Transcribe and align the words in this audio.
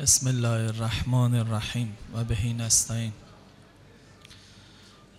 بسم 0.00 0.28
الله 0.28 0.48
الرحمن 0.48 1.34
الرحیم 1.34 1.92
و 2.14 2.24
بهی 2.24 2.52
نستعین 2.52 3.12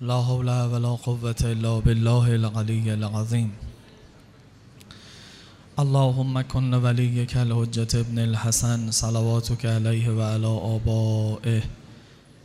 لا 0.02 0.22
حول 0.22 0.50
ولا 0.50 0.96
قوة 0.96 1.36
الا 1.42 1.80
بالله 1.80 2.30
العلی 2.34 2.90
العظیم 2.90 3.52
اللهم 5.84 6.42
کن 6.42 6.74
ولیک 6.74 7.38
الحجة 7.38 8.00
ابن 8.00 8.20
الحسن 8.20 8.92
صلواتك 8.92 9.66
علیه 9.66 10.10
و 10.10 10.22
علی 10.22 10.46
آبائه 10.46 11.64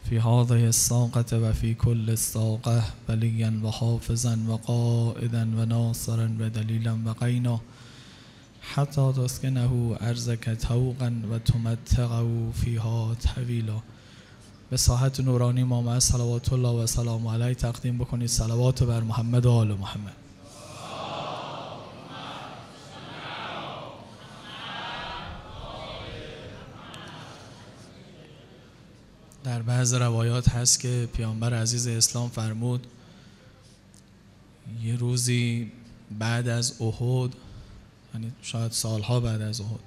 فی 0.08 0.18
هذه 0.18 0.64
الساقة 0.64 1.38
و 1.38 1.52
فی 1.52 1.74
کل 1.74 2.10
الساقة 2.10 2.82
ولیا 3.08 3.52
و 3.62 3.70
حافظا 3.70 4.36
و 4.48 4.56
قائدا 4.56 5.46
و 5.56 5.64
ناصرا 5.64 6.28
و 6.40 6.48
دلیلا 6.48 6.98
و 7.06 7.12
قینا 7.12 7.60
حتی 8.62 9.12
تسکنه 9.12 9.96
ارزک 10.00 10.48
توقا 10.48 11.12
و 11.30 11.38
تمتقه 11.38 12.52
فیها 12.52 13.16
طویلا. 13.34 13.82
به 14.70 14.76
ساحت 14.76 15.20
نورانی 15.20 15.64
ما 15.64 16.00
صلوات 16.00 16.52
الله 16.52 16.68
و 16.68 16.86
سلام 16.86 17.26
علیه 17.26 17.54
تقدیم 17.54 17.98
بکنید. 17.98 18.28
صلوات 18.28 18.82
بر 18.82 19.00
محمد 19.00 19.46
و 19.46 19.50
آل 19.50 19.68
محمد. 19.68 20.16
در 29.44 29.62
بعض 29.62 29.94
روایات 29.94 30.48
هست 30.48 30.80
که 30.80 31.08
پیامبر 31.12 31.54
عزیز 31.54 31.86
اسلام 31.86 32.28
فرمود 32.28 32.86
یه 34.82 34.96
روزی 34.96 35.72
بعد 36.18 36.48
از 36.48 36.82
احد 36.82 37.30
یعنی 38.14 38.32
شاید 38.42 38.72
سالها 38.72 39.20
بعد 39.20 39.40
از 39.40 39.60
احد 39.60 39.80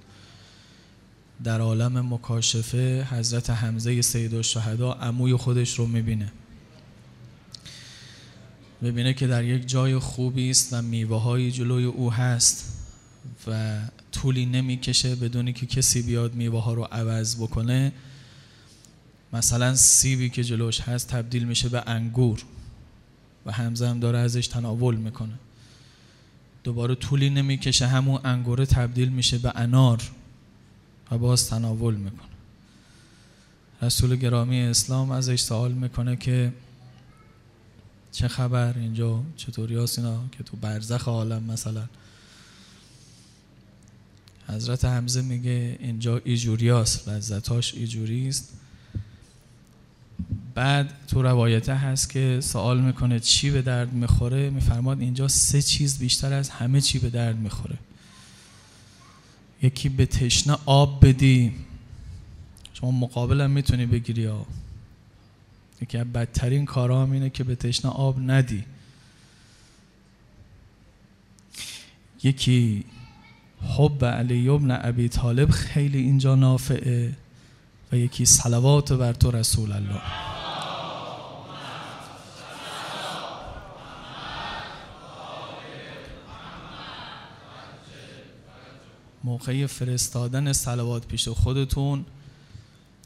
در 1.44 1.62
عالم 1.62 2.14
مکاشفه 2.14 3.08
حضرت 3.12 3.50
حمزه 3.50 4.02
سید 4.02 4.36
الشهدا 4.36 4.94
عموی 4.94 5.36
خودش 5.36 5.80
رو 5.80 5.88
می‌بینه. 5.88 6.32
می‌بینه 8.82 9.14
که 9.14 9.28
در 9.28 9.44
یک 9.44 9.68
جای 9.68 9.98
خوبی 9.98 10.50
است 10.50 10.74
و 10.74 10.82
میوه 10.82 11.22
های 11.22 11.52
جلوی 11.52 11.84
او 11.84 12.14
هست 12.14 12.74
و 13.48 13.80
طولی 14.12 14.46
نمی‌کشه 14.46 15.16
بدونی 15.16 15.54
که 15.54 15.66
کسی 15.66 16.02
بیاد 16.02 16.34
میوه 16.34 16.64
ها 16.64 16.74
رو 16.74 16.84
عوض 16.84 17.36
بکنه. 17.36 17.92
مثلا 19.34 19.76
سیبی 19.76 20.30
که 20.30 20.44
جلوش 20.44 20.82
هست 20.82 21.08
تبدیل 21.08 21.44
میشه 21.44 21.70
به 21.70 21.84
انگور 21.88 22.44
و 23.46 23.52
همزه 23.52 23.88
هم 23.88 24.00
داره 24.00 24.18
ازش 24.18 24.48
تناول 24.48 24.96
می‌کنه. 24.96 25.40
دوباره 26.66 26.96
طولی 26.96 27.30
نمی‌کشه 27.30 27.88
همون 27.88 28.22
انگوره 28.24 28.66
تبدیل 28.66 29.10
میشه 29.10 29.38
به 29.38 29.52
انار 29.56 30.02
و 31.12 31.18
باز 31.18 31.50
تناول 31.50 31.96
می‌کنه. 31.96 32.30
رسول 33.82 34.16
گرامی 34.16 34.62
اسلام 34.62 35.12
ازش 35.12 35.40
سوال 35.40 35.72
می‌کنه 35.72 36.16
که 36.16 36.54
چه 38.12 38.28
خبر 38.28 38.78
اینجا؟ 38.78 39.24
چطوری 39.38 39.76
هست 39.76 40.00
اینا 40.00 40.24
که 40.32 40.44
تو 40.44 40.58
برزخ 40.58 41.08
عالم 41.08 41.44
مثلا. 41.44 41.84
حضرت 44.48 44.86
حمزه 44.86 45.22
میگه 45.22 45.78
اینجا 45.80 46.22
ایجوری 46.24 46.70
هست 46.70 47.10
لذتاش 47.10 47.74
ایجوری 47.74 48.28
است 48.28 48.54
بعد 50.56 50.94
تو 51.08 51.22
روایته 51.22 51.76
هست 51.76 52.10
که 52.10 52.40
سوال 52.42 52.82
می‌کنه 52.82 53.20
چی 53.20 53.52
به 53.52 53.62
درد 53.62 53.94
می‌خوره؟ 53.94 54.50
میفرماد 54.50 55.02
اینجا 55.02 55.28
سه 55.28 55.62
چیز 55.62 56.00
بیشتر 56.00 56.34
از 56.34 56.50
همه 56.50 56.82
چی 56.82 57.00
به 57.00 57.10
درد 57.10 57.38
می‌خوره. 57.38 57.78
یکی 59.62 59.90
به 59.90 60.06
تشنه 60.06 60.58
آب 60.66 61.08
بدی. 61.08 61.52
شما 62.74 62.92
مقابلم 62.92 63.52
می‌تونی 63.52 63.86
بگیری 63.86 64.26
ها 64.26 64.46
یکی 65.82 65.98
از 65.98 66.06
بدترین 66.14 66.66
کارا 66.66 67.04
اینه 67.04 67.30
که 67.30 67.44
به 67.44 67.56
تشنه 67.56 67.92
آب 67.92 68.32
ندی. 68.32 68.64
یکی 72.24 72.84
حب 73.78 74.06
علی 74.06 74.50
ابن 74.50 74.80
ابی 74.82 75.10
طالب 75.10 75.50
خیلی 75.50 75.98
اینجا 75.98 76.36
نافعه 76.36 77.14
و 77.92 77.96
یکی 77.96 78.26
صلوات 78.26 78.94
بر 78.94 79.14
تو 79.14 79.32
رسول 79.32 79.72
الله. 79.72 80.02
موقع 89.26 89.66
فرستادن 89.66 90.54
صلوات 90.54 91.08
پیش 91.08 91.28
خودتون 91.28 92.06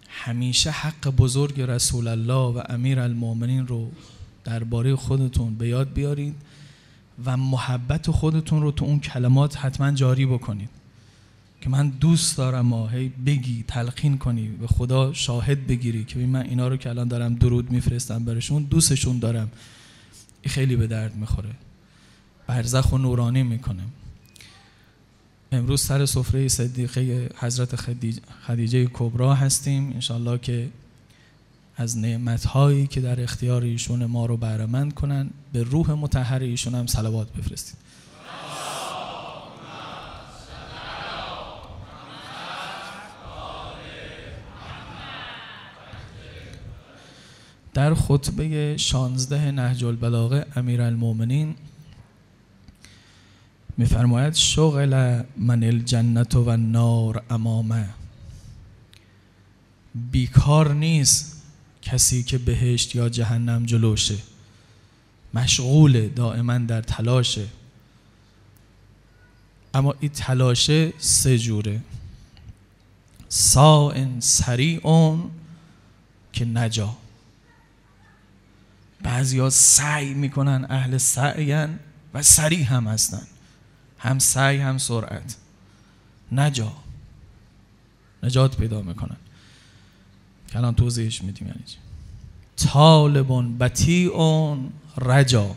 همیشه 0.09 0.71
حق 0.71 1.09
بزرگ 1.09 1.61
رسول 1.61 2.07
الله 2.07 2.33
و 2.33 2.61
امیر 2.69 2.99
المؤمنین 2.99 3.67
رو 3.67 3.91
درباره 4.43 4.95
خودتون 4.95 5.55
به 5.55 5.67
یاد 5.67 5.93
بیارید 5.93 6.35
و 7.25 7.37
محبت 7.37 8.11
خودتون 8.11 8.61
رو 8.61 8.71
تو 8.71 8.85
اون 8.85 8.99
کلمات 8.99 9.57
حتما 9.57 9.91
جاری 9.91 10.25
بکنید 10.25 10.69
که 11.61 11.69
من 11.69 11.89
دوست 11.89 12.37
دارم 12.37 12.65
ما 12.65 12.87
هی 12.87 13.09
بگی 13.25 13.63
تلقین 13.67 14.17
کنی 14.17 14.47
به 14.47 14.67
خدا 14.67 15.13
شاهد 15.13 15.67
بگیری 15.67 16.03
که 16.03 16.19
من 16.19 16.41
اینا 16.41 16.67
رو 16.67 16.77
که 16.77 16.89
الان 16.89 17.07
دارم 17.07 17.35
درود 17.35 17.71
میفرستم 17.71 18.25
برشون 18.25 18.63
دوستشون 18.63 19.19
دارم. 19.19 19.51
خیلی 20.45 20.75
به 20.75 20.87
درد 20.87 21.15
می‌خوره. 21.15 21.49
برزخ 22.47 22.91
و 22.93 22.97
نورانی 22.97 23.43
می‌کنه. 23.43 23.83
امروز 25.51 25.81
سر 25.81 26.05
سفره 26.05 26.47
صدیقه 26.47 27.29
حضرت 27.35 27.75
خدیجه 28.47 28.89
کبرا 28.93 29.35
هستیم. 29.35 29.91
انشالله 29.93 30.37
که 30.37 30.69
از 31.75 31.97
نعمتهایی 31.97 32.87
که 32.87 33.01
در 33.01 33.23
اختیار 33.23 33.61
ایشون 33.61 34.05
ما 34.05 34.25
رو 34.25 34.37
بهرهمند 34.37 34.93
کنن 34.93 35.29
به 35.53 35.63
روح 35.63 35.91
متحر 35.91 36.39
ایشون 36.39 36.75
هم 36.75 36.87
صلوات 36.87 37.33
بفرستید 37.33 37.77
در 47.73 47.93
خطبه 47.93 48.77
شانزده 48.77 49.51
نهج 49.51 49.83
البلاغه 49.83 50.45
امیر 50.55 50.81
المومنین 50.81 51.55
میفرماید 53.79 54.33
شغل 54.33 55.23
من 55.37 55.63
الجنت 55.63 56.35
و 56.35 56.49
النار 56.49 57.23
امامه. 57.29 57.89
بیکار 59.95 60.73
نیست 60.73 61.43
کسی 61.81 62.23
که 62.23 62.37
بهشت 62.37 62.95
یا 62.95 63.09
جهنم 63.09 63.65
جلوشه. 63.65 64.17
مشغول 65.33 66.07
دائما 66.07 66.57
در 66.57 66.81
تلاشه. 66.81 67.47
اما 69.73 69.95
این 69.99 70.11
تلاشه 70.11 70.93
سه 70.97 71.37
جوره. 71.37 71.81
سائن 73.29 74.19
سریعون 74.19 75.31
که 76.33 76.45
نجا. 76.45 76.97
بعضی 79.01 79.49
سعی 79.49 80.13
می‌کنن 80.13 80.67
اهل 80.69 80.97
سعین 80.97 81.79
و 82.13 82.23
سریع 82.23 82.63
هم 82.63 82.87
هستن. 82.87 83.27
هم 83.99 84.19
سعی 84.19 84.57
هم 84.57 84.77
سرعت. 84.77 85.35
نجا. 86.31 86.73
نجات 88.23 88.57
پیدا 88.57 88.81
می‌کنن. 88.81 89.17
کلان 90.53 90.75
توضیحش 90.75 91.23
میدیم 91.23 91.47
یعنی 91.47 91.63
چی؟ 91.65 91.77
طالبون 92.57 93.57
بطیعون 93.57 94.71
رجا. 94.97 95.55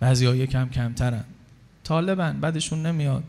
بعضی 0.00 0.26
ها 0.26 0.36
یکم 0.36 0.68
کمترن. 0.68 1.24
طالبن 1.84 2.40
بدشون 2.40 2.86
نمیاد. 2.86 3.24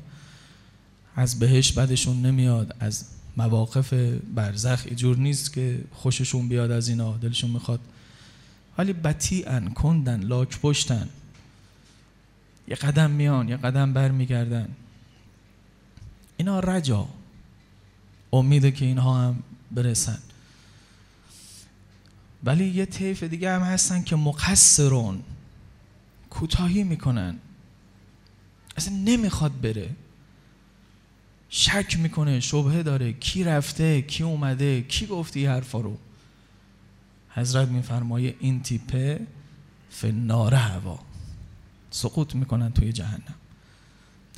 از 1.15 1.39
بهش 1.39 1.71
بدشون 1.71 2.25
نمیاد. 2.25 2.75
از 2.79 3.05
مواقف 3.37 3.93
برزخ 4.35 4.83
ایجور 4.85 5.17
نیست 5.17 5.53
که 5.53 5.83
خوششون 5.93 6.47
بیاد 6.47 6.71
از 6.71 6.87
اینا 6.87 7.17
دلشون 7.17 7.51
می‌خواد. 7.51 7.79
ولی 8.77 8.93
بطیعن 8.93 9.69
کندن 9.69 10.23
لاک 10.23 10.59
پشتن. 10.59 11.09
یه 12.67 12.75
قدم 12.75 13.11
میان 13.11 13.49
یه 13.49 13.57
قدم 13.57 13.93
بر 13.93 14.11
میگردن 14.11 14.69
اینا 16.37 16.59
رجا. 16.59 17.07
امیده 18.33 18.71
که 18.71 18.85
اینها 18.85 19.21
هم 19.21 19.43
برسن. 19.71 20.17
ولی 22.43 22.67
یه 22.67 22.85
طیف 22.85 23.23
دیگه 23.23 23.51
هم 23.51 23.61
هستن 23.61 24.03
که 24.03 24.15
مقصرون 24.15 25.23
کوتاهی 26.29 26.83
می‌کنن. 26.83 27.35
اصلا 28.77 28.93
نمی‌خواد 28.93 29.61
بره. 29.61 29.89
شک 31.49 31.97
می‌کنه 31.99 32.39
شبهه 32.39 32.83
داره. 32.83 33.13
کی 33.13 33.43
رفته 33.43 34.01
کی 34.01 34.23
اومده 34.23 34.81
کی 34.81 35.07
گفتی 35.07 35.45
حرفا 35.45 35.79
رو؟ 35.79 35.97
حضرت 37.29 37.67
میفرمایه 37.67 38.35
این 38.39 38.61
تیپه 38.61 39.27
فنار 39.89 40.53
هوا. 40.53 40.99
سقوط 41.91 42.35
می‌کنن 42.35 42.71
توی 42.71 42.93
جهنم. 42.93 43.35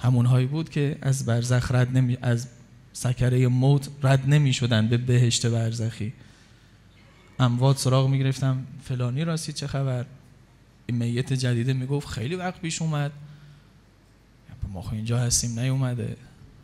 همونهایی 0.01 0.45
بود 0.45 0.69
که 0.69 0.97
از 1.01 1.25
برزخ 1.25 1.71
رد 1.71 1.97
نمی 1.97 2.17
از 2.21 2.47
سکره 2.93 3.47
موت 3.47 3.89
رد 4.03 4.29
نمی 4.29 4.53
شدن 4.53 4.87
به 4.87 4.97
بهشت 4.97 5.45
برزخی. 5.45 6.13
اموات 7.39 7.77
سراغ 7.77 8.09
می 8.09 8.19
گرفتم 8.19 8.67
فلانی 8.83 9.23
راستی 9.23 9.53
چه 9.53 9.67
خبر؟ 9.67 10.05
این 10.85 10.97
میت 10.97 11.33
جدیده 11.33 11.73
می 11.73 11.85
گفت 11.85 12.07
خیلی 12.07 12.35
وقت 12.35 12.59
پیش 12.61 12.81
اومد. 12.81 13.11
ما 14.73 14.81
خب 14.81 14.93
اینجا 14.93 15.19
هستیم 15.19 15.59
نیومده. 15.59 16.17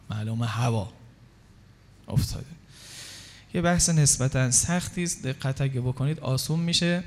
معلومه 0.10 0.46
هوا 0.46 0.94
افتاده. 2.08 2.46
یه 3.54 3.62
بحث 3.62 3.90
نسبتا 3.90 4.52
سختی 4.52 5.04
است 5.04 5.24
دقت 5.24 5.62
اگه 5.62 5.82
بکنید 5.82 6.20
آسون 6.20 6.60
میشه. 6.60 7.04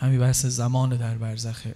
همین 0.00 0.20
بحث 0.20 0.46
زمان 0.46 0.96
در 0.96 1.14
برزخه. 1.14 1.74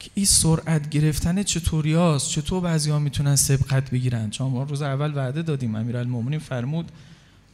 که 0.00 0.10
این 0.14 0.26
سرعت 0.26 0.90
گرفتن 0.90 1.42
چطوری 1.42 1.94
هاست؟ 1.94 2.30
چطور 2.30 2.60
بعضی 2.60 2.90
ها 2.90 2.98
می‌تونن 2.98 3.36
سبقت 3.36 3.90
بگیرن؟ 3.90 4.30
چون 4.30 4.50
ما 4.50 4.62
روز 4.62 4.82
اول 4.82 5.14
وعده 5.14 5.42
دادیم 5.42 5.74
المومنین 5.74 6.38
فرمود 6.38 6.92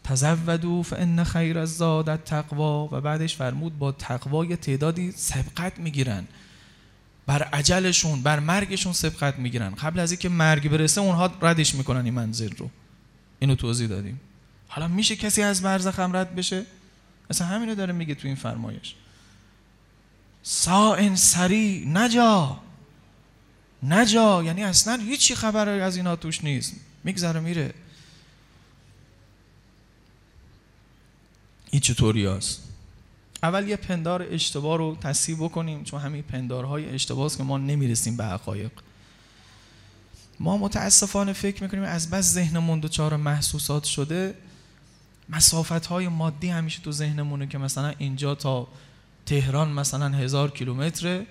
تزودو 0.05 0.83
فان 0.83 1.25
خیر 1.25 1.59
الزاد 1.59 2.17
تقوا 2.17 2.89
و 2.93 3.01
بعدش 3.01 3.37
فرمود 3.37 3.79
با 3.79 3.93
تقوا 3.93 4.57
تعدادی 4.57 5.13
سبقت 5.13 5.79
می‌گیرن 5.79 6.25
بر 7.27 7.43
عجلشون 7.43 8.23
بر 8.23 8.41
مرگشون 8.41 8.93
سبقت 8.93 9.39
می‌گیرن. 9.39 9.75
قبل 9.75 10.01
از 10.01 10.11
اینکه 10.11 10.29
مرگ 10.29 10.69
برسه 10.69 11.01
اونها 11.01 11.33
ردش 11.43 11.75
می‌کنن 11.75 12.05
این 12.05 12.15
منزل 12.15 12.51
رو. 12.57 12.71
اینو 13.39 13.55
توضیح 13.55 13.89
دادیم. 13.89 14.21
حالا 14.69 14.89
میشه 14.89 15.17
کسی 15.17 15.43
از 15.43 15.63
برزخ 15.63 15.99
هم 15.99 16.17
رد 16.17 16.35
بشه؟ 16.35 16.63
مثلا 17.31 17.47
همینو 17.47 17.75
داره 17.75 17.93
میگه 17.93 18.15
تو 18.15 18.29
این 18.29 18.37
فرمایش. 18.37 18.95
سائن 20.49 21.17
سری 21.17 21.85
نجا. 21.87 22.61
نجا 23.83 24.43
یعنی 24.43 24.65
اصلا 24.65 24.97
هیچی 24.97 25.35
خبر 25.35 25.69
از 25.69 25.97
اینا 25.97 26.17
توش 26.17 26.45
نیست. 26.45 26.73
میگذره 27.05 27.41
میره. 27.41 27.75
این 31.71 31.81
چطوری 31.81 32.27
هست؟ 32.27 32.63
اول 33.43 33.69
یه 33.69 33.77
پندار 33.77 34.27
اشتباه 34.31 34.79
رو 34.79 34.97
تصیب 35.01 35.39
بکنیم 35.39 35.85
چون 35.85 36.01
همین 36.01 36.23
پندارهای 36.23 36.91
اشتباه 36.91 37.37
که 37.37 37.43
ما 37.43 37.59
نمی‌رسیم 37.59 38.17
به 38.17 38.25
حقایق. 38.25 38.71
ما 40.41 40.57
متاسفانه 40.57 41.33
فکر 41.33 41.63
می‌کنیم 41.63 41.83
از 41.83 42.11
بس 42.11 42.25
ذهنمون 42.25 42.81
دچار 42.81 43.17
محسوسات 43.17 43.85
شده. 43.85 44.35
مسافت 45.29 45.87
های 45.87 46.09
مادی 46.09 46.49
همیشه 46.49 46.83
تو 46.83 46.93
ذهنمونه 46.93 47.47
که 47.47 47.59
مثلا 47.59 47.95
اینجا 47.99 48.35
تا 48.35 48.69
تهران 49.27 49.73
مثلا 49.73 50.09
هزار 50.09 50.51
کیلومتر 50.51 51.23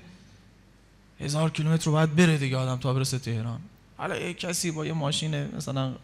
هزار 1.19 1.50
کیلومتر 1.50 1.86
رو 1.86 1.92
باید 1.92 2.15
بره 2.15 2.38
دیگه 2.38 2.57
آدم 2.57 2.80
تا 2.80 2.94
برسه 2.94 3.19
تهران. 3.19 3.59
حالا 3.97 4.18
یک 4.18 4.39
کسی 4.39 4.71
با 4.71 4.86
یه 4.86 4.94
ماشین 4.94 5.56
مثلا 5.56 5.95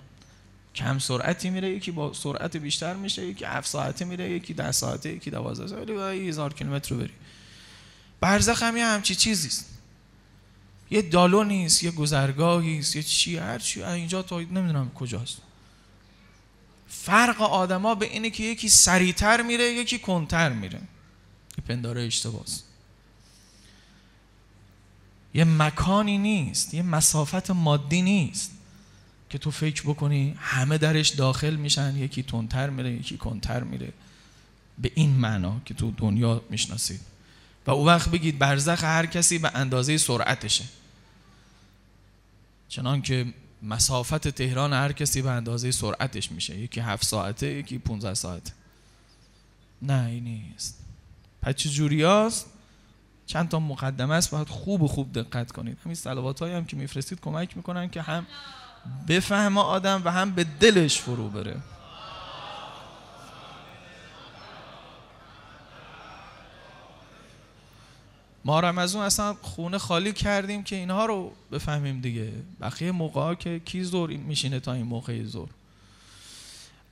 کم 0.76 1.00
سرعتی 1.00 1.50
میره 1.50 1.70
یکی 1.70 1.92
با 1.92 2.14
سرعت 2.14 2.58
بیشتر 2.58 2.94
میشه 2.94 3.26
یکی 3.26 3.46
7 3.46 3.68
ساعته 3.68 4.06
میره 4.06 4.32
یکی 4.32 4.54
10 4.54 4.72
ساعته 4.72 5.10
یکی 5.10 5.32
12 5.32 5.68
ساعته 5.68 5.94
ولی 5.94 6.30
هزار 6.30 6.54
کیلومتر 6.54 6.96
رو 6.96 7.02
بری. 7.02 7.14
برزخ 8.22 8.64
هم 8.64 8.78
یه 8.78 8.86
همچی 8.86 9.16
چیزیست 9.16 9.66
یه 10.92 11.02
دالو 11.02 11.44
نیست 11.44 11.84
یه 11.84 11.92
گذرگاهی 11.92 12.80
است 12.80 12.96
یه 12.96 13.04
چی 13.04 13.38
هر 13.38 13.60
چی. 13.60 13.84
اینجا 13.84 14.22
تا 14.22 14.40
نمی‌دونم 14.40 14.92
کجاست. 14.96 15.38
فرق 16.88 17.42
آدما 17.42 17.96
به 17.96 18.06
اینه 18.06 18.30
که 18.30 18.44
یکی 18.44 18.70
سریعتر 18.70 19.42
میره 19.42 19.64
یکی 19.64 20.00
کنتر 20.00 20.50
میره. 20.50 20.80
پنداره 21.68 22.02
اشتباس 22.02 22.64
یه 25.34 25.44
مکانی 25.44 26.18
نیست 26.18 26.74
یه 26.74 26.82
مسافت 26.82 27.52
مادی 27.52 28.02
نیست 28.02 28.52
که 29.30 29.38
تو 29.38 29.52
فکر 29.52 29.84
بکنی 29.84 30.36
همه 30.38 30.78
درش 30.78 31.10
داخل 31.10 31.56
میشن 31.56 31.98
یکی 31.98 32.24
تندتر 32.24 32.70
میره 32.70 32.92
یکی 32.92 33.18
کنتر 33.18 33.64
میره. 33.64 33.94
به 34.78 34.92
این 34.96 35.10
معنا 35.10 35.62
که 35.66 35.74
تو 35.74 35.92
دنیا 35.92 36.42
می‌شناسید 36.50 37.00
و 37.68 37.72
او 37.72 37.86
وقت 37.86 38.10
بگید 38.10 38.40
برزخ 38.40 38.84
هر 38.84 39.06
کسی 39.06 39.38
به 39.38 39.52
اندازه 39.56 39.98
سرعتشه. 39.98 40.66
چنان 42.70 43.02
که 43.02 43.34
مسافت 43.64 44.28
تهران 44.28 44.74
هر 44.74 44.92
کسی 44.92 45.22
به 45.22 45.32
اندازه 45.32 45.72
سرعتش 45.72 46.32
میشه. 46.32 46.58
یکی 46.58 46.80
هفت 46.80 47.06
ساعته 47.06 47.48
یکی 47.48 47.78
15 47.78 48.14
ساعته. 48.14 48.52
نه 49.82 50.06
این 50.06 50.24
نیست. 50.24 50.81
پس 51.42 51.56
چه 51.56 52.08
هست 52.08 52.46
چند 53.26 53.50
تا 53.50 53.60
مقدمه 53.60 54.16
است 54.16 54.32
باید 54.32 54.50
خوب 54.50 54.82
و 54.82 54.88
خوب 54.88 55.14
دقت 55.14 55.52
کنید. 55.52 55.78
همین 55.86 55.96
صلوات 55.96 56.40
هایی 56.40 56.54
هم 56.54 56.66
که 56.66 56.78
میفرستید 56.78 57.20
کمک 57.22 57.58
می‌کنن 57.58 57.90
که 57.90 58.02
هم 58.02 58.28
بفهمه 59.08 59.62
آدم 59.62 60.02
و 60.06 60.12
هم 60.12 60.32
به 60.32 60.44
دلش 60.44 61.00
فرو 61.00 61.30
بره. 61.30 61.58
ما 68.46 68.60
رمزون 68.60 69.02
اصلا 69.02 69.36
خونه 69.42 69.78
خالی 69.78 70.14
کردیم 70.14 70.64
که 70.64 70.76
اینها 70.76 71.06
رو 71.06 71.32
بفهمیم 71.52 72.02
دیگه. 72.02 72.34
بقیه 72.62 72.92
موقع 72.92 73.36
که 73.36 73.60
کی 73.60 73.84
زور 73.84 74.10
میشینه 74.10 74.60
تا 74.60 74.74
این 74.74 74.86
موقع 74.86 75.24
زور 75.24 75.50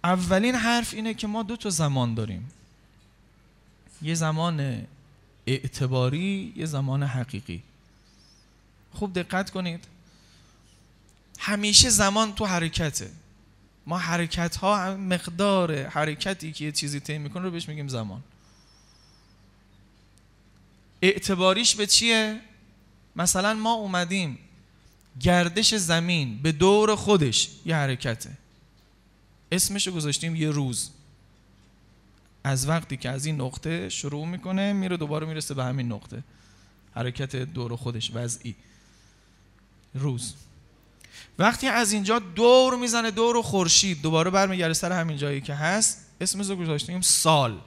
اولین 0.04 0.56
حرف 0.56 0.94
اینه 0.94 1.14
که 1.14 1.28
ما 1.28 1.44
دو 1.44 1.56
تا 1.56 1.70
زمان 1.70 2.14
داریم. 2.14 2.52
یه 4.02 4.16
زمان 4.16 4.88
اعتباری 5.48 6.54
یه 6.56 6.66
زمان 6.66 7.04
حقیقی. 7.04 7.64
خوب 8.94 9.14
دقت 9.14 9.50
کنید. 9.50 9.86
همیشه 11.40 11.90
زمان 11.90 12.34
تو 12.36 12.46
حرکته. 12.46 13.12
ما 13.86 13.98
حرکت 13.98 14.56
ها 14.56 14.98
مقدار 14.98 15.86
حرکتی 15.88 16.52
که 16.52 16.66
یه 16.66 16.72
چیزی 16.72 17.00
طی 17.00 17.18
می‌کنه 17.18 17.44
رو 17.44 17.52
بهش 17.52 17.70
میگیم 17.70 17.88
زمان. 17.88 18.24
اعتباریش 21.02 21.76
به 21.76 21.88
چیه؟ 21.88 22.42
مثلا 23.16 23.54
ما 23.54 23.74
اومدیم 23.74 24.40
گردش 25.20 25.76
زمین 25.76 26.38
به 26.42 26.52
دور 26.52 26.96
خودش 26.96 27.50
یه 27.66 27.76
حرکته. 27.76 28.38
اسمش 29.52 29.88
رو 29.88 29.94
گذاشتیم 29.94 30.36
یه 30.36 30.50
روز. 30.50 30.90
از 32.44 32.70
وقتی 32.70 32.98
که 32.98 33.10
از 33.10 33.26
این 33.26 33.42
نقطه 33.42 33.90
شروع 33.90 34.28
می‌کنه 34.28 34.74
میره 34.74 34.98
دوباره 34.98 35.28
می‌رسه 35.28 35.54
به 35.54 35.64
همین 35.64 35.92
نقطه. 35.92 36.24
حرکت 36.96 37.36
دور 37.36 37.76
خودش 37.76 38.12
وضعی. 38.14 38.56
روز. 39.94 40.34
وقتی 41.40 41.68
از 41.68 41.92
اینجا 41.92 42.20
دور 42.20 42.76
می‌زنه 42.76 43.12
دور 43.12 43.42
خورشید 43.42 44.02
دوباره 44.02 44.30
برمیگرده 44.30 44.74
سر 44.74 44.92
همین 44.92 45.18
جایی 45.18 45.42
که 45.42 45.54
هست 45.54 46.06
اسمش 46.22 46.50
رو 46.50 46.56
گذاشتیم 46.56 47.02
سال. 47.02 47.60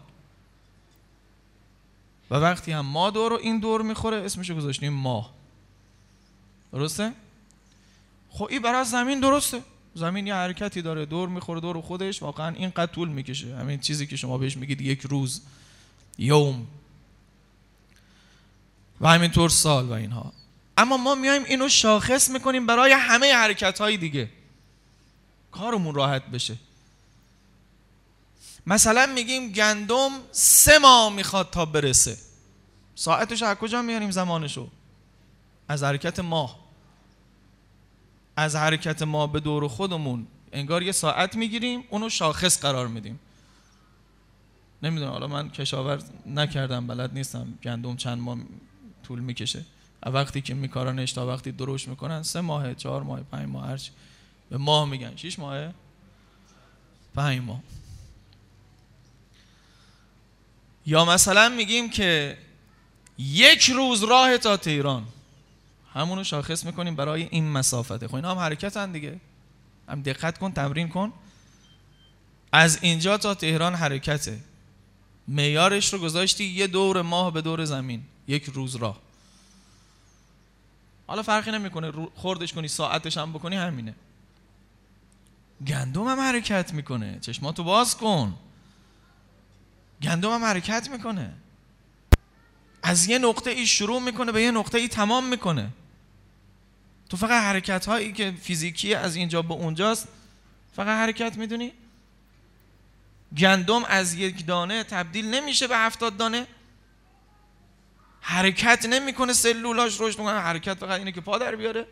و 2.30 2.34
وقتی 2.34 2.72
هم 2.72 2.86
ما 2.86 3.10
دور 3.10 3.30
رو 3.30 3.38
این 3.42 3.60
دور 3.60 3.82
می‌خوره 3.82 4.16
اسمش 4.16 4.50
رو 4.50 4.56
گذاشتیم 4.56 4.92
ماه. 4.92 5.32
درسته؟ 6.72 7.12
خب 8.30 8.48
این 8.50 8.62
برای 8.62 8.84
زمین 8.84 9.20
درسته. 9.20 9.62
زمین 9.94 10.26
یه 10.26 10.34
حرکتی 10.34 10.82
داره 10.82 11.06
دور 11.06 11.28
می‌خوره 11.28 11.60
دور 11.60 11.80
خودش 11.80 12.22
واقعا 12.22 12.54
اینقدر 12.54 12.92
طول 12.92 13.08
می‌کشه. 13.08 13.56
همین 13.56 13.80
چیزی 13.80 14.06
که 14.06 14.16
شما 14.16 14.38
بهش 14.38 14.56
میگید 14.56 14.80
یک 14.80 15.00
روز 15.00 15.40
یوم. 16.18 16.66
و 19.00 19.08
همینطور 19.08 19.48
سال 19.50 19.84
و 19.84 19.92
اینها. 19.92 20.32
اما 20.76 20.96
ما 20.96 21.14
میایم 21.14 21.44
اینو 21.44 21.68
شاخص 21.68 22.30
می‌کنیم 22.30 22.66
برای 22.66 22.92
همه 22.92 23.32
حرکت 23.34 23.80
های 23.80 23.96
دیگه. 23.96 24.30
کارمون 25.52 25.94
راحت 25.94 26.26
بشه. 26.26 26.56
مثلا 28.66 29.06
میگیم 29.06 29.52
گندم 29.52 30.10
سه 30.32 30.78
ماه 30.78 31.12
می‌خواد 31.12 31.50
تا 31.50 31.64
برسه. 31.64 32.18
ساعتش 32.94 33.42
از 33.42 33.56
کجا 33.56 33.82
میاریم 33.82 34.10
زمانشو 34.10 34.68
از 35.68 35.82
حرکت 35.82 36.18
ماه. 36.18 36.61
از 38.36 38.56
حرکت 38.56 39.02
ما 39.02 39.26
به 39.26 39.40
دور 39.40 39.68
خودمون 39.68 40.26
انگار 40.52 40.82
یه 40.82 40.92
ساعت 40.92 41.36
می‌گیریم 41.36 41.84
اونو 41.90 42.08
شاخص 42.08 42.60
قرار 42.60 42.88
میدیم. 42.88 43.20
نمی‌دونم 44.82 45.10
حالا 45.10 45.26
من 45.26 45.50
کشاورز 45.50 46.04
نکردم 46.26 46.86
بلد 46.86 47.14
نیستم 47.14 47.58
گندم 47.62 47.96
چند 47.96 48.18
ماه 48.18 48.38
طول 49.02 49.20
می‌کشه. 49.20 49.64
وقتی 50.06 50.40
که 50.40 50.54
میکارنش 50.54 51.12
تا 51.12 51.26
وقتی 51.26 51.52
دروش 51.52 51.88
می‌کنن 51.88 52.22
سه 52.22 52.40
ماه 52.40 52.74
چهار 52.74 53.02
ماه 53.02 53.20
پنج 53.20 53.48
ماه 53.48 53.66
هرچی 53.66 53.90
به 54.50 54.58
ماه 54.58 54.88
میگن. 54.88 55.16
شیش 55.16 55.38
ماه 55.38 55.72
پنج 57.14 57.40
ماه. 57.40 57.60
یا 60.86 61.04
مثلا 61.04 61.48
میگیم 61.48 61.90
که 61.90 62.38
یک 63.18 63.70
روز 63.70 64.02
راه 64.02 64.38
تا 64.38 64.56
تهران. 64.56 65.04
همونو 65.94 66.24
شاخص 66.24 66.64
می‌کنیم 66.64 66.96
برای 66.96 67.22
این 67.22 67.50
مسافته. 67.50 68.08
خب 68.08 68.14
اینا 68.14 68.30
هم 68.30 68.38
حرکتن 68.38 68.92
دیگه. 68.92 69.20
هم 69.88 70.02
دقت 70.02 70.38
کن 70.38 70.52
تمرین 70.52 70.88
کن. 70.88 71.12
از 72.52 72.78
اینجا 72.82 73.18
تا 73.18 73.34
تهران 73.34 73.74
حرکته. 73.74 74.40
میارش 75.26 75.92
رو 75.92 75.98
گذاشتی 75.98 76.44
یه 76.44 76.66
دور 76.66 77.02
ماه 77.02 77.32
به 77.32 77.42
دور 77.42 77.64
زمین. 77.64 78.02
یک 78.28 78.44
روز 78.44 78.74
راه. 78.76 79.00
حالا 81.06 81.22
فرقی 81.22 81.50
نمی‌کنه. 81.50 81.92
خوردش 82.14 82.52
کنی 82.52 82.68
ساعتش 82.68 83.18
هم 83.18 83.32
بکنی 83.32 83.56
همینه. 83.56 83.94
گندم 85.66 86.08
هم 86.08 86.20
حرکت 86.20 86.74
می‌کنه. 86.74 87.18
چشماتو 87.20 87.64
باز 87.64 87.96
کن. 87.96 88.34
گندم 90.02 90.30
هم 90.30 90.44
حرکت 90.44 90.90
می‌کنه. 90.90 91.32
از 92.82 93.08
یه 93.08 93.18
نقطه 93.18 93.50
ای 93.50 93.66
شروع 93.66 94.02
می‌کنه 94.02 94.32
به 94.32 94.42
یه 94.42 94.50
نقطه 94.50 94.78
ای 94.78 94.88
تمام 94.88 95.28
می‌کنه. 95.28 95.70
تو 97.12 97.18
فقط 97.18 97.42
حرکت 97.42 97.86
هایی 97.86 98.12
که 98.12 98.34
فیزیکی 98.42 98.94
از 98.94 99.16
اینجا 99.16 99.42
به 99.42 99.54
اونجاست 99.54 100.08
فقط 100.76 100.88
حرکت 100.88 101.36
می‌دونی؟ 101.36 101.72
گندم 103.36 103.84
از 103.84 104.14
یک 104.14 104.46
دانه 104.46 104.84
تبدیل 104.84 105.34
نمیشه 105.34 105.66
به 105.66 105.76
هفتاد 105.76 106.16
دانه. 106.16 106.46
حرکت 108.20 108.86
نمی‌کنه 108.86 109.32
سلولاش 109.32 110.00
رشد 110.00 110.18
می‌کنه 110.18 110.40
حرکت 110.40 110.74
فقط 110.74 110.98
اینه 110.98 111.12
که 111.12 111.20
پا 111.20 111.38
در 111.38 111.56
بیاره. 111.56 111.86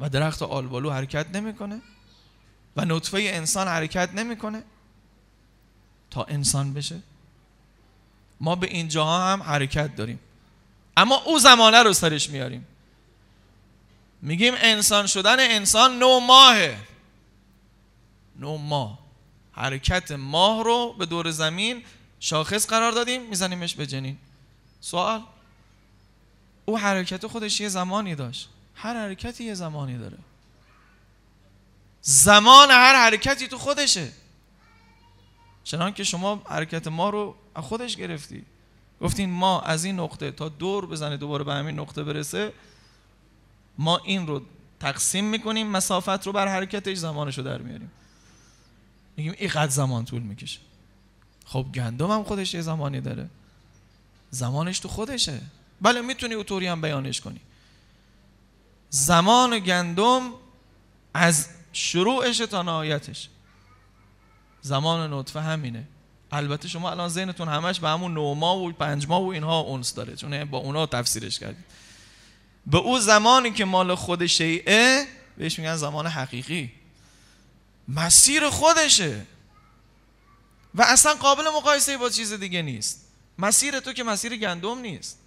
و 0.00 0.08
درخت 0.08 0.42
آلبالو 0.42 0.90
حرکت 0.90 1.26
نمی‌کنه. 1.34 1.80
و 2.76 2.84
نطفه 2.84 3.18
انسان 3.18 3.68
حرکت 3.68 4.14
نمی‌کنه. 4.14 4.62
تا 6.10 6.24
انسان 6.24 6.74
بشه. 6.74 7.00
ما 8.40 8.54
به 8.54 8.66
اینجاها 8.66 9.32
هم 9.32 9.42
حرکت 9.42 9.96
داریم. 9.96 10.18
اما 10.96 11.16
او 11.16 11.38
زمانه 11.38 11.82
رو 11.82 11.92
سرش 11.92 12.30
میاریم. 12.30 12.66
میگیم 14.22 14.54
انسان 14.56 15.06
شدن 15.06 15.40
انسان 15.40 15.98
نو 15.98 16.20
ماهه. 16.20 16.78
نو 18.36 18.56
ماه. 18.56 18.98
حرکت 19.52 20.12
ماه 20.12 20.64
رو 20.64 20.92
به 20.92 21.06
دور 21.06 21.30
زمین 21.30 21.84
شاخص 22.20 22.66
قرار 22.66 22.92
دادیم 22.92 23.22
میزنیمش 23.22 23.74
به 23.74 23.86
جنین. 23.86 24.18
سوال. 24.80 25.22
او 26.64 26.78
حرکت 26.78 27.26
خودش 27.26 27.60
یه 27.60 27.68
زمانی 27.68 28.14
داشت. 28.14 28.48
هر 28.74 28.94
حرکتی 28.94 29.44
یه 29.44 29.54
زمانی 29.54 29.98
داره. 29.98 30.18
زمان 32.02 32.70
هر 32.70 32.94
حرکتی 32.94 33.48
تو 33.48 33.58
خودشه. 33.58 34.12
چنان 35.64 35.92
که 35.92 36.04
شما 36.04 36.42
حرکت 36.48 36.86
ما 36.86 37.10
رو 37.10 37.34
از 37.54 37.64
خودش 37.64 37.96
گرفتی. 37.96 38.44
گفتین 39.00 39.30
ما 39.30 39.60
از 39.60 39.84
این 39.84 40.00
نقطه 40.00 40.30
تا 40.30 40.48
دور 40.48 40.86
بزنه 40.86 41.16
دوباره 41.16 41.44
به 41.44 41.54
همین 41.54 41.80
نقطه 41.80 42.04
برسه. 42.04 42.52
ما 43.78 43.98
این 43.98 44.26
رو 44.26 44.42
تقسیم 44.80 45.24
می‌کنیم 45.24 45.66
مسافت 45.66 46.26
رو 46.26 46.32
بر 46.32 46.48
حرکتش 46.48 46.96
زمانش 46.96 47.38
رو 47.38 47.44
در 47.44 47.58
میاریم. 47.58 47.90
میگیم 49.16 49.34
اینقدر 49.38 49.70
زمان 49.70 50.04
طول 50.04 50.22
می‌کشه. 50.22 50.60
خب 51.44 51.66
گندم 51.74 52.10
هم 52.10 52.24
خودش 52.24 52.54
یه 52.54 52.60
زمانی 52.60 53.00
داره. 53.00 53.28
زمانش 54.30 54.78
تو 54.78 54.88
خودشه. 54.88 55.40
بله 55.80 56.00
می‌تونی 56.00 56.34
اوتوری 56.34 56.66
هم 56.66 56.80
بیانش 56.80 57.20
کنی. 57.20 57.40
زمان 58.90 59.58
گندم 59.58 60.30
از 61.14 61.48
شروعش 61.72 62.38
تا 62.38 62.62
نهایتش. 62.62 63.28
زمان 64.62 65.12
نطفه 65.12 65.40
همینه. 65.40 65.88
البته 66.32 66.68
شما 66.68 66.90
الان 66.90 67.08
ذهنتون 67.08 67.48
همش 67.48 67.80
به 67.80 67.88
همون 67.88 68.14
نوما 68.14 68.56
و 68.56 68.72
پنج 68.72 69.08
ماه 69.08 69.22
و 69.22 69.26
اینها 69.26 69.60
اونس 69.60 69.94
داره 69.94 70.16
چون 70.16 70.44
با 70.44 70.58
اونا 70.58 70.86
تفسیرش 70.86 71.38
کردید. 71.38 71.64
به 72.68 72.78
او 72.78 72.98
زمانی 72.98 73.52
که 73.52 73.64
مال 73.64 73.94
خود 73.94 74.26
شیعه 74.26 75.06
بهش 75.36 75.58
میگن 75.58 75.76
زمان 75.76 76.06
حقیقی. 76.06 76.72
مسیر 77.88 78.50
خودشه. 78.50 79.26
و 80.74 80.82
اصلا 80.82 81.14
قابل 81.14 81.44
مقایسه 81.56 81.96
با 81.96 82.10
چیز 82.10 82.32
دیگه 82.32 82.62
نیست. 82.62 83.04
مسیر 83.38 83.80
تو 83.80 83.92
که 83.92 84.04
مسیر 84.04 84.36
گندم 84.36 84.78
نیست. 84.78 85.18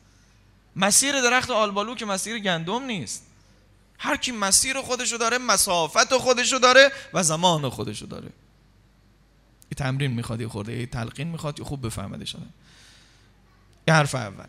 مسیر 0.76 1.22
درخت 1.22 1.52
آلبالو 1.52 1.96
که 1.96 2.06
مسیر 2.06 2.40
گندم 2.40 2.84
نیست. 2.84 3.26
هر 4.00 4.18
کی 4.18 4.32
مسیر 4.32 4.82
خودشو 4.82 5.18
داره 5.18 5.38
مسافت 5.38 6.18
خودشو 6.18 6.58
داره 6.58 6.92
و 7.14 7.24
زمان 7.24 7.70
خودشو 7.70 8.06
داره. 8.06 8.28
یه 9.72 9.76
تمرین 9.78 10.12
می‌خواد 10.12 10.42
یه 10.42 10.48
خورده 10.48 10.80
یه 10.80 10.86
تلقین 10.86 11.28
می‌خواد 11.28 11.60
یه 11.60 11.66
خوب 11.66 11.86
بفهمده 11.86 12.26
شده 12.26 12.46
یه 13.88 13.94
حرف 13.94 14.16
اول. 14.16 14.48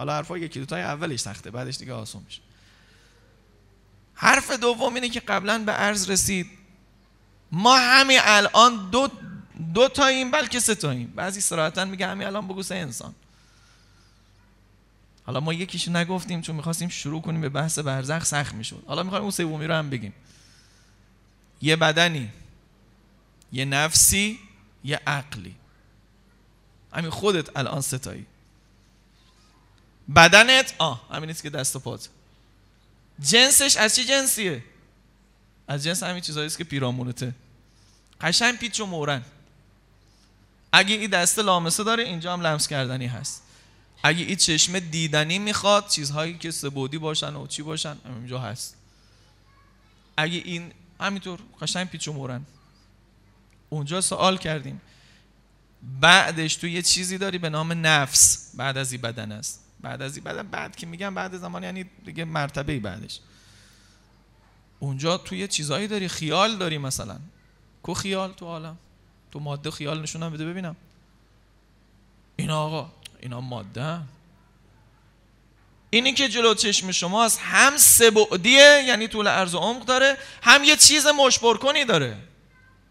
حالا 0.00 0.12
حرفا 0.12 0.38
یکی 0.38 0.58
دوتای 0.60 0.82
اولش 0.82 1.20
سخته 1.20 1.50
بعدش 1.50 1.76
دیگه 1.76 1.92
آسون 1.92 2.22
میشه. 2.22 2.40
حرف 4.14 4.50
دوم 4.50 4.94
اینه 4.94 5.08
که 5.08 5.20
قبلا 5.20 5.58
به 5.58 5.72
عرض 5.72 6.10
رسید 6.10 6.46
ما 7.52 7.78
همین 7.78 8.18
الان 8.22 8.90
دو 8.90 9.08
دو 9.74 9.88
تاییم 9.88 10.30
بلکه 10.30 10.60
سه 10.60 10.74
تاییم. 10.74 11.12
بعضی 11.16 11.40
صراحتا 11.40 11.84
میگه 11.84 12.06
همین 12.06 12.26
الان 12.26 12.48
بگو 12.48 12.62
سه 12.62 12.74
انسان. 12.74 13.14
حالا 15.26 15.40
ما 15.40 15.52
یکیش 15.52 15.88
نگفتیم 15.88 16.40
چون 16.40 16.56
می‌خواستیم 16.56 16.88
شروع 16.88 17.22
کنیم 17.22 17.40
به 17.40 17.48
بحث 17.48 17.78
برزخ 17.78 18.24
سخت 18.24 18.54
می‌شد. 18.54 18.82
حالا 18.86 19.02
می‌خوایم 19.02 19.22
اون 19.22 19.30
سومی 19.30 19.66
رو 19.66 19.74
هم 19.74 19.90
بگیم. 19.90 20.12
یه 21.62 21.76
بدنی 21.76 22.30
یه 23.52 23.64
نفسی 23.64 24.38
یه 24.84 25.00
عقلی. 25.06 25.54
همین 26.92 27.10
خودت 27.10 27.56
الان 27.56 27.80
ستایی 27.80 28.26
بدنت 30.14 30.74
آه 30.78 31.08
همین 31.10 31.32
که 31.32 31.50
دست 31.50 31.76
و 31.76 31.78
پات. 31.78 32.08
جنسش 33.20 33.76
از 33.76 33.96
چه 33.96 34.04
جنسیه؟ 34.04 34.64
از 35.68 35.84
جنس 35.84 36.02
همین 36.02 36.20
چیزهایی 36.20 36.50
که 36.50 36.64
پیرامونته. 36.64 37.34
قشنگ 38.20 38.58
پیچ 38.58 38.80
و 38.80 38.86
مورن. 38.86 39.22
اگه 40.72 40.94
این 40.94 41.10
دست 41.10 41.38
لامسه 41.38 41.84
داره 41.84 42.04
اینجا 42.04 42.32
هم 42.32 42.40
لمس 42.40 42.68
کردنی 42.68 43.06
هست. 43.06 43.42
اگه 44.02 44.24
این 44.24 44.36
چشمه 44.36 44.80
دیدنی 44.80 45.38
می‌خواد 45.38 45.88
چیزهایی 45.88 46.38
که 46.38 46.50
سبودی 46.50 46.98
باشن 46.98 47.34
و 47.34 47.46
چی 47.46 47.62
باشن 47.62 47.96
اینجا 48.04 48.38
هست. 48.38 48.76
اگه 50.16 50.42
این 50.44 50.72
همینطور 51.00 51.40
قشنگ 51.60 51.88
پیچ 51.88 52.08
و 52.08 52.12
مورن. 52.12 52.46
اونجا 53.68 54.00
سوال 54.00 54.36
کردیم. 54.36 54.80
بعدش 56.00 56.54
تو 56.56 56.66
یه 56.66 56.82
چیزی 56.82 57.18
داری 57.18 57.38
به 57.38 57.48
نام 57.48 57.86
نفس 57.86 58.50
بعد 58.54 58.76
از 58.76 58.92
این 58.92 59.00
بدن 59.00 59.32
است. 59.32 59.60
بعد 59.82 60.02
از 60.02 60.16
این 60.16 60.24
بدن 60.24 60.42
بعد 60.42 60.76
که 60.76 60.86
میگم 60.86 61.14
بعد 61.14 61.36
زمان 61.36 61.62
یعنی 61.62 61.84
دیگه 62.04 62.24
مرتبه 62.24 62.80
بعدش. 62.80 63.20
اونجا 64.78 65.18
تو 65.18 65.34
یه 65.34 65.48
چیزایی 65.48 65.88
داری 65.88 66.08
خیال 66.08 66.56
داری 66.56 66.78
مثلا. 66.78 67.18
کو 67.82 67.94
خیال 67.94 68.32
تو 68.32 68.46
عالم؟ 68.46 68.78
تو 69.30 69.40
ماده 69.40 69.70
خیال 69.70 70.02
نشونم 70.02 70.32
بده 70.32 70.44
ببینم. 70.46 70.76
اینا 72.36 72.62
آقا 72.62 72.90
اینا 73.20 73.40
ماده 73.40 74.00
اینی 75.90 76.12
که 76.12 76.28
جلو 76.28 76.54
چشم 76.54 76.90
شماست 76.92 77.40
هم 77.42 77.76
سبعدیه 77.76 78.82
یعنی 78.86 79.08
طول 79.08 79.28
عرض 79.28 79.54
و 79.54 79.58
عمق 79.58 79.84
داره 79.84 80.16
هم 80.42 80.64
یه 80.64 80.76
چیز 80.76 81.06
مشبر 81.06 81.54
کنی 81.54 81.84
داره. 81.84 82.16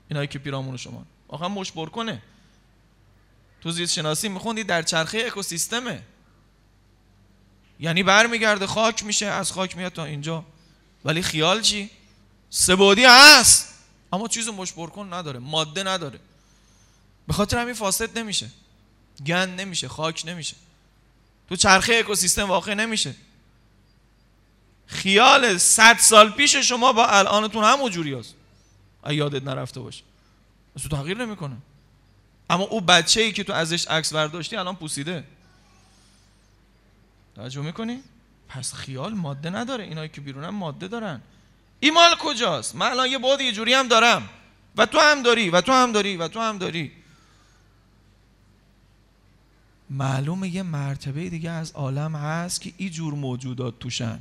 اینایی 0.08 0.28
که 0.28 0.40
پیرامون 0.40 0.78
شما. 0.78 1.06
آخه 1.28 1.48
مشبر 1.48 1.86
کنه 1.86 2.22
تو 3.62 3.72
زیست 3.72 3.94
شناسی 3.94 4.30
میخوندی 4.30 4.64
در 4.64 4.82
چرخه 4.82 5.24
اکوسیستمه. 5.28 6.04
یعنی 7.80 8.04
برمیگرده 8.04 8.68
خاک 8.68 9.04
میشه 9.04 9.26
از 9.26 9.52
خاک 9.52 9.78
میاد 9.78 9.92
تا 9.92 10.06
اینجا. 10.06 10.46
ولی 11.06 11.22
خیال 11.22 11.62
چی؟ 11.62 11.90
سبودی 12.50 13.06
هست. 13.06 13.74
اما 14.14 14.28
چیز 14.28 14.48
مشبر 14.48 14.88
کن 14.88 15.14
نداره 15.14 15.40
ماده 15.40 15.84
نداره. 15.84 16.20
به 17.28 17.34
خاطر 17.34 17.58
همین 17.58 17.74
فاسد 17.74 18.18
نمیشه. 18.18 18.50
گند 19.26 19.62
نمیشه 19.62 19.88
خاک 19.88 20.24
نمیشه. 20.26 20.56
تو 21.50 21.56
چرخه 21.56 21.94
اکوسیستم 21.94 22.44
واقع 22.44 22.74
نمیشه. 22.74 23.16
خیال 24.88 25.58
صد 25.58 25.98
سال 25.98 26.30
پیش 26.30 26.56
شما 26.56 26.94
با 26.94 27.08
الانتون 27.08 27.64
هم 27.64 27.90
جوری 27.90 28.14
هست. 28.14 28.36
یادت 29.10 29.44
نرفته 29.44 29.80
باشه. 29.80 30.04
تو 30.84 30.90
تغییر 30.90 31.18
نمی‌کنه. 31.18 31.58
اما 32.50 32.64
او 32.64 32.82
بچه 32.82 33.22
ای 33.22 33.32
که 33.32 33.44
تو 33.44 33.54
ازش 33.54 33.88
عکس 33.88 34.14
برداشتی 34.14 34.56
الان 34.56 34.76
پوسیده. 34.76 35.24
توجه 37.40 37.62
می‌کنی؟ 37.62 38.00
پس 38.48 38.74
خیال 38.74 39.14
ماده 39.14 39.50
نداره. 39.50 39.84
اینایی 39.84 40.10
که 40.10 40.22
بیرونم 40.22 40.56
ماده 40.56 40.88
دارن. 40.88 41.22
این 41.80 41.94
مال 41.94 42.16
کجاست؟ 42.20 42.76
من 42.76 42.92
الان 42.92 43.10
یه 43.10 43.18
بود 43.18 43.42
یه 43.42 43.52
جوری 43.52 43.74
هم 43.74 43.88
دارم. 43.88 44.30
و 44.78 44.86
تو 44.86 45.00
هم 45.00 45.24
داری 45.24 45.50
و 45.50 45.62
تو 45.62 45.72
هم 45.72 45.92
داری 45.92 46.18
و 46.18 46.28
تو 46.28 46.40
هم 46.40 46.58
داری. 46.58 46.92
معلومه 49.90 50.50
یه 50.50 50.64
مرتبه 50.64 51.30
دیگه 51.30 51.50
از 51.50 51.72
عالم 51.72 52.16
هست 52.16 52.62
که 52.62 52.74
این 52.78 52.90
جور 52.90 53.14
موجودات 53.14 53.80
توشن. 53.80 54.20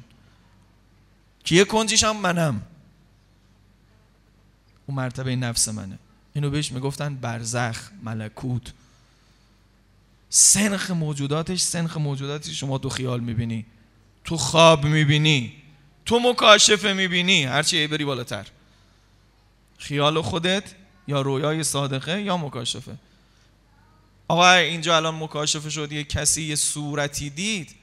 که 1.44 1.54
یه 1.54 1.64
کنجیش 1.64 2.04
هم؟ 2.04 2.16
منم. 2.16 2.62
اون 4.86 4.96
مرتبه 4.96 5.36
نفس 5.36 5.68
منه. 5.68 5.98
اینو 6.34 6.50
بهش 6.50 6.72
می‌گفتن 6.72 7.14
برزخ 7.14 7.90
ملکوت. 8.02 8.72
سنخ 10.30 10.90
موجوداتش 10.90 11.60
سنخ 11.60 11.96
موجوداتی 11.96 12.54
شما 12.54 12.78
تو 12.78 12.88
خیال 12.88 13.20
می‌بینی 13.20 13.66
تو 14.24 14.36
خواب 14.36 14.84
می‌بینی 14.84 15.52
تو 16.06 16.20
مکاشفه 16.20 16.92
می‌بینی 16.92 17.44
هرچی 17.44 17.86
بری 17.86 18.04
بالاتر. 18.04 18.46
خیال 19.78 20.22
خودت 20.22 20.74
یا 21.08 21.20
رویای 21.20 21.64
صادقه 21.64 22.22
یا 22.22 22.36
مکاشفه. 22.36 22.96
آقا 24.28 24.52
اینجا 24.52 24.96
الان 24.96 25.14
مکاشفه 25.14 25.70
شد 25.70 25.92
یه 25.92 26.04
کسی 26.04 26.42
یه 26.42 26.54
صورتی 26.54 27.30
دید 27.30 27.74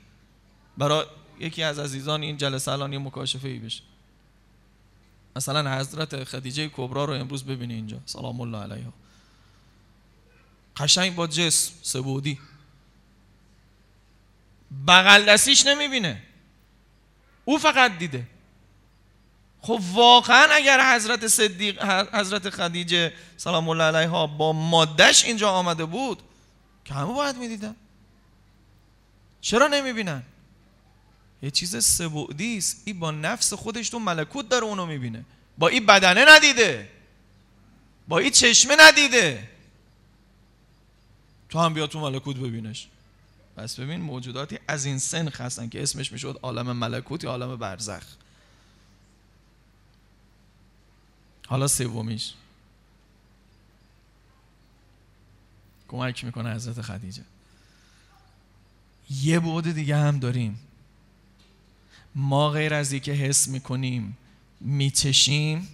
برای 0.77 1.05
یکی 1.39 1.63
از 1.63 1.79
عزیزان 1.79 2.21
این 2.21 2.37
جلسه 2.37 2.71
الان 2.71 2.93
یه 2.93 2.99
مکاشفه 2.99 3.47
ای 3.47 3.59
بشه. 3.59 3.81
مثلا 5.35 5.79
حضرت 5.79 6.23
خدیجه 6.23 6.69
کبرا 6.69 7.05
رو 7.05 7.13
امروز 7.13 7.43
ببینی 7.43 7.73
اینجا. 7.73 7.97
سلام 8.05 8.41
الله 8.41 8.57
علیها. 8.57 8.93
قشنگ 10.77 11.15
با 11.15 11.27
جسم 11.27 11.73
سبودی. 11.81 12.39
بغل 14.87 15.25
دستیش 15.25 15.65
نمی‌بینه. 15.65 16.21
او 17.45 17.57
فقط 17.57 17.97
دیده. 17.97 18.27
خب 19.61 19.81
واقعا 19.93 20.47
اگر 20.51 20.95
حضرت 20.95 21.27
صدیق 21.27 21.83
حضرت 22.13 22.49
خدیجه 22.49 23.13
سلام 23.37 23.69
الله 23.69 23.83
علیها 23.83 24.27
با 24.27 24.53
مادش 24.53 25.25
اینجا 25.25 25.49
آمده 25.49 25.85
بود 25.85 26.21
که 26.85 26.93
همه 26.93 27.13
باید 27.13 27.37
می‌دیدن. 27.37 27.75
چرا 29.41 29.67
نمی‌بینن؟ 29.67 30.23
یه 31.41 31.51
چیز 31.51 31.85
سبودی 31.85 32.57
است. 32.57 32.81
این 32.85 32.99
با 32.99 33.11
نفس 33.11 33.53
خودش 33.53 33.89
تو 33.89 33.99
ملکوت 33.99 34.49
داره 34.49 34.65
اونو 34.65 34.85
می‌بینه. 34.85 35.25
با 35.57 35.67
این 35.67 35.85
بدنه 35.85 36.25
ندیده. 36.27 36.89
با 38.07 38.19
این 38.19 38.31
چشمه 38.31 38.75
ندیده. 38.79 39.49
تو 41.55 41.61
هم 41.61 41.73
بیا 41.73 41.87
تو 41.87 41.99
ملکوت 41.99 42.37
ببینش. 42.37 42.87
پس 43.55 43.79
ببین 43.79 44.01
موجوداتی 44.01 44.59
از 44.67 44.85
این 44.85 44.99
سن 44.99 45.27
هستن 45.27 45.69
که 45.69 45.83
اسمش 45.83 46.11
می‌شد 46.11 46.39
عالم 46.41 46.71
ملکوت 46.71 47.23
یا 47.23 47.29
عالم 47.29 47.55
برزخ. 47.55 48.03
حالا 51.47 51.67
سومیش. 51.67 52.33
کمک 55.87 56.25
می‌کنه 56.25 56.55
حضرت 56.55 56.81
خدیجه. 56.81 57.23
یه 59.09 59.39
بعد 59.39 59.71
دیگه 59.71 59.97
هم 59.97 60.19
داریم. 60.19 60.59
ما 62.15 62.49
غیر 62.49 62.73
از 62.73 62.91
اینکه 62.91 63.11
حس 63.11 63.47
می‌کنیم 63.47 64.17
میچشیم 64.61 65.67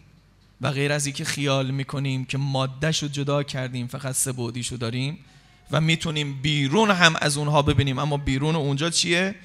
و 0.62 0.72
غیر 0.72 0.92
از 0.92 1.06
اینکه 1.06 1.26
خیال 1.26 1.72
می‌کنیم 1.72 2.26
که 2.26 2.38
مادهشو 2.38 3.08
جدا 3.08 3.44
کردیم 3.44 3.88
فقط 3.88 4.16
سه 4.16 4.32
بعدیشو 4.32 4.76
داریم 4.76 5.26
و 5.72 5.82
می‌تونیم 5.82 6.42
بیرون 6.42 6.92
هم 6.92 7.16
از 7.22 7.38
اونها 7.38 7.62
ببینیم. 7.62 8.00
اما 8.00 8.18
بیرون 8.18 8.56
اونجا 8.56 8.90
چیه؟ 8.90 9.36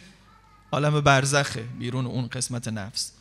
عالم 0.72 1.00
برزخه. 1.00 1.62
بیرون 1.62 2.06
اون 2.06 2.28
قسمت 2.28 2.68
نفس. 2.68 3.12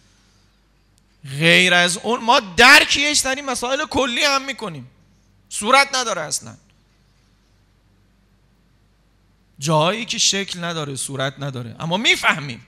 غیر 1.40 1.74
از 1.74 1.98
اون 1.98 2.24
ما 2.24 2.40
درکیش 2.40 3.20
در 3.20 3.36
این 3.36 3.46
مسائل 3.46 3.86
کلی 3.86 4.24
هم 4.24 4.46
می‌کنیم. 4.46 4.88
صورت 5.50 5.96
نداره 5.96 6.22
اصلا. 6.22 6.56
جایی 9.60 10.06
که 10.06 10.18
شکل 10.18 10.64
نداره 10.64 10.96
صورت 10.96 11.34
نداره. 11.40 11.76
اما 11.80 11.98
می‌فهمیم. 11.98 12.68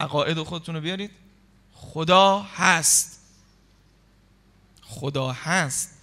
عقاید 0.00 0.42
خودتون 0.42 0.74
رو 0.74 0.80
بیارید. 0.80 1.10
خدا 1.74 2.38
هست. 2.38 3.20
خدا 4.82 5.32
هست. 5.32 5.97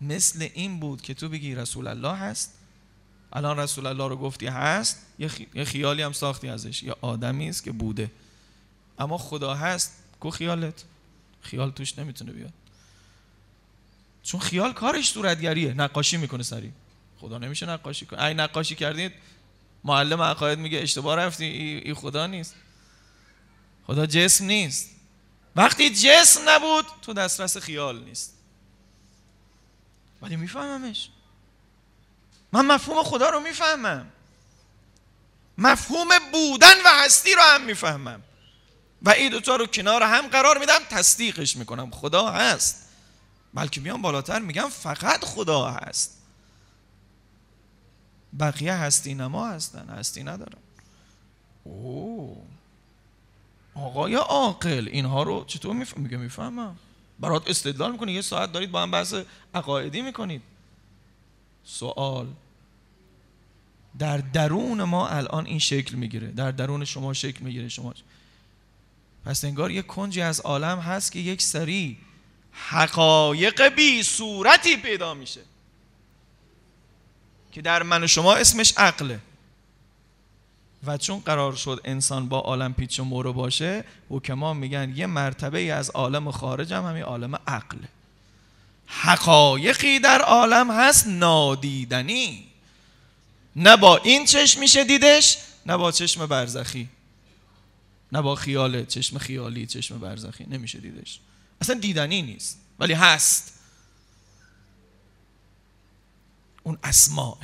مثل 0.00 0.48
این 0.54 0.80
بود 0.80 1.02
که 1.02 1.14
تو 1.14 1.28
بگی 1.28 1.54
رسول 1.54 1.86
الله 1.86 2.12
هست 2.12 2.54
الان 3.32 3.58
رسول 3.58 3.86
الله 3.86 4.08
رو 4.08 4.16
گفتی 4.16 4.46
هست 4.46 5.06
یه 5.54 5.64
خیالی 5.64 6.02
هم 6.02 6.12
ساختی 6.12 6.48
ازش 6.48 6.82
یه 6.82 6.94
آدمی 7.00 7.48
است 7.48 7.64
که 7.64 7.72
بوده. 7.72 8.10
اما 8.98 9.18
خدا 9.18 9.54
هست 9.54 9.92
کو 10.20 10.30
خیالت؟ 10.30 10.84
خیال 11.40 11.70
توش 11.70 11.98
نمی‌تونه 11.98 12.32
بیاد. 12.32 12.52
چون 14.22 14.40
خیال 14.40 14.72
کارش 14.72 15.10
صورتگریه. 15.10 15.74
نقاشی 15.74 16.16
می‌کنه 16.16 16.42
سری 16.42 16.72
خدا 17.18 17.38
نمیشه 17.38 17.66
نقاشی 17.66 18.06
کنه. 18.06 18.22
ای 18.22 18.34
نقاشی 18.34 18.74
کردید 18.74 19.12
معلم 19.84 20.22
عقاید 20.22 20.58
میگه 20.58 20.78
اشتباه 20.78 21.16
رفتی. 21.16 21.44
ای 21.44 21.94
خدا 21.94 22.26
نیست. 22.26 22.54
خدا 23.86 24.06
جسم 24.06 24.44
نیست. 24.44 24.90
وقتی 25.56 25.90
جسم 25.90 26.40
نبود 26.48 26.86
تو 27.02 27.12
دسترس 27.12 27.56
خیال 27.56 28.04
نیست. 28.04 28.37
ولی 30.22 30.36
میفهممش. 30.36 31.10
من 32.52 32.66
مفهوم 32.66 33.02
خدا 33.02 33.30
رو 33.30 33.40
می‌فهمم. 33.40 34.06
مفهوم 35.58 36.08
بودن 36.32 36.74
و 36.84 36.88
هستی 37.04 37.34
رو 37.34 37.42
هم 37.42 37.64
می‌فهمم. 37.64 38.22
و 39.02 39.10
این 39.10 39.30
دوتا 39.30 39.56
رو 39.56 39.66
کنار 39.66 40.02
هم 40.02 40.26
قرار 40.26 40.58
میدم 40.58 40.78
تصدیقش 40.90 41.56
می‌کنم. 41.56 41.90
خدا 41.90 42.30
هست. 42.30 42.88
بلکه 43.54 43.80
میام 43.80 44.02
بالاتر 44.02 44.38
میگم 44.38 44.68
فقط 44.68 45.24
خدا 45.24 45.70
هست. 45.70 46.18
بقیه 48.40 48.74
هستی 48.74 49.14
نما 49.14 49.48
هستن 49.48 49.88
هستی 49.88 50.22
ندارن. 50.22 50.58
اوه. 51.64 52.36
آقای 53.74 54.14
عاقل 54.14 54.88
اینها 54.88 55.22
رو 55.22 55.44
چطور 55.44 55.74
میفهم 55.74 56.02
میگه 56.02 56.16
می‌فهمم؟ 56.16 56.76
برات 57.20 57.50
استدلال 57.50 57.92
می‌کنی 57.92 58.12
یه 58.12 58.22
ساعت 58.22 58.52
دارید 58.52 58.70
با 58.70 58.82
هم 58.82 58.90
بحث 58.90 59.14
عقایدی 59.54 60.02
می‌کنید. 60.02 60.42
سوال. 61.64 62.26
در 63.98 64.18
درون 64.18 64.82
ما 64.82 65.08
الان 65.08 65.46
این 65.46 65.58
شکل 65.58 65.94
می‌گیره. 65.94 66.26
در 66.28 66.50
درون 66.50 66.84
شما 66.84 67.12
شکل 67.14 67.44
می‌گیره. 67.44 67.68
شما 67.68 67.94
پس 69.24 69.44
انگار 69.44 69.70
یه 69.70 69.82
کنجی 69.82 70.20
از 70.20 70.40
عالم 70.40 70.78
هست 70.78 71.12
که 71.12 71.18
یک 71.18 71.42
سری 71.42 71.98
حقایق 72.52 73.74
بی 73.74 74.02
صورتی 74.02 74.76
پیدا 74.76 75.14
میشه 75.14 75.40
که 77.52 77.62
در 77.62 77.82
من 77.82 78.04
و 78.04 78.06
شما 78.06 78.34
اسمش 78.34 78.74
عقله. 78.76 79.20
و 80.86 80.96
چون 80.96 81.18
قرار 81.20 81.54
شد 81.54 81.80
انسان 81.84 82.28
با 82.28 82.38
عالم 82.38 82.74
پیچ 82.74 83.00
و 83.00 83.04
مورو 83.04 83.32
باشه 83.32 83.84
حکما 84.08 84.54
میگن 84.54 84.92
یه 84.96 85.06
مرتبه 85.06 85.58
ای 85.58 85.70
از 85.70 85.90
عالم 85.90 86.30
خارج 86.30 86.72
هم 86.72 86.84
همین 86.84 87.02
عالم 87.02 87.34
عقله 87.46 87.88
حقایقی 88.86 89.98
در 89.98 90.22
عالم 90.22 90.70
هست 90.70 91.06
نادیدنی. 91.06 92.48
نه 93.56 93.76
با 93.76 93.96
این 93.96 94.24
چشم 94.24 94.60
میشه 94.60 94.84
دیدش 94.84 95.38
نه 95.66 95.76
با 95.76 95.92
چشم 95.92 96.26
برزخی. 96.26 96.88
نه 98.12 98.22
با 98.22 98.34
خیال 98.34 98.84
چشم 98.84 99.18
خیالی 99.18 99.66
چشم 99.66 99.98
برزخی 99.98 100.44
نمیشه 100.44 100.78
دیدش. 100.78 101.20
اصلا 101.60 101.78
دیدنی 101.78 102.22
نیست 102.22 102.60
ولی 102.78 102.92
هست. 102.92 103.52
اون 106.62 106.78
اسماء 106.82 107.36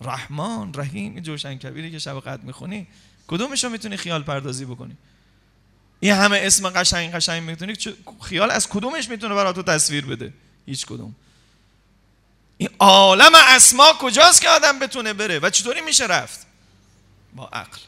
رحمان 0.00 0.72
رحیم 0.74 1.14
این 1.14 1.22
جوشن 1.22 1.54
کبیری 1.58 1.90
که 1.90 1.98
شب 1.98 2.20
قد 2.20 2.42
می‌خونی 2.42 2.86
کدومش 3.28 3.64
رو 3.64 3.70
می‌تونی 3.70 3.96
خیال 3.96 4.22
پردازی 4.22 4.64
بکنی؟ 4.64 4.96
این 6.00 6.12
همه 6.12 6.40
اسم 6.42 6.68
قشنگ 6.68 7.12
قشنگ 7.12 7.42
می‌تونی 7.42 7.74
خیال 8.22 8.50
از 8.50 8.68
کدومش 8.68 9.08
می‌تونه 9.08 9.34
برای 9.34 9.52
تو 9.52 9.62
تصویر 9.62 10.06
بده؟ 10.06 10.32
هیچ 10.66 10.86
کدوم. 10.86 11.14
این 12.56 12.68
عالم 12.78 13.32
اسما 13.34 13.92
کجاست 14.00 14.40
که 14.40 14.48
آدم 14.48 14.78
بتونه 14.78 15.12
بره؟ 15.12 15.38
و 15.38 15.50
چطوری 15.50 15.80
میشه 15.80 16.06
رفت؟ 16.06 16.46
با 17.36 17.48
عقل. 17.48 17.78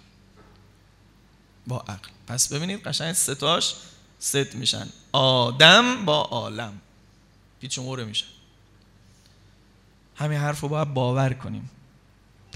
با 1.66 1.78
عقل. 1.78 2.08
پس 2.26 2.52
ببینید 2.52 2.82
قشنگ 2.82 3.12
ستاش 3.12 3.74
ست 4.18 4.54
میشن. 4.54 4.88
آدم 5.12 6.04
با 6.04 6.22
عالم. 6.22 6.80
پیچ 7.60 7.78
میشه. 7.78 8.26
همین 10.16 10.38
حرف 10.38 10.60
رو 10.60 10.68
باید 10.68 10.94
باور 10.94 11.32
کنیم. 11.32 11.70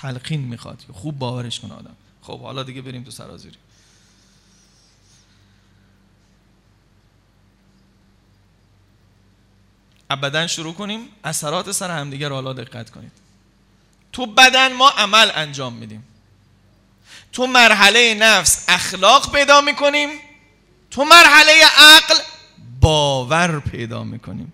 تلقین 0.04 0.40
می‌خواد. 0.40 0.84
خوب 0.92 1.18
باورش 1.18 1.60
کنه 1.60 1.74
آدم. 1.74 1.96
خب 2.22 2.40
حالا 2.40 2.62
دیگه 2.62 2.82
بریم 2.82 3.04
تو 3.04 3.10
سرازیری. 3.10 3.56
ابدا 10.10 10.46
شروع 10.46 10.74
کنیم. 10.74 11.08
اثرات 11.24 11.72
سر 11.72 11.90
همدیگه 11.90 12.28
رو 12.28 12.34
حالا 12.34 12.52
دقت 12.52 12.90
کنید. 12.90 13.12
تو 14.12 14.26
بدن 14.26 14.72
ما 14.72 14.88
عمل 14.88 15.30
انجام 15.34 15.72
میدیم. 15.72 16.04
تو 17.32 17.46
مرحله 17.46 18.14
نفس 18.14 18.64
اخلاق 18.68 19.32
پیدا 19.32 19.60
می‌کنیم. 19.60 20.08
تو 20.90 21.04
مرحله 21.04 21.62
عقل 21.78 22.14
باور 22.80 23.60
پیدا 23.60 24.04
می‌کنیم. 24.04 24.52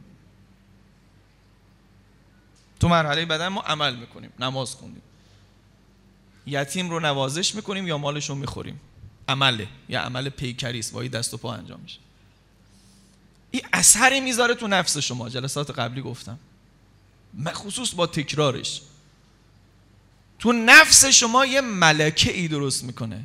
تو 2.81 2.89
مرحله 2.89 3.27
بدن 3.27 3.49
ما 3.49 3.61
عمل 3.61 3.97
می‌کنیم. 3.97 4.33
نماز 4.39 4.75
خوندیم. 4.75 5.03
یتیم 6.47 6.91
رو 6.91 7.01
نوازش 7.01 7.55
می‌کنیم 7.55 7.87
یا 7.87 7.99
مالش 7.99 8.29
رو 8.29 8.35
می‌خوریم؟ 8.35 8.81
عمله. 9.29 9.69
یا 9.89 10.03
عمل 10.03 10.29
پیکریست 10.29 10.93
با 10.93 11.03
دست 11.03 11.35
و 11.35 11.37
پا 11.37 11.55
انجام 11.55 11.81
میشه. 11.81 11.99
این 13.51 13.63
اثری 13.73 14.21
می‌ذاره 14.21 14.55
تو 14.55 14.69
نفس 14.69 14.99
شما. 14.99 15.29
جلسات 15.29 15.71
قبلی 15.71 16.03
گفتم. 16.03 16.39
مخصوص 17.35 17.95
با 17.95 18.07
تکرارش. 18.07 18.83
تو 20.39 20.53
نفس 20.53 21.05
شما 21.05 21.47
یه 21.47 21.61
ملکه 21.61 22.33
ای 22.33 22.49
درست 22.49 22.85
می‌کنه. 22.85 23.25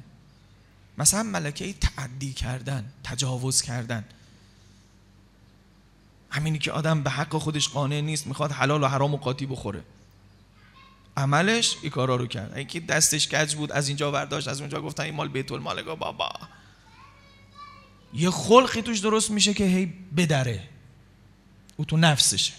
مثلا 0.98 1.24
ملکه 1.24 1.66
ای 1.66 1.74
تعدی 1.74 2.34
کردن 2.34 2.94
تجاوز 3.04 3.62
کردن. 3.62 4.06
همینی 6.30 6.60
که 6.60 6.72
آدم 6.72 7.04
به 7.04 7.10
حق 7.10 7.38
خودش 7.38 7.70
قانع 7.70 8.02
نیست 8.02 8.28
می‌خواد 8.28 8.52
حلال 8.52 8.84
و 8.84 8.88
حرام 8.88 9.14
و 9.14 9.18
قاطی 9.18 9.46
بخوره. 9.46 9.84
عملش 11.18 11.78
این 11.82 11.92
کارا 11.92 12.16
رو 12.16 12.28
کرد. 12.28 12.54
اینکه 12.58 12.80
دستش 12.80 13.28
کج 13.28 13.56
بود 13.56 13.72
از 13.72 13.88
اینجا 13.88 14.12
برداشت 14.12 14.48
از 14.48 14.62
اونجا 14.62 14.82
گفتن 14.82 15.04
این 15.04 15.16
مال 15.16 15.28
بیت 15.28 15.52
المال. 15.52 15.82
بابا. 15.82 16.32
یه 18.14 18.30
خلقی 18.30 18.82
توش 18.82 19.00
درست 19.00 19.32
میشه 19.32 19.54
که 19.54 19.64
هی 19.64 19.86
بدره. 20.18 20.70
او 21.78 21.86
تو 21.86 21.98
نفسشه. 21.98 22.54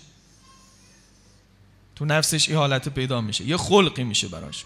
تو 1.97 2.05
نفسش 2.05 2.49
این 2.49 2.59
حالت 2.59 2.89
پیدا 2.89 3.21
میشه. 3.21 3.45
یه 3.45 3.57
خلقی 3.57 4.05
میشه 4.05 4.29
براش. 4.29 4.65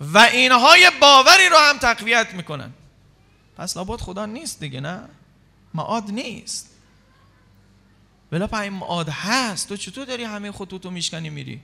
و 0.00 0.18
اینها 0.18 0.78
یه 0.78 0.90
باوری 1.00 1.48
رو 1.48 1.56
هم 1.56 1.78
تقویت 1.78 2.34
می‌کنن. 2.34 2.72
پس 3.56 3.76
لابد 3.76 4.00
خدا 4.00 4.26
نیست 4.26 4.60
دیگه 4.60 4.80
نه؟ 4.80 5.08
معاد 5.74 6.10
نیست. 6.10 6.71
ولی 8.32 8.46
پای 8.46 8.70
معاد 8.70 9.08
هست. 9.08 9.68
تو 9.68 9.76
چطور 9.76 10.04
داری 10.04 10.24
همه 10.24 10.52
خطوطو 10.52 10.90
میشکنی 10.90 11.30
میری؟ 11.30 11.60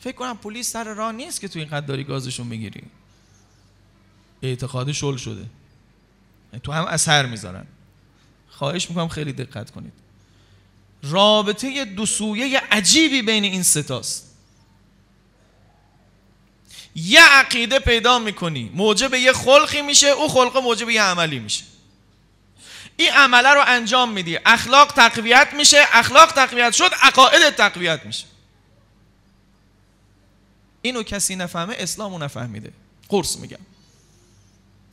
فکر 0.00 0.16
کنم 0.16 0.36
پلیس 0.36 0.72
سر 0.72 0.94
راه 0.94 1.12
نیست 1.12 1.40
که 1.40 1.48
تو 1.48 1.58
این 1.58 1.68
قد 1.68 1.86
داری 1.86 2.04
گازشون 2.04 2.48
بگیری. 2.48 2.82
اعتقاد 4.42 4.92
شل 4.92 5.16
شده. 5.16 5.46
تو 6.62 6.72
هم 6.72 6.84
اثر 6.84 7.26
می‌ذارن. 7.26 7.66
خواهش 8.48 8.88
می‌کنم 8.88 9.08
خیلی 9.08 9.32
دقت 9.32 9.70
کنید. 9.70 9.92
رابطه 11.02 11.84
دو 11.84 12.06
سویه 12.06 12.60
عجیبی 12.70 13.22
بین 13.22 13.44
این 13.44 13.62
ستاست 13.62 14.36
یه 16.94 17.20
عقیده 17.22 17.78
پیدا 17.78 18.18
می‌کنی. 18.18 18.70
موجب 18.74 19.14
یه 19.14 19.32
خلقی 19.32 19.82
میشه 19.82 20.06
او 20.06 20.28
خلق 20.28 20.56
موجب 20.56 20.90
یه 20.90 21.02
عملی 21.02 21.38
میشه. 21.38 21.64
این 23.02 23.12
عمله 23.12 23.48
رو 23.48 23.62
انجام 23.66 24.12
میدی. 24.12 24.38
اخلاق 24.44 24.92
تقویت 24.92 25.48
میشه. 25.56 25.84
اخلاق 25.92 26.32
تقویت 26.32 26.72
شد 26.72 26.90
عقاید 27.02 27.54
تقویت 27.54 28.06
میشه. 28.06 28.26
اینو 30.82 31.02
کسی 31.02 31.36
نفهمه 31.36 31.74
اسلامو 31.78 32.18
نفهمیده. 32.18 32.72
قرص 33.08 33.36
میگم. 33.36 33.58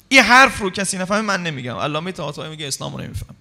این 0.08 0.24
حرف 0.24 0.60
رو 0.60 0.70
کسی 0.70 0.98
نفهمه 0.98 1.22
من 1.22 1.44
نمیگم. 1.44 1.76
علامه 1.76 2.12
طاهاطایی 2.12 2.50
میگه 2.50 2.68
اسلامو 2.68 2.98
نمیفهم. 2.98 3.36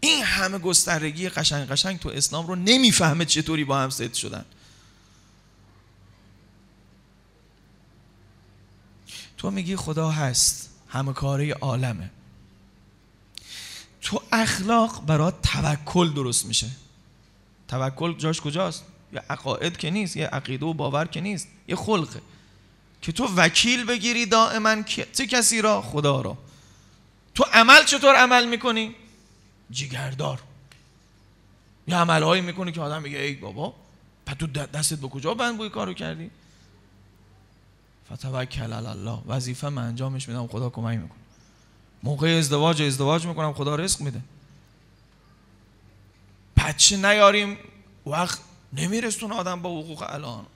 این 0.00 0.24
همه 0.24 0.58
گسترگی 0.58 1.28
قشنگ 1.28 1.68
قشنگ 1.68 1.98
تو 1.98 2.08
اسلام 2.08 2.46
رو 2.46 2.54
نمی‌فهمه 2.54 3.24
چطوری 3.24 3.64
با 3.64 3.78
هم 3.78 3.90
ست 3.90 4.14
شدن. 4.14 4.44
تو 9.38 9.50
میگی 9.50 9.76
خدا 9.76 10.10
هست 10.10 10.70
همه 10.88 11.12
کاره 11.12 11.52
عالمه. 11.52 12.10
تو 14.06 14.22
اخلاق 14.32 15.06
برات 15.06 15.42
توکل 15.42 16.12
درست 16.12 16.46
میشه. 16.46 16.70
توکل 17.68 18.16
جاش 18.16 18.40
کجاست؟ 18.40 18.84
یه 19.12 19.22
عقاید 19.30 19.76
که 19.76 19.90
نیست 19.90 20.16
یه 20.16 20.26
عقیده 20.26 20.66
و 20.66 20.74
باور 20.74 21.06
که 21.06 21.20
نیست 21.20 21.48
یه 21.68 21.76
خلقه. 21.76 22.20
که 23.02 23.12
تو 23.12 23.34
وکیل 23.36 23.84
بگیری 23.84 24.26
دائما 24.26 24.82
چه 24.82 25.26
کسی 25.26 25.62
را؟ 25.62 25.82
خدا 25.82 26.20
را. 26.20 26.38
تو 27.34 27.44
عمل 27.52 27.84
چطور 27.84 28.14
عمل 28.14 28.48
می‌کنی؟ 28.48 28.94
جیگردار 29.70 30.42
یه 31.88 31.96
عملهایی 31.96 32.42
می‌کنی 32.42 32.72
که 32.72 32.80
آدم 32.80 33.02
میگه 33.02 33.18
ای 33.18 33.34
بابا 33.34 33.74
پس 34.26 34.34
تو 34.34 34.46
دستت 34.46 34.98
به 34.98 35.08
کجا 35.08 35.34
بند 35.34 35.56
بوی 35.56 35.70
کارو 35.70 35.92
کردی؟ 35.92 36.30
فتوکل 38.12 38.72
الله. 38.72 39.18
وظیفه 39.26 39.68
من 39.68 39.82
انجامش 39.82 40.28
میدم 40.28 40.46
خدا 40.46 40.70
کمک 40.70 40.98
می‌کنه. 40.98 41.25
موقع 42.06 42.28
ازدواج 42.38 42.82
ازدواج 42.82 43.26
می‌کنم 43.26 43.52
خدا 43.52 43.74
رزق 43.74 44.00
میده. 44.00 44.20
بچه 46.56 46.96
نیاریم 46.96 47.58
وقت 48.06 48.38
نمیرسون 48.72 49.32
آدم 49.32 49.62
با 49.62 49.70
حقوق 49.70 50.04
الان. 50.08 50.46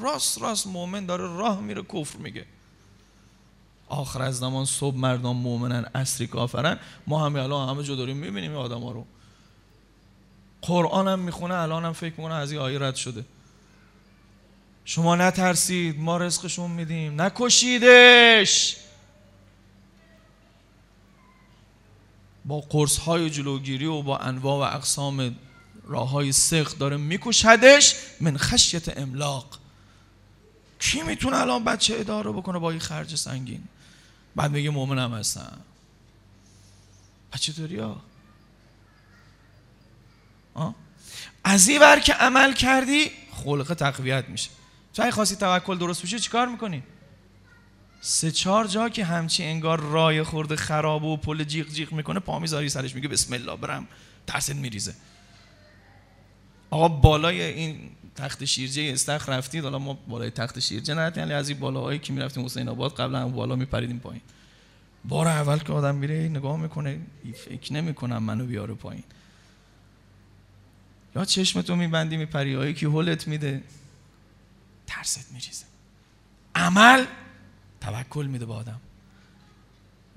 راست 0.00 0.42
راست 0.42 0.66
مؤمن 0.66 1.06
داره 1.06 1.24
راه 1.24 1.60
میره 1.60 1.82
کفر 1.82 2.18
میگه. 2.18 2.44
آخر 3.88 4.22
از 4.22 4.38
زمان 4.38 4.64
صبح 4.64 4.96
مردم 4.96 5.36
مؤمنن 5.36 5.86
اصری 5.94 6.26
کافرن. 6.26 6.78
ما 7.06 7.26
همه 7.26 7.42
الان 7.42 7.68
همه 7.68 7.82
جا 7.82 7.94
داریم 7.94 8.16
می‌بینیم 8.16 8.54
آدم 8.54 8.82
ها 8.82 8.92
رو. 8.92 9.06
قرآن 10.62 11.08
هم 11.08 11.18
می‌خونه 11.18 11.54
الان 11.54 11.84
هم 11.84 11.92
فکر 11.92 12.14
می‌کنه 12.16 12.34
از 12.34 12.52
این 12.52 12.60
آیه 12.60 12.78
رد 12.78 12.96
شده. 12.96 13.24
شما 14.84 15.16
نترسید 15.16 16.00
ما 16.00 16.16
رزقشون 16.16 16.70
میدیم. 16.70 17.20
نکشیدش! 17.20 18.76
با 22.44 22.60
قرص 22.60 22.98
های 22.98 23.30
جلوگیری 23.30 23.86
و 23.86 24.02
با 24.02 24.18
انواع 24.18 24.70
و 24.70 24.76
اقسام 24.76 25.36
راه 25.84 26.10
های 26.10 26.32
سخت 26.32 26.78
داره 26.78 26.96
میکشدش 26.96 27.94
من 28.20 28.36
خشیت 28.36 28.98
املاق. 28.98 29.58
کی 30.78 31.02
می‌تونه 31.02 31.36
الان 31.36 31.64
بچه 31.64 31.96
اداره 31.98 32.32
بکنه 32.32 32.58
با 32.58 32.70
این 32.70 32.80
خرج 32.80 33.14
سنگین؟ 33.14 33.64
بعد 34.36 34.50
میگه 34.50 34.70
هم 34.98 35.12
هستم. 35.12 35.58
بچه 37.32 37.52
داری 37.52 37.78
ها 37.78 38.02
از 41.44 41.68
این 41.68 42.00
که 42.00 42.12
عمل 42.12 42.52
کردی 42.52 43.10
خلق 43.32 43.74
تقویت 43.74 44.28
میشه. 44.28 44.50
تو 44.94 45.10
خواستی 45.10 45.36
توکل 45.36 45.78
درست 45.78 46.02
بشه 46.02 46.18
چیکار 46.18 46.48
می‌کنی؟ 46.48 46.82
سه 48.00 48.30
چهار 48.30 48.66
جا 48.66 48.88
که 48.88 49.04
همچی 49.04 49.44
انگار 49.44 49.80
رای 49.80 50.22
خورده 50.22 50.56
خراب 50.56 51.04
و 51.04 51.16
پل 51.16 51.44
جیغ 51.44 51.68
جیغ 51.68 51.92
می‌کنه 51.92 52.20
پا 52.20 52.38
می‌ذاری 52.38 52.68
سرش 52.68 52.94
میگه 52.94 53.08
بسم 53.08 53.34
الله 53.34 53.56
برم. 53.56 53.86
ترسید 54.26 54.56
میریزه. 54.56 54.94
آقا 56.70 56.88
بالای 56.88 57.42
این 57.42 57.90
تخت 58.16 58.44
شیرجه 58.44 58.82
استخ 58.82 59.28
رفتید 59.28 59.64
حالا 59.64 59.78
ما 59.78 59.98
بالای 60.08 60.30
تخت 60.30 60.58
شیرجه 60.58 60.94
نه 60.94 61.12
یعنی 61.16 61.32
از 61.32 61.48
این 61.48 61.58
بالاهایی 61.58 61.98
که 61.98 62.12
می‌رفتیم 62.12 62.44
حسین 62.44 62.68
آباد 62.68 62.94
قبلا 62.94 63.18
هم 63.18 63.32
بالا 63.32 63.56
میپریدیم 63.56 63.98
پایین. 63.98 64.22
بار 65.04 65.28
اول 65.28 65.58
که 65.58 65.72
آدم 65.72 65.94
میره 65.94 66.28
نگاه 66.28 66.56
می‌کنه 66.56 67.00
فکر 67.44 67.72
نمی‌کنم 67.72 68.22
منو 68.22 68.46
بیاره 68.46 68.74
پایین. 68.74 69.04
یا 71.16 71.24
چشمتو 71.24 71.76
میبندی 71.76 72.16
میپری 72.16 72.54
هایی 72.54 72.74
که 72.74 72.88
هلت 72.88 73.28
میده 73.28 73.62
ترست 74.86 75.32
میریزه. 75.32 75.64
عمل 76.54 77.04
توکل 77.80 78.26
میده 78.26 78.44
با 78.46 78.56
آدم. 78.56 78.80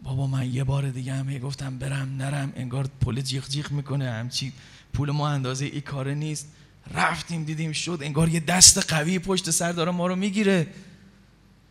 بابا 0.03 0.27
من 0.27 0.53
یه 0.53 0.63
بار 0.63 0.89
دیگه 0.89 1.13
هم 1.13 1.37
گفتم 1.37 1.77
برم 1.77 2.17
نرم 2.17 2.53
انگار 2.55 2.89
پول 3.01 3.21
جیغ 3.21 3.47
جیغ 3.47 3.71
می‌کنه 3.71 4.11
همچی 4.11 4.53
پول 4.93 5.11
ما 5.11 5.29
اندازه 5.29 5.65
ای 5.65 5.81
کاره 5.81 6.15
نیست. 6.15 6.47
رفتیم 6.93 7.43
دیدیم 7.43 7.71
شد 7.71 7.99
انگار 8.01 8.29
یه 8.29 8.39
دست 8.39 8.77
قوی 8.77 9.19
پشت 9.19 9.49
سر 9.49 9.71
داره 9.71 9.91
ما 9.91 10.07
رو 10.07 10.15
می‌گیره. 10.15 10.67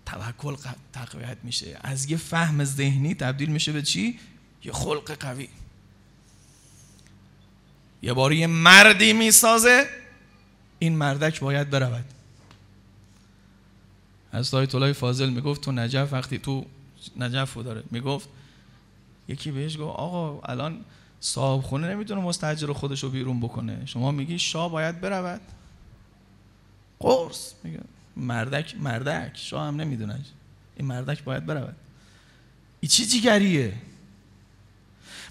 توکل 0.07 0.57
تقویت 0.93 1.37
میشه. 1.43 1.79
از 1.81 2.11
یه 2.11 2.17
فهم 2.17 2.65
ذهنی 2.65 3.15
تبدیل 3.15 3.51
میشه 3.51 3.73
به 3.73 3.83
چی؟ 3.83 4.19
یه 4.65 4.73
خلق 4.73 5.17
قوی. 5.21 5.49
یه 8.03 8.13
بار 8.13 8.33
یه 8.33 8.47
مردی 8.47 9.13
می‌سازه 9.13 9.87
این 10.79 10.97
مردک 10.97 11.41
باید 11.41 11.71
برود. 11.71 12.05
از 14.33 14.55
الله 14.55 14.93
فاضل 14.93 15.31
می‌گفت 15.31 15.61
تو 15.61 15.73
نجف 15.73 16.13
وقتی 16.13 16.39
تو 16.39 16.67
نجف 17.17 17.57
داره. 17.57 17.83
می‌گفت 17.91 18.29
یکی 19.29 19.51
بهش 19.51 19.77
گفت 19.77 19.99
آقا 19.99 20.41
الان 20.41 20.85
صاحب 21.21 21.63
خونه 21.63 21.89
نمی‌تونه 21.89 22.21
مستجر 22.21 22.73
خودش 22.73 23.03
رو 23.03 23.11
بیرون 23.11 23.41
بکنه. 23.41 23.87
شما 23.87 24.11
میگی 24.11 24.39
شاه 24.39 24.71
باید 24.71 25.01
برود؟ 25.01 25.41
قرص. 27.01 27.53
میگه 27.65 27.81
مردک 28.17 28.77
مردک. 28.77 29.33
شاه 29.35 29.67
هم 29.67 29.81
نمی‌دونه. 29.81 30.21
این 30.77 30.89
مردک 30.89 31.25
باید 31.25 31.47
برود. 31.47 31.77
این 32.81 32.89
چی 32.89 33.07
جیگریه؟ 33.07 33.75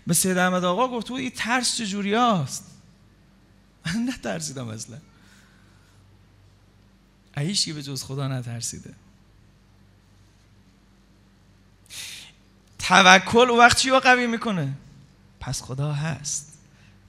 به 0.08 0.14
سید 0.14 0.38
احمد 0.38 0.64
آقا 0.64 0.88
گفت 0.88 1.12
این 1.12 1.32
ترس 1.36 1.78
چجوری 1.78 2.14
هست 2.14 2.72
من 3.86 4.10
نترسیدم 4.10 4.68
اصلا. 4.68 4.98
که 7.36 7.74
به 7.74 7.84
جز 7.84 8.04
خدا 8.04 8.28
نترسیده. 8.28 8.94
توکل 12.80 13.50
وقت 13.50 13.78
چی 13.78 13.90
رو 13.90 14.00
قوی 14.00 14.28
می‌کنه؟ 14.28 14.74
پس 15.40 15.62
خدا 15.62 15.94
هست. 15.94 16.58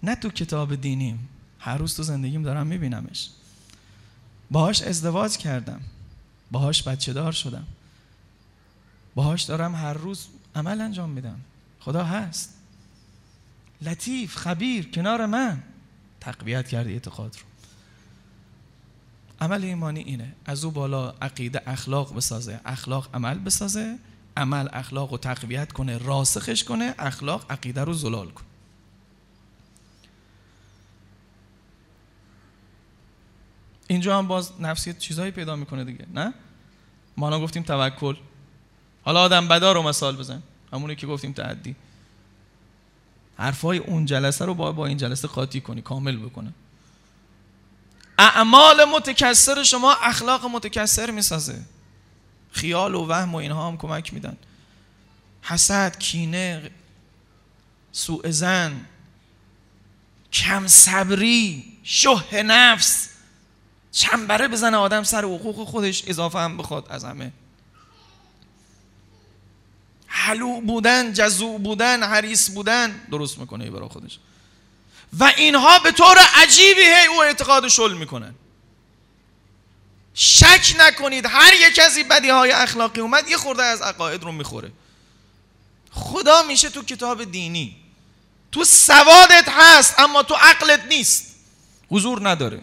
نه 0.03 0.15
تو 0.15 0.31
کتاب 0.31 0.75
دینیم. 0.75 1.29
هر 1.59 1.79
روز 1.79 1.97
تو 1.97 2.03
زندگیم 2.03 2.43
دارم 2.43 2.67
میبینمش. 2.67 3.31
باهاش 4.51 4.83
ازدواج 4.83 5.37
کردم. 5.37 5.81
باهاش 6.51 6.89
بچه 6.89 7.13
دار 7.13 7.33
شدم. 7.33 7.67
باهاش 9.15 9.43
دارم 9.43 9.75
هر 9.75 9.93
روز 9.93 10.27
عمل 10.55 10.81
انجام 10.81 11.11
میدم. 11.11 11.41
خدا 11.81 12.05
هست. 12.05 12.55
لطیف 13.83 14.37
خبیر 14.37 14.91
کنار 14.91 15.27
من. 15.27 15.63
تقویت 16.21 16.69
کرده 16.69 16.91
اعتقاد 16.91 17.37
رو. 17.37 17.52
عمل 19.43 19.65
ایمانی 19.65 20.01
اینه. 20.01 20.33
از 20.45 20.65
او 20.65 20.71
بالا 20.71 21.11
عقیده 21.11 21.63
اخلاق 21.67 22.17
بسازه 22.17 22.61
اخلاق 22.65 23.09
عمل 23.15 23.39
بسازه 23.39 23.99
عمل 24.37 24.69
اخلاق 24.73 25.11
رو 25.11 25.19
تقویت 25.19 25.73
کنه 25.73 25.99
راسخش 25.99 26.65
کنه 26.65 26.95
اخلاق 26.99 27.53
عقیده 27.53 27.85
رو 27.85 27.93
زلال 27.93 28.31
کنه. 28.31 28.47
اینجا 33.89 34.19
هم 34.19 34.29
باز 34.29 34.53
نفسیت 34.61 34.99
چیزهایی 34.99 35.31
پیدا 35.31 35.57
می‌کنه 35.57 35.85
دیگه 35.85 36.07
نه؟ 36.15 36.35
ما 37.17 37.41
گفتیم 37.41 37.63
توکل. 37.63 38.17
حالا 39.03 39.21
آدم 39.21 39.49
بدا 39.49 39.73
رو 39.73 39.83
مثال 39.83 40.17
بزن. 40.17 40.43
همونی 40.73 40.97
که 40.97 41.07
گفتیم 41.07 41.33
تعدی. 41.33 41.77
حرفای 43.37 43.79
اون 43.79 44.05
جلسه 44.05 44.45
رو 44.45 44.55
با 44.55 44.73
با 44.73 44.87
این 44.87 44.97
جلسه 44.97 45.29
قاطی 45.29 45.61
کنی 45.61 45.83
کامل 45.83 46.17
بکنه. 46.17 46.53
اعمال 48.23 48.85
متکثر 48.85 49.63
شما 49.63 49.93
اخلاق 49.93 50.47
متکثر 50.47 51.11
می‌سازه. 51.11 51.63
خیال 52.53 52.95
و 52.95 53.07
وهم 53.07 53.35
و 53.35 53.37
اینها 53.37 53.69
هم 53.69 53.77
کمک 53.77 54.15
میدن. 54.15 54.37
حسد 55.43 55.99
کینه 55.99 56.71
سوء 57.93 58.31
زن 58.31 58.87
کم 60.33 60.67
صبری 60.67 61.79
شه 61.83 62.43
نفس. 62.43 63.09
چنبره 63.93 64.49
بزنه 64.49 64.77
آدم 64.77 65.03
سر 65.03 65.25
حقوق 65.25 65.69
خودش 65.69 66.05
اضافه 66.07 66.39
هم 66.39 66.57
بخواد 66.57 66.87
از 66.91 67.05
همه. 67.05 67.33
حلو 70.07 70.61
بودن 70.61 71.13
جزو 71.13 71.59
بودن 71.59 72.03
حریص 72.03 72.51
بودن 72.51 73.01
درست 73.11 73.39
می‌کنه 73.39 73.71
برای 73.71 73.89
خودش. 73.89 74.19
و 75.19 75.33
اینها 75.37 75.79
به 75.79 75.93
طور 75.93 76.19
عجیبی 76.35 76.81
هی 76.81 77.07
او 77.07 77.23
اعتقاد 77.23 77.69
شل 77.69 77.95
می‌کنن. 77.95 78.35
شک 80.15 80.77
نکنید 80.79 81.27
هر 81.27 81.53
یک 81.55 81.79
از 81.79 81.97
این 81.97 82.09
بدی 82.09 82.29
های 82.29 82.53
اخلاقی 82.53 83.01
اومد 83.01 83.29
یه 83.29 83.37
خورده 83.37 83.63
از 83.63 83.83
عقاید 83.83 84.23
رو 84.23 84.33
می‌خوره. 84.33 84.73
خدا 85.91 86.43
میشه 86.43 86.71
تو 86.71 86.83
کتاب 86.83 87.25
دینی. 87.25 87.77
تو 88.53 88.65
سوادت 88.65 89.49
هست 89.49 90.01
اما 90.01 90.23
تو 90.23 90.35
عقلت 90.35 90.85
نیست. 90.89 91.35
حضور 91.91 92.29
نداره. 92.31 92.63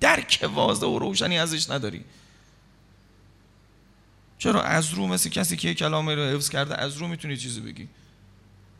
درک 0.00 0.50
واضح 0.54 0.86
و 0.86 0.98
روشنی 0.98 1.38
ازش 1.38 1.70
نداری. 1.70 2.04
چرا 4.38 4.62
از 4.62 4.94
رو 4.94 5.06
مثل 5.06 5.28
کسی 5.28 5.56
که 5.56 5.74
کلامی 5.74 6.14
رو 6.14 6.22
حفظ 6.22 6.48
کرده 6.48 6.80
از 6.80 6.96
رو 6.96 7.08
می‌تونی 7.08 7.36
چیزی 7.36 7.60
بگی؟ 7.60 7.88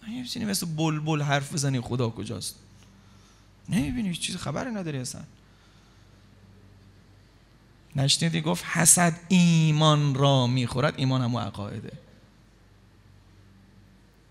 نمی‌تونی 0.08 0.44
مثل 0.44 0.66
بلبل 0.66 1.22
حرف 1.22 1.52
بزنی 1.52 1.80
خدا 1.80 2.08
کجاست؟ 2.10 2.56
نمی‌بینی 3.68 4.14
چیز 4.14 4.36
خبری 4.36 4.70
نداری 4.70 4.98
اصلا. 4.98 5.22
نشنیدی 7.96 8.40
گفت 8.40 8.64
حسد 8.64 9.20
ایمان 9.28 10.14
را 10.14 10.46
می‌خورد 10.46 10.94
ایمان 10.96 11.22
همون 11.22 11.42
عقایده 11.42 11.92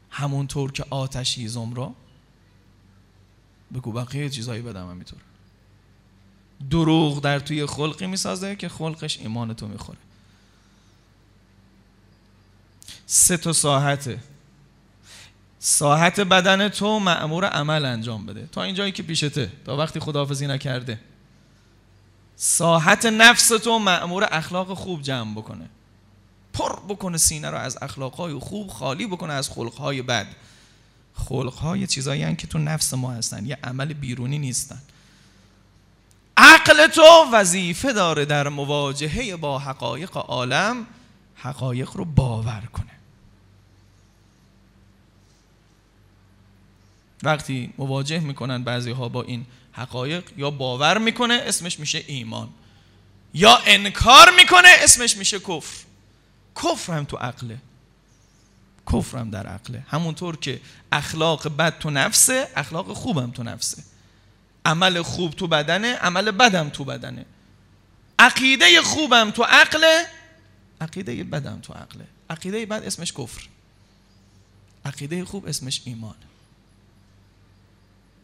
همونطور 0.10 0.72
که 0.72 0.86
آتش 0.90 1.38
هیزم 1.38 1.74
را 1.74 1.94
بگو 3.74 3.92
بقیه 3.92 4.30
چیزایی 4.30 4.62
بدم 4.62 4.90
همینطور. 4.90 5.20
دروغ 6.70 7.22
در 7.22 7.40
توی 7.40 7.66
خلقی 7.66 8.08
می‌سازه 8.08 8.56
که 8.56 8.70
خلقش 8.70 9.20
ایمان 9.20 9.54
تو 9.54 9.68
می‌خوره. 9.68 9.98
سه 13.06 13.38
تا 13.38 13.54
ساحته. 13.54 14.20
ساحت 15.68 16.20
بدن 16.20 16.70
تو 16.70 17.00
معمور 17.00 17.46
عمل 17.46 17.86
انجام 17.86 18.26
بده. 18.26 18.48
تا 18.52 18.64
اینجایی 18.64 18.92
که 18.92 19.04
پیشته 19.04 19.52
تا 19.66 19.78
وقتی 19.78 20.00
خداحافظی 20.00 20.48
نکرده. 20.48 21.00
ساحت 22.36 23.06
نفس 23.06 23.48
تو 23.48 23.80
معمور 23.80 24.28
اخلاق 24.32 24.74
خوب 24.74 25.02
جمع 25.02 25.36
بکنه. 25.36 25.70
پر 26.54 26.80
بکنه 26.90 27.18
سینه 27.18 27.50
رو 27.50 27.58
از 27.58 27.78
اخلاقهای 27.82 28.34
خوب 28.34 28.70
خالی 28.70 29.08
بکنه 29.08 29.34
از 29.34 29.50
خلقهای 29.50 30.02
بد. 30.02 30.28
خلقهای 31.14 31.88
چیزایی 31.88 32.36
که 32.36 32.48
تو 32.48 32.58
نفس 32.58 32.94
ما 32.94 33.12
هستن. 33.12 33.46
یه 33.46 33.58
عمل 33.64 33.94
بیرونی 33.94 34.40
نیستن. 34.40 34.82
عقل 36.38 36.88
تو 36.88 37.30
وظیفه 37.34 37.94
داره 37.94 38.26
در 38.26 38.50
مواجهه 38.50 39.36
با 39.36 39.60
حقایق 39.60 40.18
عالم 40.18 40.86
حقایق 41.36 41.90
رو 41.94 42.06
باور 42.06 42.64
کنه. 42.74 42.95
وقتی 47.26 47.74
مواجه 47.78 48.20
می‌کنن 48.20 48.64
بعضی 48.64 48.92
ها 48.92 49.10
با 49.10 49.24
این 49.24 49.46
حقایق 49.72 50.24
یا 50.38 50.52
باور 50.52 50.98
می‌کنه 50.98 51.34
اسمش 51.34 51.80
میشه 51.80 52.04
ایمان 52.08 52.50
یا 53.34 53.58
انکار 53.66 54.32
می‌کنه 54.38 54.70
اسمش 54.84 55.18
میشه 55.18 55.40
کفر. 55.40 55.86
کفر 56.64 56.94
هم 56.94 57.06
تو 57.06 57.18
عقله. 57.18 57.58
کفر 58.94 59.18
هم 59.18 59.30
در 59.30 59.48
عقله. 59.48 59.84
همونطور 59.88 60.38
که 60.38 60.62
اخلاق 60.92 61.48
بد 61.58 61.80
تو 61.80 61.90
نفسه 61.90 62.48
اخلاق 62.56 62.94
خوبم 62.94 63.32
تو 63.32 63.44
نفسه. 63.44 63.84
عمل 64.66 65.02
خوب 65.02 65.32
تو 65.32 65.48
بدنه 65.48 65.96
عمل 65.96 66.32
بدم 66.32 66.70
تو 66.70 66.84
بدنه. 66.84 67.26
عقیده 68.20 68.82
خوبم 68.82 69.32
تو 69.32 69.44
عقله 69.44 70.06
عقیده 70.82 71.24
بدم 71.24 71.60
تو 71.60 71.74
عقله. 71.74 72.06
عقیده 72.30 72.66
بد 72.66 72.84
اسمش 72.84 73.14
کفر. 73.14 73.48
عقیده 74.86 75.26
خوب 75.26 75.48
اسمش 75.48 75.82
ایمان. 75.86 76.16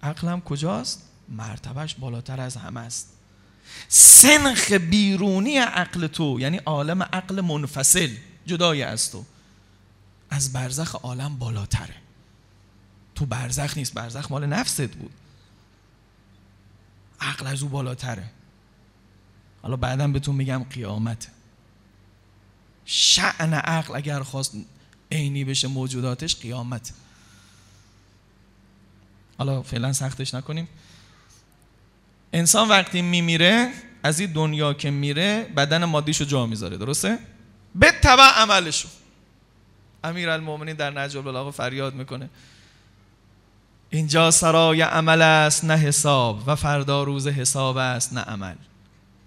عقلم 0.03 0.41
کجاست؟ 0.41 1.09
مرتبهش 1.29 1.93
بالاتر 1.93 2.41
از 2.41 2.55
همه 2.55 2.79
است. 2.79 3.13
سنخ 3.87 4.71
بیرونی 4.71 5.57
عقل 5.57 6.07
تو 6.07 6.37
یعنی 6.39 6.57
عالم 6.57 7.03
عقل 7.03 7.41
منفصل 7.41 8.09
جدای 8.45 8.83
از 8.83 9.11
تو. 9.11 9.25
از 10.29 10.53
برزخ 10.53 10.95
عالم 10.95 11.37
بالاتره. 11.37 11.95
تو 13.15 13.25
برزخ 13.25 13.77
نیست 13.77 13.93
برزخ 13.93 14.31
مال 14.31 14.45
نفست 14.45 14.87
بود. 14.87 15.11
عقل 17.19 17.47
از 17.47 17.63
او 17.63 17.69
بالاتره. 17.69 18.29
حالا 19.61 19.75
بعدا 19.75 20.07
بهتون 20.07 20.35
میگم 20.35 20.63
قیامت. 20.63 21.27
شعن 22.85 23.53
عقل 23.53 23.95
اگر 23.95 24.23
خواست 24.23 24.53
عینی 25.11 25.43
بشه 25.43 25.67
موجوداتش 25.67 26.35
قیامت. 26.35 26.93
حالا 29.41 29.61
فعلا 29.61 29.93
سختش 29.93 30.33
نکنیم. 30.33 30.67
انسان 32.33 32.69
وقتی 32.69 33.01
میمیره 33.01 33.71
از 34.03 34.19
این 34.19 34.31
دنیا 34.31 34.73
که 34.73 34.91
میره 34.91 35.43
بدن 35.57 35.85
مادیشو 35.85 36.25
جا 36.25 36.45
می‌ذاره 36.45 36.77
درسته؟ 36.77 37.19
به 37.75 37.91
تبع 37.91 38.23
عملشو. 38.23 38.87
امیر 40.03 40.29
المومنین 40.29 40.75
در 40.75 40.91
نجل 40.91 41.17
البلاغه 41.17 41.51
فریاد 41.51 41.93
می‌کنه. 41.93 42.29
اینجا 43.89 44.31
سرای 44.31 44.81
عمل 44.81 45.21
است 45.21 45.65
نه 45.65 45.77
حساب 45.77 46.43
و 46.47 46.55
فردا 46.55 47.03
روز 47.03 47.27
حساب 47.27 47.77
است 47.77 48.13
نه 48.13 48.21
عمل. 48.21 48.55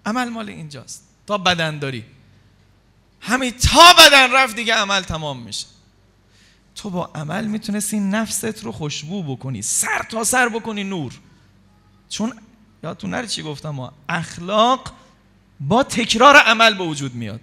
عمل 0.05 0.29
مال 0.29 0.49
اینجاست. 0.49 1.07
تا 1.27 1.37
بدن 1.37 1.79
داری. 1.79 2.05
همین 3.21 3.51
تا 3.51 3.93
بدن 3.99 4.33
رفت 4.33 4.55
دیگه 4.55 4.73
عمل 4.75 5.01
تمام 5.01 5.39
میشه. 5.39 5.74
تو 6.75 6.89
با 6.89 7.05
عمل 7.15 7.45
می‌تونستی 7.45 7.99
نفست 7.99 8.63
رو 8.63 8.71
خوشبو 8.71 9.35
بکنی. 9.35 9.61
سر 9.61 10.03
تا 10.11 10.23
سر 10.23 10.49
بکنی 10.49 10.83
نور. 10.83 11.13
چون 12.09 12.33
یادتون 12.83 13.09
نره 13.09 13.27
چی 13.27 13.43
گفتم؟ 13.43 13.69
ما 13.69 13.93
اخلاق 14.09 14.93
با 15.59 15.83
تکرار 15.83 16.35
عمل 16.35 16.73
به 16.73 16.83
وجود 16.83 17.15
میاد. 17.15 17.41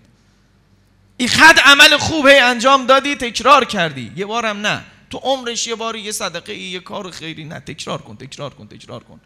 این 1.17 1.29
خد 1.29 1.59
عمل 1.65 1.99
خوبه 1.99 2.43
انجام 2.43 2.87
دادی 2.87 3.15
تکرار 3.15 3.65
کردی. 3.65 4.13
یه 4.17 4.27
بارم 4.27 4.57
نه. 4.57 4.85
تو 5.11 5.19
عمرش 5.19 5.67
یه 5.67 5.75
باری 5.75 6.01
یه 6.01 6.13
صدقه 6.13 6.55
یه 6.55 6.81
کار 6.81 7.11
خیری. 7.11 7.45
نه 7.45 7.61
تکرار 7.61 8.03
کن 8.03 8.17
تکرار 8.17 8.55
کن 8.55 8.67
تکرار 8.67 9.05
کن. 9.05 9.21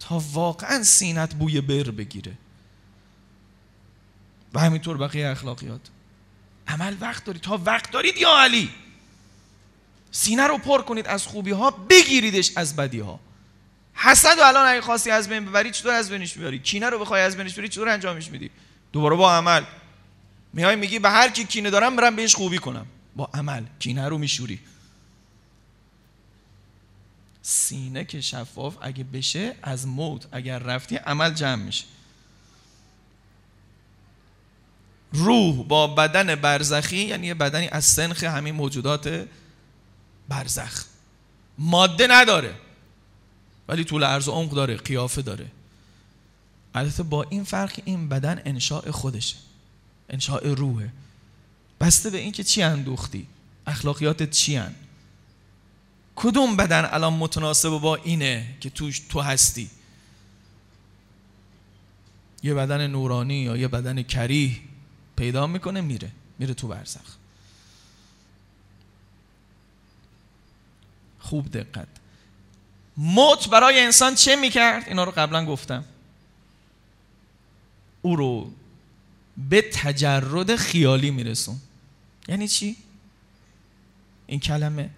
تا 0.00 0.22
واقعا 0.32 0.82
سینت 0.82 1.34
بوی 1.34 1.60
بر 1.60 1.90
بگیره. 1.90 2.32
و 4.54 4.60
همینطور 4.60 4.96
بقیه 4.96 5.28
اخلاقیات. 5.28 5.80
عمل 6.68 6.96
وقت 7.00 7.24
داری 7.24 7.38
تا 7.38 7.60
وقت 7.64 7.90
دارید 7.90 8.16
یا 8.16 8.38
علی؟ 8.38 8.70
سینه 10.10 10.46
رو 10.46 10.58
پر 10.58 10.82
کنید 10.82 11.06
از 11.06 11.26
خوبی 11.26 11.50
ها 11.50 11.70
بگیریدش 11.70 12.52
از 12.56 12.76
بدی 12.76 13.00
ها 13.00 13.20
حسد 13.94 14.38
و 14.38 14.42
الان 14.42 14.66
اگه 14.66 14.80
خواستی 14.80 15.10
از 15.10 15.28
بین 15.28 15.44
ببری 15.44 15.70
چطور 15.70 15.94
از 15.94 16.10
بینش 16.10 16.36
می‌بری 16.36 16.58
کینه 16.58 16.90
رو 16.90 16.98
بخوای 16.98 17.22
از 17.22 17.36
بینش 17.36 17.52
ببری 17.52 17.68
چطور 17.68 17.88
انجامش 17.88 18.30
میدی؟ 18.30 18.50
دوباره 18.92 19.16
با 19.16 19.36
عمل. 19.36 19.64
میای 20.52 20.76
میگی 20.76 20.98
به 20.98 21.10
هر 21.10 21.28
کی 21.28 21.44
کینه 21.44 21.70
دارم 21.70 21.96
برم 21.96 22.16
بهش 22.16 22.34
خوبی 22.34 22.58
کنم. 22.58 22.86
با 23.16 23.30
عمل. 23.34 23.64
کینه 23.78 24.08
رو 24.08 24.18
میشوری. 24.18 24.60
سینه 27.42 28.04
که 28.04 28.20
شفاف 28.20 28.76
اگه 28.80 29.04
بشه 29.04 29.56
از 29.62 29.86
موت 29.86 30.26
اگر 30.32 30.58
رفتی 30.58 30.96
عمل 30.96 31.34
جمع 31.34 31.62
میشه. 31.62 31.84
روح 35.14 35.66
با 35.66 35.86
بدن 35.86 36.34
برزخی 36.34 36.96
یعنی 36.96 37.26
یه 37.26 37.34
بدنی 37.34 37.68
از 37.68 37.84
سنخ 37.84 38.24
همین 38.24 38.54
موجودات 38.54 39.26
برزخ. 40.28 40.84
ماده 41.58 42.06
نداره 42.10 42.54
ولی 43.68 43.84
طول 43.84 44.04
عرض 44.04 44.28
و 44.28 44.32
عمق 44.32 44.50
داره 44.50 44.76
قیافه 44.76 45.22
داره. 45.22 45.46
البته 46.74 47.02
با 47.02 47.22
این 47.22 47.44
فرق 47.44 47.80
این 47.84 48.08
بدن 48.08 48.42
انشاء 48.44 48.90
خودشه 48.90 49.36
انشاء 50.10 50.54
روحه. 50.54 50.92
بسته 51.80 52.10
به 52.10 52.18
اینکه 52.18 52.44
چی 52.44 52.62
اندوختی؟ 52.62 53.26
اخلاقیاتت 53.66 54.30
چی 54.30 54.56
هن؟ 54.56 54.74
کدوم 56.16 56.56
بدن 56.56 56.88
الان 56.92 57.12
متناسب 57.12 57.68
با 57.68 57.96
اینه 57.96 58.54
که 58.60 58.70
توش 58.70 58.98
تو 58.98 59.20
هستی؟ 59.20 59.70
یه 62.42 62.54
بدن 62.54 62.86
نورانی 62.86 63.34
یا 63.34 63.56
یه 63.56 63.68
بدن 63.68 64.02
کریه؟ 64.02 64.56
پیدا 65.16 65.46
می‌کنه 65.46 65.80
میره. 65.80 66.10
میره 66.38 66.54
تو 66.54 66.68
برزخ. 66.68 67.16
خوب 71.20 71.50
دقت. 71.50 71.88
موت 72.96 73.48
برای 73.48 73.80
انسان 73.80 74.14
چه 74.14 74.36
می‌کرد؟ 74.36 74.88
اینا 74.88 75.04
رو 75.04 75.12
قبلا 75.12 75.46
گفتم. 75.46 75.84
او 78.02 78.16
رو 78.16 78.52
به 79.48 79.62
تجرد 79.72 80.56
خیالی 80.56 81.10
میرسون. 81.10 81.60
یعنی 82.28 82.48
چی؟ 82.48 82.76
این 84.26 84.40
کلمه. 84.40 84.90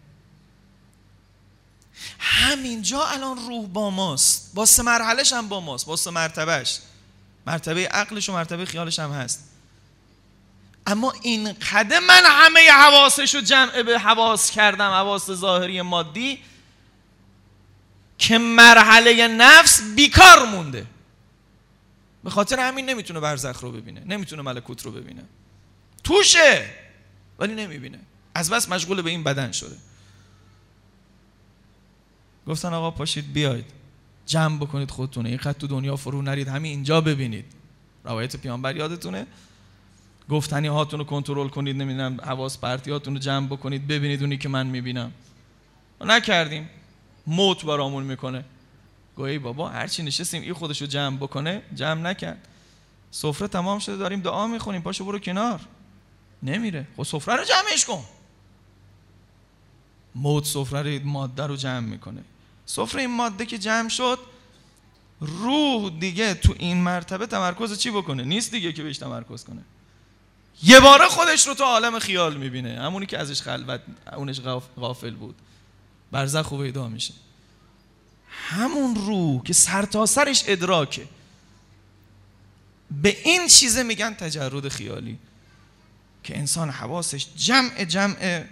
همینجا 2.19 3.07
الان 3.07 3.37
روح 3.37 3.67
با 3.67 3.91
ماست. 3.91 4.55
با 4.55 4.67
سه 4.67 4.83
مرحلش 4.83 5.33
هم 5.33 5.49
با 5.49 5.61
ماست. 5.61 5.87
با 5.87 5.97
سه 5.97 6.11
مرتبهش. 6.11 6.81
مرتبه 7.47 7.89
عقلش 7.89 8.29
و 8.29 8.33
مرتبه 8.33 8.65
خیالش 8.65 8.99
هم 8.99 9.11
هست. 9.13 9.45
اما 10.87 11.15
این 11.23 11.53
قدم 11.53 12.05
من 12.05 12.23
همه 12.27 12.71
حواسش 12.71 13.35
رو 13.35 13.41
جمع 13.41 13.83
به 13.83 13.99
حواس 13.99 14.51
کردم 14.51 14.91
حواس 14.91 15.31
ظاهری 15.31 15.83
مادی 15.83 16.39
که 18.19 18.39
مرحله 18.39 19.29
نفس 19.29 19.83
بیکار 19.97 20.47
مونده. 20.47 20.87
به 22.25 22.31
خاطر 22.31 22.61
همین 22.61 22.91
نمی‌تونه 22.91 23.21
برزخ 23.21 23.61
رو 23.61 23.73
ببینه 23.73 24.03
نمی‌تونه 24.07 24.43
ملکوت 24.43 24.83
رو 24.83 24.93
ببینه. 24.93 25.23
توشه 26.05 26.71
ولی 27.39 27.55
نمی‌بینه. 27.55 27.99
از 28.35 28.51
بس 28.51 28.69
مشغول 28.69 29.03
به 29.03 29.11
این 29.11 29.25
بدن 29.25 29.53
شده. 29.53 29.77
گفتن 32.47 32.75
آقا 32.75 32.91
پاشید 32.91 33.33
بیاید 33.33 33.65
جمع 34.27 34.59
بکنید 34.59 34.91
خودتونه. 34.91 35.29
این 35.29 35.39
خط 35.39 35.59
تو 35.59 35.67
دنیا 35.67 35.97
فرو 35.97 36.23
نرید 36.23 36.49
همین 36.49 36.71
اینجا 36.71 37.01
ببینید. 37.01 37.53
روایت 38.05 38.37
پیامبر 38.37 38.77
یادتونه؟ 38.77 39.27
گفتنی 40.31 40.69
هاتون 40.69 40.99
رو 40.99 41.05
کنترل 41.05 41.49
کنید 41.49 41.77
نمی‌دونم 41.77 42.21
حواس 42.21 42.59
پرتیاتون 42.59 43.15
رو 43.15 43.21
جمع 43.21 43.47
بکنید 43.47 43.87
ببینید 43.87 44.21
اونی 44.21 44.37
که 44.37 44.49
من 44.49 44.67
می‌بینم. 44.67 45.13
نکردیم. 46.01 46.69
موت 47.27 47.65
برامون 47.65 48.05
می‌کنه. 48.05 48.45
گویی 49.17 49.39
بابا 49.39 49.69
هرچی 49.69 50.03
نشستیم 50.03 50.43
این 50.43 50.53
خودش 50.53 50.81
رو 50.81 50.87
جمع 50.87 51.17
بکنه 51.17 51.63
جمع 51.75 52.01
نکرد. 52.01 52.49
سفره 53.11 53.49
تمام 53.49 53.79
شده 53.79 53.97
داریم 53.97 54.21
دعا 54.21 54.47
می‌خونیم. 54.47 54.83
پاشو 54.83 55.05
برو 55.05 55.19
کنار. 55.19 55.61
نمیره. 56.43 56.87
خب 56.97 57.03
سفره 57.03 57.37
رو 57.37 57.45
جمعش 57.45 57.85
کن. 57.85 58.05
موت 60.15 60.45
سفره 60.45 60.99
ماده 60.99 61.47
رو 61.47 61.57
جمع 61.57 61.81
می‌کنه. 61.81 62.25
سفره 62.67 63.01
این 63.01 63.11
ماده 63.11 63.47
که 63.47 63.59
جمع 63.59 63.89
شد 63.89 64.19
روح 65.21 65.91
دیگه 66.01 66.35
تو 66.35 66.55
این 66.59 66.77
مرتبه 66.77 67.27
تمرکز 67.27 67.79
چی 67.79 67.91
بکنه؟ 67.91 68.23
نیست 68.23 68.51
دیگه 68.51 68.73
که 68.73 68.83
بهش 68.83 68.99
تمرکز 68.99 69.45
کنه. 69.45 69.63
یه 70.63 70.81
باره 70.81 71.09
خودش 71.09 71.47
رو 71.47 71.55
تو 71.55 71.65
عالم 71.65 71.99
خیال 71.99 72.37
می‌بینه. 72.37 72.81
همونی 72.81 73.07
که 73.07 73.19
ازش 73.19 73.43
خلوت 73.43 73.81
اونش 74.17 74.41
غافل 74.77 75.15
بود. 75.15 75.35
برزخ 76.13 76.53
و 76.53 76.59
پیدا 76.59 76.89
میشه. 76.89 77.15
همون 78.29 78.95
روح 78.95 79.43
که 79.43 79.53
سرتاسرش 79.53 80.39
سرش 80.39 80.49
ادراکه. 80.49 81.07
به 83.03 83.17
این 83.25 83.49
چیزه 83.49 83.83
میگن 83.83 84.15
تجرد 84.15 84.69
خیالی. 84.69 85.19
که 86.25 86.39
انسان 86.39 86.71
حواسش 86.71 87.27
جمع 87.37 87.85
جمع 87.85 88.45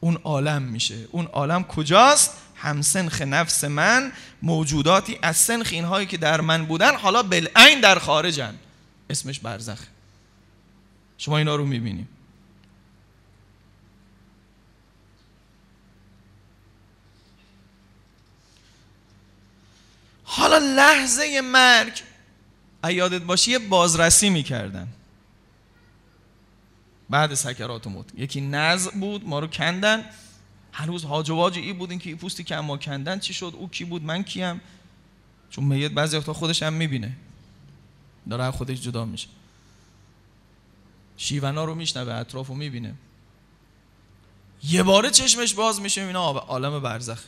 اون 0.00 0.16
عالم 0.16 0.62
میشه. 0.62 1.08
اون 1.10 1.26
عالم 1.26 1.64
کجاست؟ 1.64 2.30
همسنخ 2.56 3.22
نفس 3.22 3.64
من 3.64 4.12
موجوداتی 4.42 5.18
از 5.22 5.36
سنخ 5.36 5.68
اینهایی 5.70 6.06
که 6.06 6.16
در 6.16 6.40
من 6.40 6.66
بودن 6.66 6.96
حالا 6.96 7.22
بالعین 7.22 7.80
در 7.80 7.98
خارجن. 7.98 8.54
اسمش 9.10 9.38
برزخ. 9.40 9.78
شما 11.20 11.38
اینا 11.38 11.56
رو 11.56 11.64
می‌بینیم. 11.66 12.08
حالا 20.24 20.58
لحظه 20.58 21.40
مرگ. 21.40 22.02
ایادت 22.84 23.22
باشی 23.22 23.50
یه 23.50 23.58
بازرسی 23.58 24.30
می‌کردن. 24.30 24.88
بعد 27.10 27.34
سکرات 27.34 27.86
موت. 27.86 28.06
یکی 28.16 28.40
نز 28.40 28.88
بود 28.88 29.28
ما 29.28 29.38
رو 29.38 29.46
کندن. 29.46 30.04
هنوز 30.72 31.04
هاج 31.04 31.30
و 31.30 31.36
ای 31.36 31.72
بود 31.72 31.98
که 31.98 32.08
این 32.10 32.18
پوستی 32.18 32.44
که 32.44 32.56
ما 32.56 32.76
کندن 32.76 33.18
چی 33.18 33.34
شد؟ 33.34 33.54
او 33.58 33.68
کی 33.70 33.84
بود؟ 33.84 34.02
من 34.02 34.22
کیم؟ 34.22 34.60
چون 35.50 35.64
میت 35.64 35.92
بعضی 35.92 36.16
وقتا 36.16 36.32
خودش 36.32 36.62
هم 36.62 36.72
می‌بینه. 36.72 37.16
داره 38.30 38.50
خودش 38.50 38.80
جدا 38.80 39.04
میشه. 39.04 39.28
شیونا 41.22 41.64
رو 41.64 41.74
میشنوه 41.74 42.12
اطراف 42.12 42.46
رو 42.46 42.54
می‌بینه. 42.54 42.94
یه 44.62 44.82
باره 44.82 45.10
چشمش 45.10 45.54
باز 45.54 45.80
میشه 45.80 46.00
اینا 46.00 46.30
عالم 46.30 46.80
برزخ. 46.80 47.20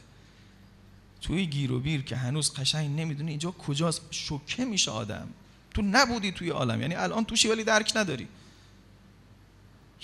توی 1.23 1.47
گیر 1.47 1.73
و 1.73 1.81
بیر 1.81 2.03
که 2.03 2.17
هنوز 2.17 2.55
قشنگ 2.55 3.01
نمی‌دونه 3.01 3.31
اینجا 3.31 3.51
کجاست 3.51 4.01
شوکه 4.11 4.65
میشه 4.65 4.91
آدم. 4.91 5.29
تو 5.75 5.83
نبودی 5.83 6.33
توی 6.33 6.51
عالم 6.51 6.81
یعنی 6.81 6.95
الان 6.95 7.25
توشی 7.25 7.49
ولی 7.49 7.65
درک 7.65 7.93
نداری. 7.97 8.29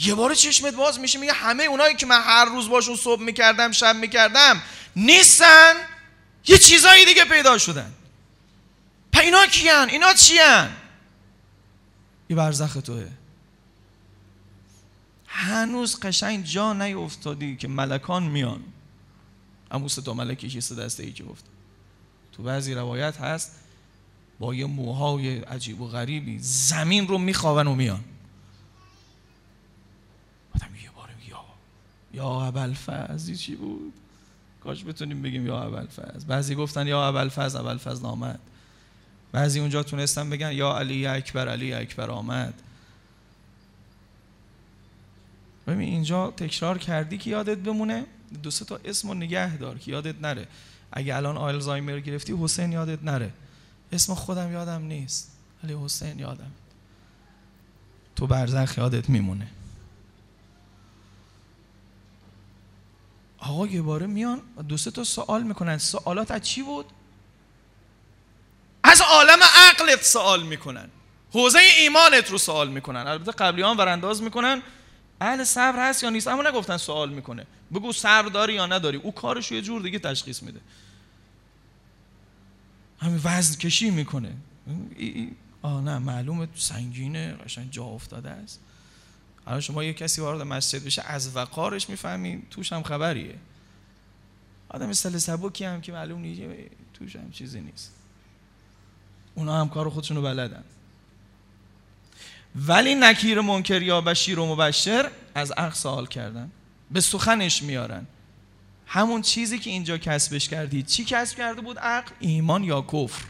یه 0.00 0.14
بار 0.14 0.34
چشمت 0.34 0.74
باز 0.74 0.98
میشه 0.98 1.18
میگه 1.18 1.32
همه 1.32 1.64
اونایی 1.64 1.94
که 1.96 2.06
من 2.06 2.22
هر 2.22 2.44
روز 2.44 2.68
باشون 2.68 2.96
صبح 2.96 3.22
می‌کردم 3.22 3.72
شب 3.72 3.96
می‌کردم 3.96 4.62
نیستن. 4.96 5.74
یه 6.46 6.58
چیزایی 6.58 7.04
دیگه 7.04 7.24
پیدا 7.24 7.58
شدن. 7.58 7.92
پا 9.12 9.20
اینا 9.20 9.46
کیان؟ 9.46 9.88
اینا 9.88 10.14
چیان؟ 10.14 10.76
یه 12.30 12.36
برزخ 12.36 12.74
توه. 12.74 13.08
هنوز 15.38 16.00
قشنگ 16.00 16.44
جا 16.44 16.72
نیافتادی 16.72 17.56
که 17.56 17.68
ملکان 17.68 18.22
میان. 18.22 18.60
اما 19.70 19.88
تا 19.88 20.14
ملکی 20.14 20.48
که 20.48 20.58
دسته 20.58 21.02
ای 21.02 21.12
که 21.12 21.24
گفت. 21.24 21.44
تو 22.32 22.42
بعضی 22.42 22.74
روایت 22.74 23.16
هست 23.16 23.52
با 24.38 24.54
یه 24.54 24.66
موهای 24.66 25.38
عجیب 25.38 25.80
و 25.80 25.88
غریبی 25.88 26.38
زمین 26.38 27.08
رو 27.08 27.18
میخوابن 27.18 27.66
و 27.66 27.74
میان. 27.74 28.04
آدم 30.54 30.74
یه 30.84 30.90
بار 30.96 31.10
یا 31.28 31.44
یا 32.14 32.46
ابوالفضل 32.46 33.34
چی 33.34 33.54
بود؟ 33.54 33.92
کاش 34.60 34.84
بتونیم 34.84 35.22
بگیم 35.22 35.46
یا 35.46 35.62
ابوالفضل. 35.62 36.26
بعضی 36.26 36.54
گفتن 36.54 36.86
یا 36.86 37.08
ابوالفضل 37.08 37.58
ابوالفضل 37.58 38.06
آمد 38.06 38.40
بعضی 39.32 39.60
اونجا 39.60 39.82
تونستن 39.82 40.30
بگن 40.30 40.52
یا 40.52 40.78
علی 40.78 41.06
اکبر 41.06 41.48
علی 41.48 41.72
اکبر 41.72 42.10
آمد. 42.10 42.54
ببین 45.68 45.88
اینجا 45.88 46.30
تکرار 46.30 46.78
کردی 46.78 47.18
که 47.18 47.30
یادت 47.30 47.58
بمونه 47.58 48.06
دو 48.42 48.50
سه 48.50 48.64
تا 48.64 48.80
اسم 48.84 49.10
و 49.10 49.14
نگه 49.14 49.56
دار 49.56 49.78
که 49.78 49.90
یادت 49.90 50.20
نره. 50.20 50.48
اگه 50.92 51.16
الان 51.16 51.36
آلزایمر 51.36 52.00
گرفتی 52.00 52.34
حسین 52.40 52.72
یادت 52.72 53.02
نره. 53.02 53.32
اسم 53.92 54.14
خودم 54.14 54.52
یادم 54.52 54.82
نیست 54.82 55.36
ولی 55.64 55.76
حسین 55.84 56.18
یادم. 56.18 56.50
تو 58.16 58.26
برزخ 58.26 58.78
یادت 58.78 59.08
میمونه. 59.08 59.48
آقا 63.38 63.66
یه 63.66 63.82
باره 63.82 64.06
میان 64.06 64.40
دو 64.68 64.76
سه 64.76 64.90
تا 64.90 65.04
سوال 65.04 65.42
می‌کنن. 65.42 65.78
سوالات 65.78 66.30
از 66.30 66.42
چی 66.42 66.62
بود؟ 66.62 66.86
از 68.84 69.00
عالم 69.00 69.38
عقلت 69.42 70.02
سوال 70.02 70.42
می‌کنن. 70.42 70.88
حوزه 71.32 71.58
ایمانت 71.58 72.30
رو 72.30 72.38
سوال 72.38 72.68
می‌کنن. 72.68 73.06
البته 73.06 73.32
قبلیان 73.32 73.76
ورانداز 73.76 74.22
می‌کنن. 74.22 74.62
اهل 75.20 75.44
صبر 75.44 75.88
هست 75.88 76.02
یا 76.02 76.10
نیست؟ 76.10 76.28
اما 76.28 76.42
نگفتن 76.42 76.76
سوال 76.76 77.10
می‌کنه. 77.10 77.46
بگو 77.74 77.92
صبر 77.92 78.28
داری 78.28 78.54
یا 78.54 78.66
نداری؟ 78.66 78.98
او 78.98 79.12
کارش 79.12 79.52
یه 79.52 79.62
جور 79.62 79.82
دیگه 79.82 79.98
تشخیص 79.98 80.42
میده. 80.42 80.60
همین 83.00 83.20
وزن 83.24 83.58
کشی 83.58 83.90
می‌کنه. 83.90 84.32
آه 85.62 85.82
نه 85.82 85.98
معلومه 85.98 86.48
سنگینه 86.54 87.32
قشنگ 87.32 87.70
جا 87.70 87.84
افتاده 87.84 88.30
است. 88.30 88.60
الان 89.46 89.60
شما 89.60 89.84
یه 89.84 89.92
کسی 89.92 90.20
وارد 90.20 90.42
مسجد 90.42 90.84
بشه 90.84 91.02
از 91.02 91.36
وقارش 91.36 91.90
می‌فهمی 91.90 92.42
توش 92.50 92.72
هم 92.72 92.82
خبریه. 92.82 93.34
آدم 94.68 94.92
سل 94.92 95.18
سبکی 95.18 95.64
هم 95.64 95.80
که 95.80 95.92
معلوم 95.92 96.20
نیست 96.20 96.42
توش 96.94 97.16
هم 97.16 97.30
چیزی 97.30 97.60
نیست. 97.60 97.92
اونا 99.34 99.60
هم 99.60 99.68
کار 99.68 99.90
خودشونو 99.90 100.22
بلدن. 100.22 100.64
ولی 102.66 102.94
نکیر 102.94 103.40
منکر 103.40 103.82
یا 103.82 104.00
بشیر 104.00 104.38
و 104.38 104.46
مبشر 104.46 105.10
از 105.34 105.50
عقل 105.50 105.74
سوال 105.74 106.06
کردن. 106.06 106.50
به 106.90 107.00
سخنش 107.00 107.62
میارن. 107.62 108.06
همون 108.86 109.22
چیزی 109.22 109.58
که 109.58 109.70
اینجا 109.70 109.98
کسبش 109.98 110.48
کردید 110.48 110.86
چی 110.86 111.04
کسب 111.04 111.36
کرده 111.36 111.60
بود؟ 111.60 111.78
عقل 111.78 112.12
ایمان 112.20 112.64
یا 112.64 112.82
کفر؟ 112.82 113.24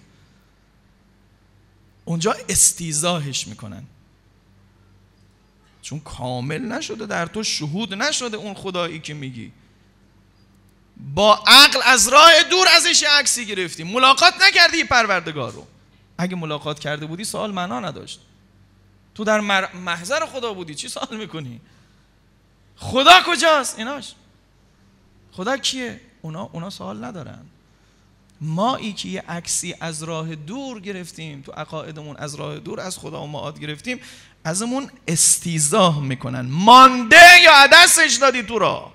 اونجا 2.05 2.37
استیزاهش 2.49 3.47
می‌کنن. 3.47 3.83
چون 5.83 6.01
کامل 6.01 6.59
نشده 6.59 7.07
در 7.07 7.27
تو 7.27 7.43
شهود 7.43 7.95
نشده 7.95 8.37
اون 8.37 8.55
خدایی 8.55 9.01
که 9.01 9.15
میگی. 9.15 9.53
با 11.15 11.43
عقل 11.47 11.81
از 11.85 12.09
راه 12.09 12.43
دور 12.51 12.67
ازش 12.77 13.05
عکسی 13.11 13.47
گرفتی. 13.47 13.85
ملاقات 13.85 14.35
نکردی 14.43 14.85
پروردگار 14.85 15.53
رو. 15.53 15.67
اگه 16.19 16.37
ملاقات 16.37 16.79
کرده 16.79 17.07
بودی 17.07 17.25
سوال 17.25 17.53
معنا 17.53 17.81
نداشت. 17.81 18.21
تو 19.19 19.25
در 19.25 19.41
محضر 19.75 20.27
خدا 20.27 20.53
بودی. 20.53 20.75
چی 20.75 20.89
سوال 20.89 21.17
می‌کنی؟ 21.19 21.61
خدا 22.77 23.23
کجاست؟ 23.27 23.79
ایناش. 23.79 24.15
خدا 25.33 25.57
کیه؟ 25.57 26.01
اونا 26.23 26.51
اونا 26.53 26.71
سوال 26.71 27.05
ندارن. 27.05 27.45
ما 28.41 28.77
ای 28.77 28.93
که 28.93 29.09
یه 29.09 29.25
عکسی 29.29 29.75
از 29.81 30.03
راه 30.03 30.35
دور 30.35 30.81
گرفتیم 30.81 31.43
تو 31.43 31.53
عقایدمون 31.53 32.17
از 32.17 32.35
راه 32.35 32.59
دور 32.59 32.81
از 32.81 32.99
خدا 32.99 33.23
و 33.23 33.27
معاد 33.27 33.61
گرفتیم 33.61 34.01
ازمون 34.45 34.91
استیزاه 35.09 36.03
می‌کنن. 36.03 36.41
مانده 36.41 37.41
یا 37.45 37.67
دستش 37.67 38.15
دادی 38.15 38.43
تو 38.43 38.59
را؟ 38.59 38.93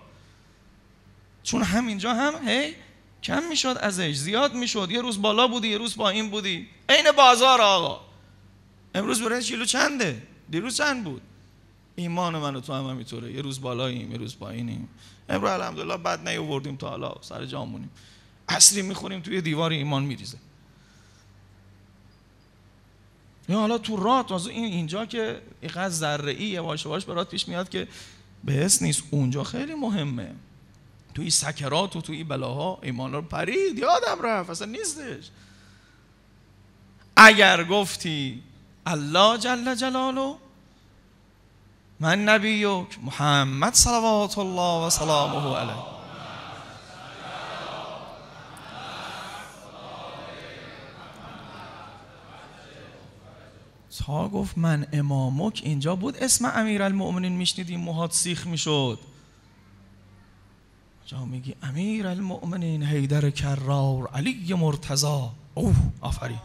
چون 1.44 1.64
همینجا 1.64 2.14
هم 2.14 2.48
هی 2.48 2.76
کم 3.24 3.44
می‌شد 3.44 3.78
ازش 3.82 4.14
زیاد 4.16 4.54
می‌شد. 4.54 4.92
یه 4.92 5.02
روز 5.02 5.22
بالا 5.22 5.48
بودی 5.48 5.68
یه 5.68 5.78
روز 5.78 5.98
پایین 5.98 6.30
بودی. 6.30 6.68
عین 6.90 7.12
بازار 7.12 7.62
آقا. 7.62 8.13
امروز 8.96 9.22
برای 9.22 9.42
کیلو 9.42 9.66
چنده؟ 9.66 10.22
دیروز 10.50 10.78
چند 10.78 11.04
بود؟ 11.04 11.22
ایمان 11.96 12.38
من 12.38 12.56
و 12.56 12.60
تو 12.60 12.74
هم 12.74 12.86
همینطوره 12.86 13.34
یه 13.34 13.42
روز 13.42 13.62
بالاییم 13.62 14.12
یه 14.12 14.18
روز 14.18 14.38
پایینیم. 14.38 14.90
امروز 15.30 15.50
الحمدلله 15.50 15.98
بد 15.98 16.28
نیاوردیم 16.30 16.76
تا 16.76 16.90
حالا 16.90 17.16
سر 17.22 17.46
جامونیم 17.46 17.90
اصلی 18.50 18.82
می‌خوریم 18.82 19.22
توی 19.22 19.42
دیوار 19.42 19.72
ایمان 19.72 20.04
میریزه. 20.04 20.38
یا 23.50 23.60
حالا 23.60 23.78
تو 23.78 23.96
رات 23.96 24.32
از 24.32 24.48
این 24.48 24.66
اینجا 24.66 25.06
که 25.06 25.42
اینقدر 25.62 25.90
ذره 25.90 26.32
ای 26.32 26.46
یواش 26.46 26.86
یواش 26.86 27.06
برات 27.06 27.30
پیش 27.30 27.48
میاد 27.48 27.70
که 27.70 27.88
بهس 28.44 28.82
نیست. 28.82 29.04
اونجا 29.12 29.44
خیلی 29.44 29.74
مهمه. 29.74 30.36
توی 31.14 31.30
سکرات 31.30 31.96
و 31.96 32.02
توی 32.02 32.24
بلاها 32.24 32.80
ایمان 32.84 33.14
رو 33.14 33.22
پرید. 33.22 33.80
یادم 33.80 34.22
رفت 34.24 34.50
اصلا 34.50 34.68
نیستش. 34.68 35.30
اگر 37.16 37.64
گفتی 37.64 38.44
الله 38.86 39.38
جل 39.38 39.76
جلاله 39.76 40.36
من 42.00 42.30
نبیک 42.30 43.00
محمد 43.04 43.74
صلوات 43.74 44.38
الله 44.38 44.88
و 44.88 44.90
سلامه 44.90 45.58
علیه. 45.58 45.94
تا 54.06 54.30
گفت 54.30 54.58
من 54.58 54.88
امامک 54.94 55.62
اینجا 55.64 55.96
بود 55.96 56.18
اسم 56.18 56.46
امیر 56.46 56.84
المؤمنین 56.84 57.32
میشنیدیم 57.32 57.80
موهات 57.80 58.14
سیخ 58.14 58.48
می‌شد. 58.48 59.00
جا 61.06 61.26
میگی 61.26 61.56
امیر 61.64 62.08
المؤمنین 62.08 62.84
حیدر 62.84 63.30
کرار 63.30 64.08
علی 64.08 64.54
مرتضا 64.54 65.32
اوه 65.54 65.76
آفرین. 66.02 66.40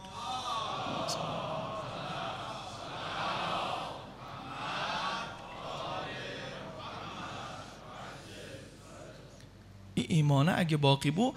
ایمانه 10.01 10.55
اگه 10.57 10.77
باقی 10.77 11.11
بود 11.11 11.35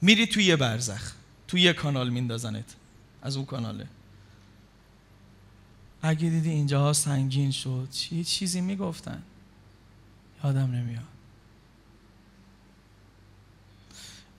میری 0.00 0.26
توی 0.26 0.44
یه 0.44 0.56
برزخ 0.56 1.12
توی 1.48 1.60
یه 1.60 1.72
کانال 1.72 2.10
میندازنت 2.10 2.74
از 3.22 3.36
اون 3.36 3.46
کاناله. 3.46 3.86
اگه 6.02 6.30
دیدی 6.30 6.50
اینجاها 6.50 6.92
سنگین 6.92 7.50
شد 7.50 7.88
چی 7.90 8.24
چیزی 8.24 8.60
می‌گفتن؟ 8.60 9.22
یادم 10.44 10.70
نمیاد. 10.70 11.04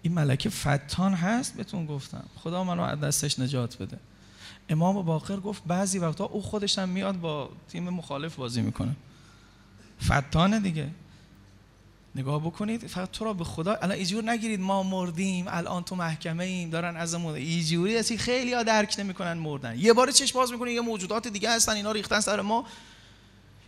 این 0.02 0.14
ملکه 0.14 0.50
فتان 0.50 1.14
هست؟ 1.14 1.56
بهتون 1.56 1.86
گفتم. 1.86 2.24
خدا 2.36 2.64
منو 2.64 2.82
از 2.82 3.00
دستش 3.00 3.40
نجات 3.40 3.78
بده. 3.78 4.00
امام 4.70 5.06
باقر 5.06 5.40
گفت 5.40 5.64
بعضی 5.68 6.00
وقتا 6.00 6.24
او 6.24 6.42
خودش 6.42 6.80
هم 6.80 6.90
میاد 6.90 7.20
با 7.20 7.50
تیم 7.70 7.90
مخالف 7.90 8.36
بازی 8.36 8.62
می‌کنه. 8.62 8.96
فتانه 10.04 10.60
دیگه. 10.60 10.90
نگاه 12.16 12.42
بکنید 12.42 12.88
فقط 12.88 13.12
تو 13.12 13.26
را 13.26 13.34
به 13.34 13.44
خدا 13.44 13.76
الان 13.76 13.92
ایجور 13.92 14.24
نگیرید 14.24 14.60
ما 14.60 14.84
مردیم 14.84 15.46
الان 15.48 15.84
تو 15.84 15.96
محکمه 15.96 16.44
ایم 16.44 16.70
دارن 16.70 16.98
از 16.98 17.16
مورد 17.16 17.36
ایجوری 17.36 17.98
هستی 17.98 18.18
خیلی 18.18 18.54
ها 18.54 18.64
درک 18.64 18.96
نمی‌کنن 19.00 19.34
مردن. 19.34 19.80
یه 19.80 19.94
بار 19.94 20.12
چشم 20.12 20.40
باز 20.40 20.52
می‌کنه 20.52 20.74
یه 20.74 20.82
موجودات 20.82 21.28
دیگه 21.28 21.52
هستن 21.52 21.72
اینا 21.72 21.92
ریختن 21.92 22.20
سر 22.20 22.42
ما. 22.42 22.66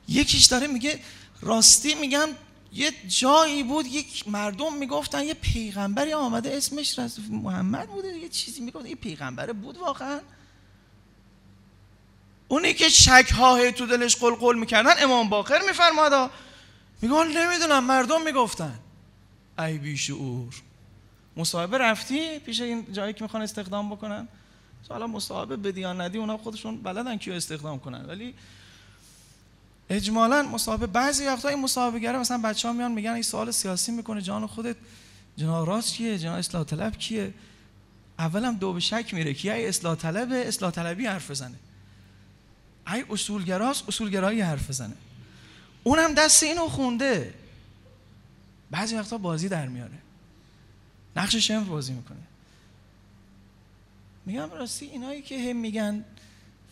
یکیش 0.07 0.45
داره 0.45 0.67
میگه 0.67 0.99
راستی 1.41 1.95
میگم 1.95 2.29
یه 2.73 2.91
جایی 3.07 3.63
بود 3.63 3.85
یک 3.85 4.27
مردم 4.27 4.77
می‌گفتن 4.77 5.23
یه 5.23 5.33
پیغمبری 5.33 6.13
آمده 6.13 6.57
اسمش 6.57 6.99
رسول 6.99 7.25
محمد 7.29 7.87
بوده 7.87 8.07
یه 8.07 8.29
چیزی 8.29 8.61
می‌گفت 8.61 8.85
این 8.85 8.95
پیغمبر 8.95 9.51
بود 9.53 9.77
واقعا. 9.77 10.19
اونی 12.47 12.73
که 12.73 12.89
شک 12.89 13.33
تو 13.75 13.85
دلش 13.85 14.15
قلقل 14.15 14.59
می‌کردن 14.59 14.93
امام 15.03 15.29
باقر 15.29 15.61
میفرمادا 15.67 16.29
میگه 17.03 17.23
نمی‌دونم 17.23 17.83
مردم 17.83 18.23
می‌گفتن. 18.25 18.79
ای 19.59 19.77
بی 19.77 19.97
شعور. 19.97 20.53
مصاحبه 21.37 21.77
رفتی 21.77 22.39
پیش 22.39 22.61
این 22.61 22.93
جایی 22.93 23.13
که 23.13 23.23
می‌خوان 23.23 23.43
استخدام 23.43 23.89
بکنن؟ 23.89 24.27
حالا 24.89 25.07
مصاحبه 25.07 25.55
بدی 25.55 25.81
یا 25.81 25.93
ندی 25.93 26.17
اونا 26.17 26.37
خودشون 26.37 26.77
بلدن 26.77 27.17
کیو 27.17 27.33
استخدام 27.33 27.79
کنن. 27.79 28.05
ولی 28.05 28.33
اجمالا 29.89 30.43
مصاحبه 30.43 30.87
بعضی 30.87 31.25
وقتا 31.25 31.49
این 31.49 31.59
مصاحبه 31.59 31.99
گره 31.99 32.17
مثلا 32.17 32.37
بچه 32.37 32.67
ها 32.67 32.73
میان 32.73 32.91
میگن 32.91 33.11
این 33.11 33.23
سوال 33.23 33.51
سیاسی 33.51 33.91
می‌کنه 33.91 34.21
جان 34.21 34.47
خودت 34.47 34.75
جناب 35.37 35.67
راست 35.67 35.93
کیه؟ 35.93 36.17
جناب 36.17 36.37
اصلاح 36.37 36.63
طلب 36.63 36.97
کیه؟ 36.97 37.33
اولم 38.19 38.55
دو 38.55 38.73
به 38.73 38.79
شک 38.79 39.13
میره 39.13 39.33
که 39.33 39.53
ای 39.53 39.67
اصلاح 39.67 39.95
طلب 39.95 40.31
اصلاح 40.31 40.71
طلبی 40.71 41.05
حرف 41.05 41.31
بزنه. 41.31 41.55
ای 42.93 43.05
اصولگراست 43.09 43.83
اصولگرایی 43.87 44.41
حرف 44.41 44.69
بزنه. 44.69 44.95
اونم 45.83 46.13
دست 46.13 46.43
اینو 46.43 46.67
خونده. 46.67 47.33
بعضی 48.71 48.95
وقتا 48.95 49.17
بازی 49.17 49.49
در 49.49 49.67
میاره. 49.67 49.97
نقش 51.15 51.35
شمر 51.35 51.63
بازی 51.63 51.93
می‌کنه. 51.93 52.17
میگم 54.25 54.51
راستی 54.51 54.85
اینایی 54.85 55.21
که 55.21 55.49
هم 55.49 55.55
میگن 55.55 56.05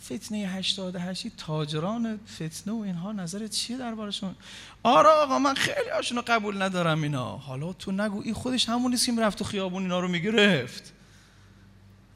فتنه 0.03 0.37
88 0.37 1.27
تاجران 1.37 2.19
فتنه 2.35 2.73
و 2.73 2.79
اینها 2.79 3.11
نظرت 3.11 3.49
چیه 3.51 3.77
دربارشون؟ 3.77 4.35
آره 4.83 5.09
آقا 5.09 5.39
من 5.39 5.53
خیلی 5.53 5.89
هاشون 5.89 6.21
قبول 6.21 6.61
ندارم 6.61 7.03
اینا. 7.03 7.37
حالا 7.37 7.73
تو 7.73 7.91
نگو 7.91 8.21
این 8.21 8.33
خودش 8.33 8.69
همون 8.69 8.91
نیست 8.91 9.05
که 9.05 9.11
می‌رفت 9.11 9.37
تو 9.37 9.43
خیابون 9.43 9.83
اینا 9.83 9.99
رو 9.99 10.07
می‌گرفت. 10.07 10.93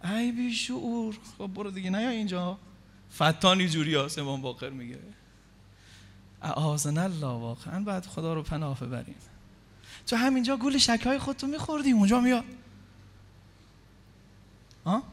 ای 0.03 0.31
بی 0.31 0.53
شعور 0.53 1.17
خب 1.37 1.47
برو 1.47 1.71
دیگه 1.71 1.89
نیا 1.89 2.09
اینجا. 2.09 2.57
فتانی 3.15 3.69
جوری 3.69 3.95
امام 3.95 4.41
باقر 4.41 4.69
میگه 4.69 4.99
اعاذن 6.45 6.97
الله 6.97 7.27
واقعا 7.27 7.79
بعد 7.79 8.05
خدا 8.05 8.33
رو 8.33 8.43
پناه 8.43 8.79
ببریم 8.79 9.15
تو 10.07 10.15
همینجا 10.15 10.57
گول 10.57 10.77
شکای 10.77 11.19
خودتو 11.19 11.47
میخوردی 11.47 11.91
اونجا 11.91 12.19
میاد. 12.19 12.43
ها 14.85 15.03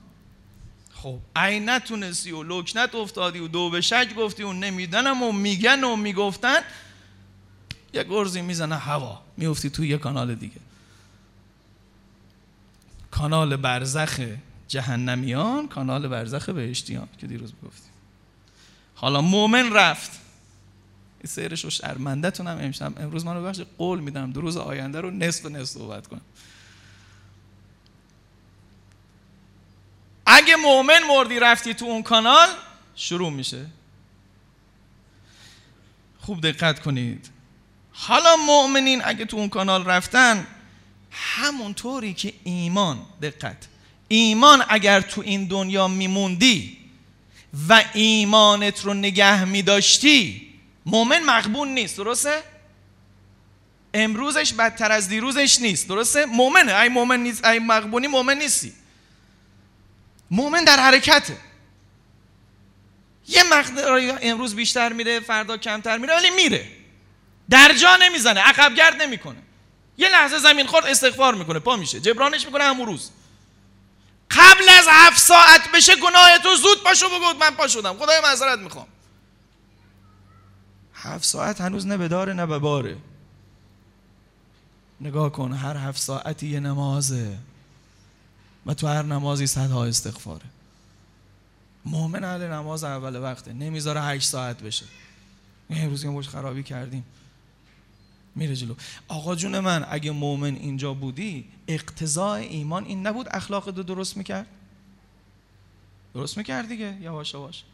خب 0.94 1.18
ای 1.36 1.60
نتونستی 1.60 2.32
و 2.32 2.42
لکنت 2.42 2.94
افتادی 2.94 3.38
و 3.38 3.48
دو 3.48 3.70
به 3.70 3.80
شک 3.80 4.14
گفتی 4.14 4.42
و 4.42 4.52
نمیدنم 4.52 5.22
و 5.22 5.32
میگن 5.32 5.84
و 5.84 5.96
می‌گفتن. 5.96 6.60
یه 7.94 8.04
گرزی 8.04 8.42
می‌زنه 8.42 8.76
هوا 8.76 9.22
میفتی 9.36 9.70
توی 9.70 9.88
یه 9.88 9.98
کانال 9.98 10.34
دیگه. 10.34 10.60
کانال 13.10 13.56
برزخ 13.56 14.20
جهنمیان 14.68 15.68
کانال 15.68 16.08
برزخ 16.08 16.48
بهشتیان 16.48 17.08
که 17.18 17.26
دیروز 17.26 17.52
گفتیم 17.64 17.92
حالا 18.94 19.20
مومن 19.20 19.72
رفت. 19.72 20.21
سیرش 21.26 21.64
رو 21.64 21.70
شرمنده 21.70 22.32
هم 22.38 22.46
امشب. 22.46 22.92
امروز 23.00 23.24
من 23.24 23.34
رو 23.36 23.44
بخش 23.44 23.60
قول 23.78 24.00
میدم 24.00 24.32
دو 24.32 24.40
روز 24.40 24.56
آینده 24.56 25.00
رو 25.00 25.10
نصف 25.10 25.46
نصف 25.46 25.72
صحبت 25.72 26.06
کنم. 26.06 26.20
اگه 30.26 30.56
مؤمن 30.56 31.00
مردی 31.08 31.38
رفتی 31.38 31.74
تو 31.74 31.84
اون 31.84 32.02
کانال 32.02 32.48
شروع 32.94 33.30
میشه. 33.30 33.66
خوب 36.18 36.40
دقت 36.40 36.80
کنید. 36.80 37.30
حالا 37.92 38.36
مؤمنین 38.36 39.02
اگه 39.04 39.24
تو 39.24 39.36
اون 39.36 39.48
کانال 39.48 39.84
رفتن 39.84 40.46
همونطوری 41.10 42.14
که 42.14 42.32
ایمان 42.44 43.06
دقت. 43.22 43.68
ایمان 44.08 44.64
اگر 44.68 45.00
تو 45.00 45.20
این 45.20 45.46
دنیا 45.46 45.88
میموندی 45.88 46.78
و 47.68 47.84
ایمانت 47.94 48.84
رو 48.84 48.94
نگه 48.94 49.44
میداشتی 49.44 50.51
مؤمن 50.86 51.22
مقبون 51.24 51.68
نیست 51.68 51.96
درسته؟ 51.96 52.42
امروزش 53.94 54.52
بدتر 54.52 54.92
از 54.92 55.08
دیروزش 55.08 55.60
نیست 55.60 55.88
درسته؟ 55.88 56.26
مؤمنه. 56.26 56.74
ای 56.74 56.88
مؤمن 56.88 57.20
نیست 57.20 57.44
ای 57.44 57.58
مقبونی 57.58 58.06
مؤمن 58.06 58.38
نیستی. 58.38 58.72
مؤمن 60.30 60.64
در 60.64 60.80
حرکته. 60.80 61.36
یه 63.28 63.42
مقدار 63.42 64.18
امروز 64.22 64.54
بیشتر 64.54 64.92
میره 64.92 65.20
فردا 65.20 65.56
کمتر 65.56 65.98
میره 65.98 66.14
ولی 66.14 66.30
میره. 66.30 66.68
در 67.50 67.72
جا 67.72 67.96
نمی‌زنه 67.96 68.40
عقب 68.40 68.74
گرد 68.74 69.02
نمی‌کنه. 69.02 69.42
یه 69.98 70.08
لحظه 70.08 70.38
زمین 70.38 70.66
خورد 70.66 70.86
استغفار 70.86 71.34
می‌کنه 71.34 71.58
پا 71.58 71.76
میشه. 71.76 72.00
جبرانش 72.00 72.46
می‌کنه 72.46 72.64
همون 72.64 72.86
روز. 72.86 73.10
قبل 74.30 74.68
از 74.78 74.86
هفت 74.90 75.18
ساعت 75.18 75.70
بشه 75.74 75.96
گناه 75.96 76.38
تو 76.38 76.56
زود 76.56 76.82
پاشو 76.84 77.08
بگو 77.08 77.38
من 77.40 77.50
پا 77.50 77.68
شدم. 77.68 77.98
خدای 77.98 78.20
معذرت 78.20 78.58
می‌خوام. 78.58 78.86
هفت 81.02 81.24
ساعت 81.24 81.60
هنوز 81.60 81.86
نه 81.86 81.96
به 81.96 82.08
داره 82.08 82.32
نه 82.32 82.46
به 82.46 82.58
باره. 82.58 82.96
نگاه 85.00 85.32
کن 85.32 85.52
هر 85.52 85.76
هفت 85.76 86.00
ساعتی 86.00 86.46
یه 86.46 86.60
نمازه. 86.60 87.38
و 88.66 88.74
تو 88.74 88.86
هر 88.86 89.02
نمازی 89.02 89.46
صدها 89.46 89.84
استغفاره. 89.84 90.44
مؤمن 91.84 92.24
اهل 92.24 92.42
نماز 92.42 92.84
اول 92.84 93.16
وقته. 93.16 93.52
نمی‌ذاره 93.52 94.02
هشت 94.02 94.28
ساعت 94.28 94.62
بشه. 94.62 94.86
امروز 95.70 96.04
یه 96.04 96.22
خرابی 96.22 96.62
کردیم. 96.62 97.04
میره 98.34 98.56
جلو. 98.56 98.74
آقا 99.08 99.34
جون 99.34 99.58
من 99.58 99.86
اگه 99.90 100.10
مؤمن 100.10 100.54
اینجا 100.54 100.94
بودی 100.94 101.48
اقتضاع 101.68 102.30
ایمان 102.30 102.84
این 102.84 103.06
نبود 103.06 103.26
اخلاق 103.30 103.70
دو 103.70 103.82
درست 103.82 104.16
می‌کرد؟ 104.16 104.46
درست 106.14 106.38
می‌کرد 106.38 106.68
دیگه؟ 106.68 106.98
یواش 107.00 107.34
یواش. 107.34 107.64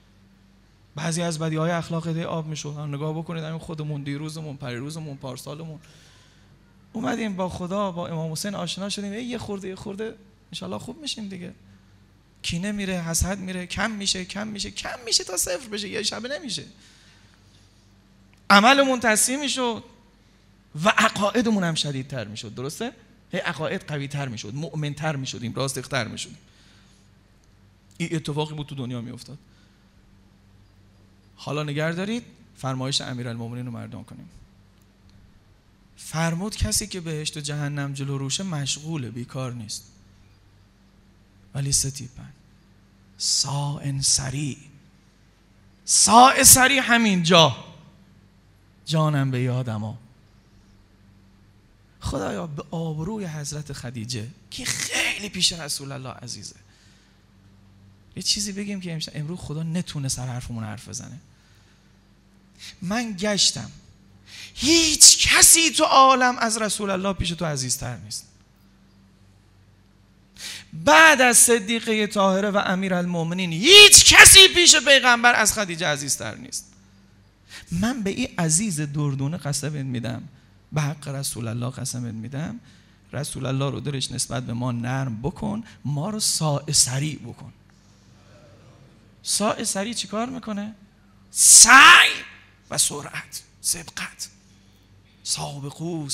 بعضی 0.96 1.22
از 1.22 1.38
بدی 1.38 1.56
های 1.56 1.70
اخلاق 1.70 2.12
ده 2.12 2.26
آب 2.26 2.46
می‌شد. 2.46 2.68
نگاه 2.68 3.18
بکنید 3.18 3.44
همین 3.44 3.58
خودمون 3.58 4.02
دیروزمون 4.02 4.56
پریروزمون 4.56 5.16
پارسالمون. 5.16 5.80
اومدیم 6.92 7.36
با 7.36 7.48
خدا 7.48 7.90
با 7.90 8.08
امام 8.08 8.32
حسین 8.32 8.54
آشنا 8.54 8.88
شدیم. 8.88 9.14
یه 9.14 9.38
خورده 9.38 9.68
یه 9.68 9.74
خورده 9.74 10.14
انشالله 10.52 10.78
خوب 10.78 11.00
میشیم 11.00 11.28
دیگه. 11.28 11.52
کینه 12.42 12.72
میره 12.72 13.02
حسد 13.02 13.38
میره 13.38 13.66
کم 13.66 13.90
میشه 13.90 14.24
کم 14.24 14.48
میشه 14.48 14.70
کم 14.70 14.98
میشه 15.04 15.24
تا 15.24 15.36
صفر 15.36 15.68
بشه. 15.68 15.88
یه 15.88 16.02
شبه 16.02 16.28
نمیشه. 16.28 16.64
عملمون 18.50 19.00
تصمیم 19.00 19.40
می‌شد 19.40 19.84
و 20.84 20.88
عقایدمون 20.88 21.64
هم 21.64 21.74
شدیدتر 21.74 22.24
می‌شد. 22.24 22.54
درسته؟ 22.54 22.92
هی 23.32 23.38
عقاید 23.38 23.82
قوی 23.82 24.08
تر 24.08 24.28
می‌شد 24.28 24.54
مؤمن 24.54 24.94
تر 24.94 25.16
می‌شدیم 25.16 25.54
راستختر 25.54 26.08
می‌شدیم. 26.08 26.38
این 27.96 28.16
اتفاقی 28.16 28.54
بود 28.54 28.66
تو 28.66 28.74
دنیا 28.74 29.00
میافتاد. 29.00 29.38
حالا 31.38 31.62
نگر 31.62 31.92
دارید؟ 31.92 32.22
فرمایش 32.56 33.00
امیرالمومنین 33.00 33.66
رو 33.66 33.72
مردان 33.72 34.04
کنیم. 34.04 34.28
فرمود 35.96 36.56
کسی 36.56 36.86
که 36.86 37.00
بهشت 37.00 37.36
و 37.36 37.40
جهنم 37.40 37.92
جلو 37.92 38.18
روشه 38.18 38.42
مشغوله 38.42 39.10
بیکار 39.10 39.52
نیست. 39.52 39.84
ولی 41.54 41.72
ستیپن 41.72 42.32
سا 43.18 43.82
سری 44.00 44.56
سا 45.84 46.44
سری 46.44 46.78
همین 46.78 47.22
جا 47.22 47.56
جانم 48.84 49.30
به 49.30 49.40
یادم 49.40 49.98
خدایا 52.00 52.46
به 52.46 52.64
آبروی 52.70 53.26
حضرت 53.26 53.72
خدیجه 53.72 54.28
که 54.50 54.64
خیلی 54.64 55.28
پیش 55.28 55.52
رسول 55.52 55.92
الله 55.92 56.10
عزیزه. 56.10 56.56
یه 58.16 58.22
چیزی 58.22 58.52
بگیم 58.52 58.80
که 58.80 59.00
امروز 59.14 59.38
خدا 59.38 59.62
نتونه 59.62 60.08
سر 60.08 60.26
حرفمون 60.26 60.64
حرف 60.64 60.88
بزنه. 60.88 61.20
من 62.82 63.16
گشتم. 63.18 63.70
هیچ 64.54 65.28
کسی 65.28 65.70
تو 65.70 65.84
عالم 65.84 66.38
از 66.38 66.58
رسول 66.58 66.90
الله 66.90 67.12
پیش 67.12 67.30
تو 67.30 67.44
عزیزتر 67.44 67.96
نیست. 67.96 68.24
بعد 70.72 71.20
از 71.20 71.38
صدیقه 71.38 72.06
طاهره 72.06 72.50
و 72.50 72.62
امیر 72.66 72.94
المومنین 72.94 73.52
هیچ 73.52 74.14
کسی 74.14 74.48
پیش 74.54 74.76
پیغمبر 74.76 75.34
از 75.34 75.52
خدیجه 75.52 75.86
عزیزتر 75.86 76.34
نیست. 76.34 76.72
من 77.70 78.02
به 78.02 78.10
این 78.10 78.28
عزیز 78.38 78.80
دردونه 78.80 79.36
قسم 79.36 79.72
میدم. 79.72 80.22
به 80.72 80.80
حق 80.80 81.08
رسول 81.08 81.48
الله 81.48 81.70
قسم 81.70 82.02
میدم. 82.02 82.60
رسول 83.12 83.46
الله 83.46 83.70
رو 83.70 83.80
درش 83.80 84.10
نسبت 84.12 84.42
به 84.42 84.52
ما 84.52 84.72
نرم 84.72 85.22
بکن 85.22 85.64
ما 85.84 86.10
رو 86.10 86.20
ساع 86.20 86.72
سریع 86.72 87.18
بکن. 87.18 87.52
ساع 89.22 89.64
سریع 89.64 89.92
چیکار 89.92 90.28
می‌کنه؟ 90.28 90.74
سعی! 91.30 92.10
و 92.70 92.78
سرعت 92.78 93.42
سبقت. 93.60 94.28
سابقو 95.22 96.08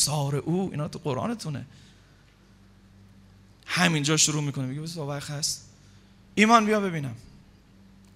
او 0.45 0.71
اینا 0.71 0.89
تو 0.89 0.99
قرآنتونه. 0.99 1.67
همینجا 3.67 4.17
شروع 4.17 4.43
می‌کنه. 4.43 4.67
میگه 4.67 4.81
بس 4.81 4.97
وقت 4.97 5.31
هست. 5.31 5.69
ایمان 6.35 6.67
بیا 6.67 6.81
ببینم. 6.81 7.15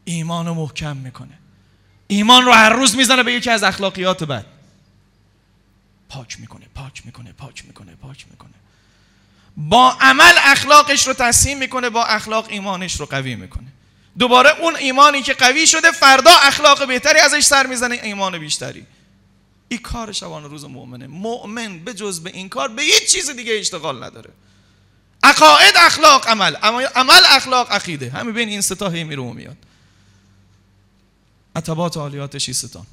ایمان 0.04 0.46
رو 0.46 0.54
محکم 0.54 0.96
می‌کنه. 0.96 1.38
ایمان 2.06 2.44
رو 2.44 2.52
هر 2.52 2.70
روز 2.70 2.96
می‌زنه 2.96 3.22
به 3.22 3.32
یکی 3.32 3.50
از 3.50 3.62
اخلاقیات 3.62 4.24
بد. 4.24 4.46
پاک 6.08 6.40
می‌کنه 6.40 6.66
پاک 6.74 7.06
می‌کنه 7.06 7.32
پاک 7.32 7.66
می‌کنه 7.66 7.94
پاک 7.94 8.26
می‌کنه. 8.30 8.54
با 9.56 9.92
عمل 10.00 10.34
اخلاقش 10.38 11.06
رو 11.06 11.12
تصمیم 11.12 11.58
می‌کنه 11.58 11.90
با 11.90 12.04
اخلاق 12.04 12.46
ایمانش 12.48 13.00
رو 13.00 13.06
قوی 13.06 13.34
می‌کنه. 13.34 13.72
دوباره 14.18 14.60
اون 14.60 14.76
ایمانی 14.76 15.22
که 15.22 15.34
قوی 15.34 15.66
شده 15.66 15.92
فردا 15.92 16.30
اخلاق 16.42 16.88
بهتری 16.88 17.18
ازش 17.18 17.40
سر 17.40 17.66
می‌زنه 17.66 18.00
ایمان 18.02 18.38
بیشتری. 18.38 18.86
این 19.68 19.80
کار 19.80 20.12
شبان 20.12 20.44
روز 20.44 20.64
مؤمنه. 20.64 21.06
مؤمن 21.06 21.78
به 21.78 21.94
جز 21.94 22.20
به 22.20 22.30
این 22.30 22.48
کار 22.48 22.68
به 22.68 22.82
هیچ 22.82 23.12
چیز 23.12 23.30
دیگه 23.30 23.58
اشتغال 23.58 24.04
نداره. 24.04 24.30
عقاید 25.22 25.74
اخلاق 25.76 26.28
عمل. 26.28 26.56
عمل 26.94 27.22
اخلاق 27.24 27.72
عقیده. 27.72 28.10
همین 28.10 28.34
بین 28.34 28.48
این 28.48 28.60
ستا 28.60 28.88
هی 28.88 29.04
میره 29.04 29.22
و 29.22 29.32
میاد. 29.32 29.56
عطبات 31.56 31.96
عالیات 31.96 32.38
شیستان. 32.38 32.86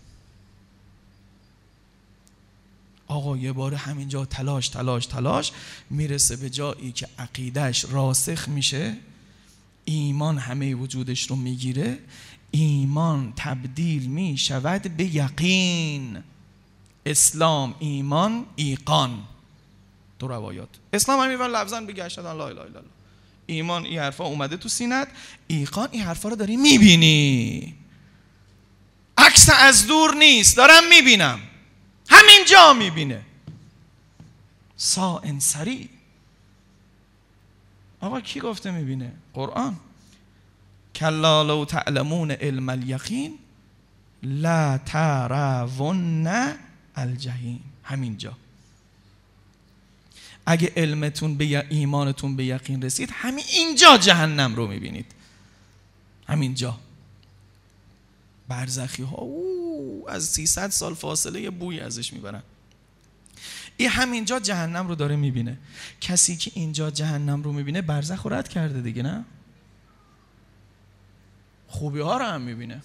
آقا 3.07 3.37
یه 3.37 3.51
بار 3.51 3.73
همینجا 3.73 4.25
تلاش 4.25 4.69
تلاش 4.69 5.05
تلاش 5.05 5.51
می‌رسه 5.89 6.35
به 6.35 6.49
جایی 6.49 6.91
که 6.91 7.07
عقیدهش 7.19 7.85
راسخ 7.89 8.47
میشه. 8.47 8.97
ایمان 9.85 10.37
همه 10.37 10.75
وجودش 10.75 11.29
رو 11.29 11.35
می‌گیره 11.35 11.99
ایمان 12.51 13.33
تبدیل 13.35 14.05
می 14.05 14.37
شود 14.37 14.81
به 14.81 15.15
یقین. 15.15 16.23
اسلام 17.05 17.75
ایمان 17.79 18.45
ایقان. 18.55 19.23
تو 20.19 20.27
روایات. 20.27 20.69
اسلام 20.93 21.19
همین 21.19 21.37
ور 21.37 21.47
لفظا 21.47 21.81
بگه 21.81 22.07
لا 22.07 22.31
اله 22.31 22.61
الا 22.61 22.81
ایمان 23.45 23.85
این 23.85 23.99
حرفا 23.99 24.23
اومده 24.23 24.57
تو 24.57 24.69
سینت 24.69 25.07
ایقان 25.47 25.89
این 25.91 26.01
حرفا 26.01 26.29
رو 26.29 26.35
داری 26.35 26.57
می‌بینی. 26.57 27.75
عکس 29.17 29.49
از 29.59 29.87
دور 29.87 30.15
نیست 30.15 30.57
دارم 30.57 30.89
می‌بینم. 30.89 31.39
همین 32.09 32.45
جا 32.51 32.73
می‌بینه. 32.73 33.21
سا 34.77 35.19
انسری 35.19 35.89
آقا 38.01 38.21
کی 38.21 38.39
گفته 38.39 38.71
می‌بینه؟ 38.71 39.13
قرآن 39.35 39.75
کلا 40.95 41.43
لو 41.43 41.65
تعلمون 41.65 42.31
علم 42.31 42.69
الیقین 42.69 43.37
لا 44.23 44.77
ترون 44.77 46.27
الجحیم 46.95 47.63
همینجا 47.83 48.37
اگه 50.45 50.73
علمتون 50.75 51.37
به 51.37 51.65
ایمانتون 51.69 52.35
به 52.35 52.45
یقین 52.45 52.81
رسید 52.81 53.09
همین 53.13 53.45
اینجا 53.53 53.97
جهنم 53.97 54.55
رو 54.55 54.67
می‌بینید. 54.67 55.05
همینجا 56.27 56.79
برزخی 58.47 59.03
ها 59.03 59.17
او 59.17 60.05
از 60.09 60.25
300 60.25 60.69
سال 60.69 60.93
فاصله 60.93 61.49
بوی 61.49 61.79
ازش 61.79 62.13
می‌برن. 62.13 62.43
این 63.77 63.89
همینجا 63.89 64.39
جهنم 64.39 64.87
رو 64.87 64.95
داره 64.95 65.15
می‌بینه. 65.15 65.57
کسی 66.01 66.37
که 66.37 66.51
اینجا 66.53 66.91
جهنم 66.91 67.43
رو 67.43 67.53
می‌بینه 67.53 67.81
برزخ 67.81 68.21
رو 68.21 68.33
رد 68.33 68.47
کرده 68.47 68.81
دیگه 68.81 69.03
نه؟ 69.03 69.25
خوبی 71.67 71.99
ها 71.99 72.17
رو 72.17 72.25
هم 72.25 72.41
می‌بینه. 72.41 72.81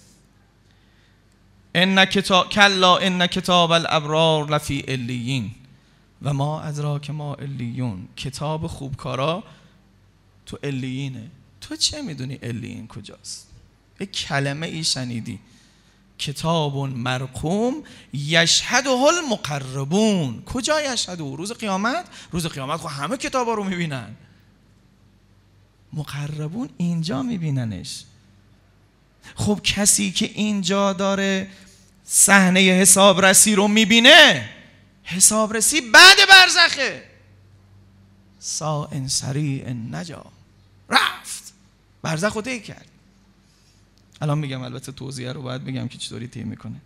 ان 1.74 2.04
کتاب 2.04 2.48
کلا 2.48 2.96
ان 2.96 3.26
کتاب 3.26 3.70
الابرار 3.70 4.50
لفی 4.50 4.84
الیین 4.88 5.50
و 6.22 6.34
ما 6.34 6.60
ادراک 6.60 7.10
ما 7.10 7.34
الیون 7.34 8.08
کتاب 8.16 8.66
خوبکارا 8.66 9.44
تو 10.46 10.58
الیینه 10.62 11.30
تو 11.60 11.76
چه 11.76 12.02
می‌دونی 12.02 12.38
الیین 12.42 12.88
کجاست؟ 12.88 13.48
یه 14.00 14.06
کلمه 14.06 14.66
ای 14.66 14.84
شنیدی. 14.84 15.38
کتاب 16.20 16.76
مرقوم 16.76 17.84
یشهده 18.12 18.90
المقربون. 18.90 20.42
کجا 20.42 20.80
یشهده 20.80 21.36
روز 21.36 21.52
قیامت؟ 21.52 22.06
روز 22.30 22.46
قیامت 22.46 22.80
خب 22.80 22.88
همه 22.88 23.16
کتابا 23.16 23.54
رو 23.54 23.64
می‌بینن. 23.64 24.16
مقربون 25.92 26.68
اینجا 26.76 27.22
میبیننش. 27.22 28.04
خب 29.34 29.60
کسی 29.64 30.12
که 30.12 30.30
اینجا 30.34 30.92
داره 30.92 31.48
صحنه 32.04 32.60
حسابرسی 32.60 33.54
رو 33.54 33.68
می‌بینه 33.68 34.48
حسابرسی 35.04 35.80
بعد 35.80 36.16
برزخه. 36.28 37.02
سا 38.38 38.88
ان 38.92 39.08
سریع 39.08 39.68
نجا 39.70 40.26
رفت. 40.90 41.52
برزخ 42.02 42.32
رو 42.32 42.42
کرد. 42.60 42.89
الان 44.20 44.38
میگم 44.38 44.62
البته 44.62 44.92
توضیح 44.92 45.32
رو 45.32 45.42
باید 45.42 45.64
بگم 45.64 45.88
که 45.88 45.98
چطوری 45.98 46.28
طی 46.28 46.44
می‌کنه. 46.44 46.80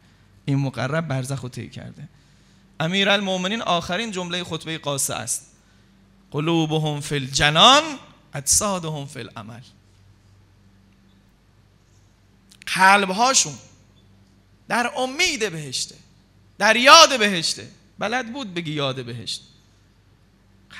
این 0.44 0.58
مقرب 0.58 1.08
برزخ 1.08 1.40
رو 1.40 1.48
طی 1.48 1.68
کرده. 1.68 2.08
امیر 2.80 3.08
المومنین 3.08 3.62
آخرین 3.62 4.10
جمله 4.10 4.44
خطبه 4.44 4.78
قاسه 4.78 5.14
است. 5.14 5.46
قلوبهم 6.30 7.00
فی 7.00 7.14
الجنان 7.14 7.82
اجسادهم 8.34 9.06
فی 9.06 9.20
العمل. 9.20 9.60
قلبهاشون 12.66 13.54
در 14.68 14.90
امید 14.96 15.52
بهشته 15.52 15.94
در 16.58 16.76
یاد 16.76 17.18
بهشته. 17.18 17.70
بلد 17.98 18.32
بود 18.32 18.54
بگی 18.54 18.72
یاد 18.72 19.04
بهشت. 19.04 19.42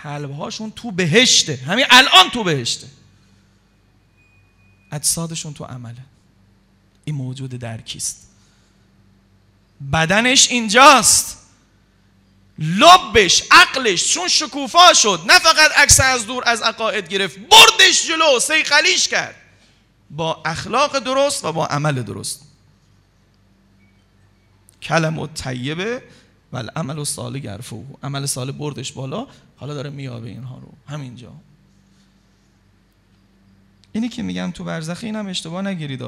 قلبهاشون 0.03 0.71
تو 0.71 0.91
بهشته. 0.91 1.57
همین 1.57 1.85
الان 1.91 2.31
تو 2.31 2.45
بهشته. 2.45 2.87
اجسادشون 4.93 5.55
تو 5.55 5.65
عمله. 5.65 6.14
این 7.05 7.17
موجود 7.17 7.51
در 7.51 7.81
کیست؟ 7.81 8.29
بدنش 9.93 10.51
اینجاست. 10.51 11.41
لبش 12.59 13.43
عقلش 13.51 14.13
چون 14.15 14.29
شکوفا 14.29 14.93
شد 14.95 15.21
نه 15.27 15.39
فقط 15.39 15.71
عکس 15.77 16.01
از 16.01 16.27
دور 16.27 16.43
از 16.47 16.63
عقاید 16.63 17.09
گرفت 17.09 17.39
بردش 17.39 18.09
جلو 18.09 18.41
سیخلیش 18.41 19.09
کرد. 19.09 19.35
با 20.11 20.43
اخلاق 20.45 20.99
درست 20.99 21.45
و 21.45 21.53
با 21.53 21.67
عمل 21.67 22.03
درست. 22.03 22.43
کلم 24.83 25.19
و 25.19 25.27
طیبه 25.27 26.03
و 26.53 26.63
عمل 26.77 26.99
و 26.99 27.05
سال 27.05 27.39
گرفو 27.39 27.85
عمل 28.03 28.27
سال 28.27 28.53
بردش 28.53 28.93
بالا 28.93 29.27
حالا 29.57 29.75
داره 29.75 29.91
میابه 29.91 30.29
اینها 30.29 30.59
رو. 30.59 30.95
همینجا. 30.95 31.33
اینی 33.93 34.09
که 34.09 34.23
میگم 34.23 34.51
تو 34.51 34.65
برزخی 34.65 35.07
اینم 35.07 35.27
اشتباه 35.27 35.63
نگیرید. 35.63 36.03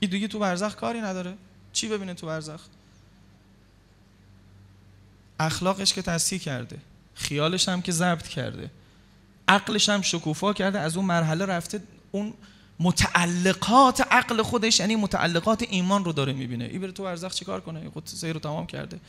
این 0.00 0.10
دیگه 0.10 0.28
تو 0.28 0.38
برزخ 0.38 0.74
کاری 0.74 1.00
نداره. 1.00 1.36
چی 1.72 1.88
ببینه 1.88 2.14
تو 2.14 2.26
برزخ؟ 2.26 2.60
اخلاقش 5.40 5.92
که 5.94 6.02
تصحیح 6.02 6.40
کرده 6.40 6.78
خیالش 7.14 7.68
هم 7.68 7.82
که 7.82 7.92
ضبط 7.92 8.28
کرده 8.28 8.70
عقلش 9.48 9.88
هم 9.88 10.02
شکوفا 10.02 10.52
کرده 10.52 10.78
از 10.78 10.96
اون 10.96 11.06
مرحله 11.06 11.46
رفته 11.46 11.82
اون 12.10 12.34
متعلقات 12.80 14.00
عقل 14.00 14.42
خودش 14.42 14.80
یعنی 14.80 14.96
متعلقات 14.96 15.62
ایمان 15.62 16.04
رو 16.04 16.12
داره 16.12 16.32
می‌بینه. 16.32 16.64
این 16.64 16.80
بره 16.80 16.92
تو 16.92 17.02
برزخ 17.02 17.34
چیکار 17.34 17.60
کنه؟ 17.60 17.90
خود 17.90 18.06
سیر 18.06 18.32
رو 18.32 18.40
تمام 18.40 18.66
کرده. 18.66 19.00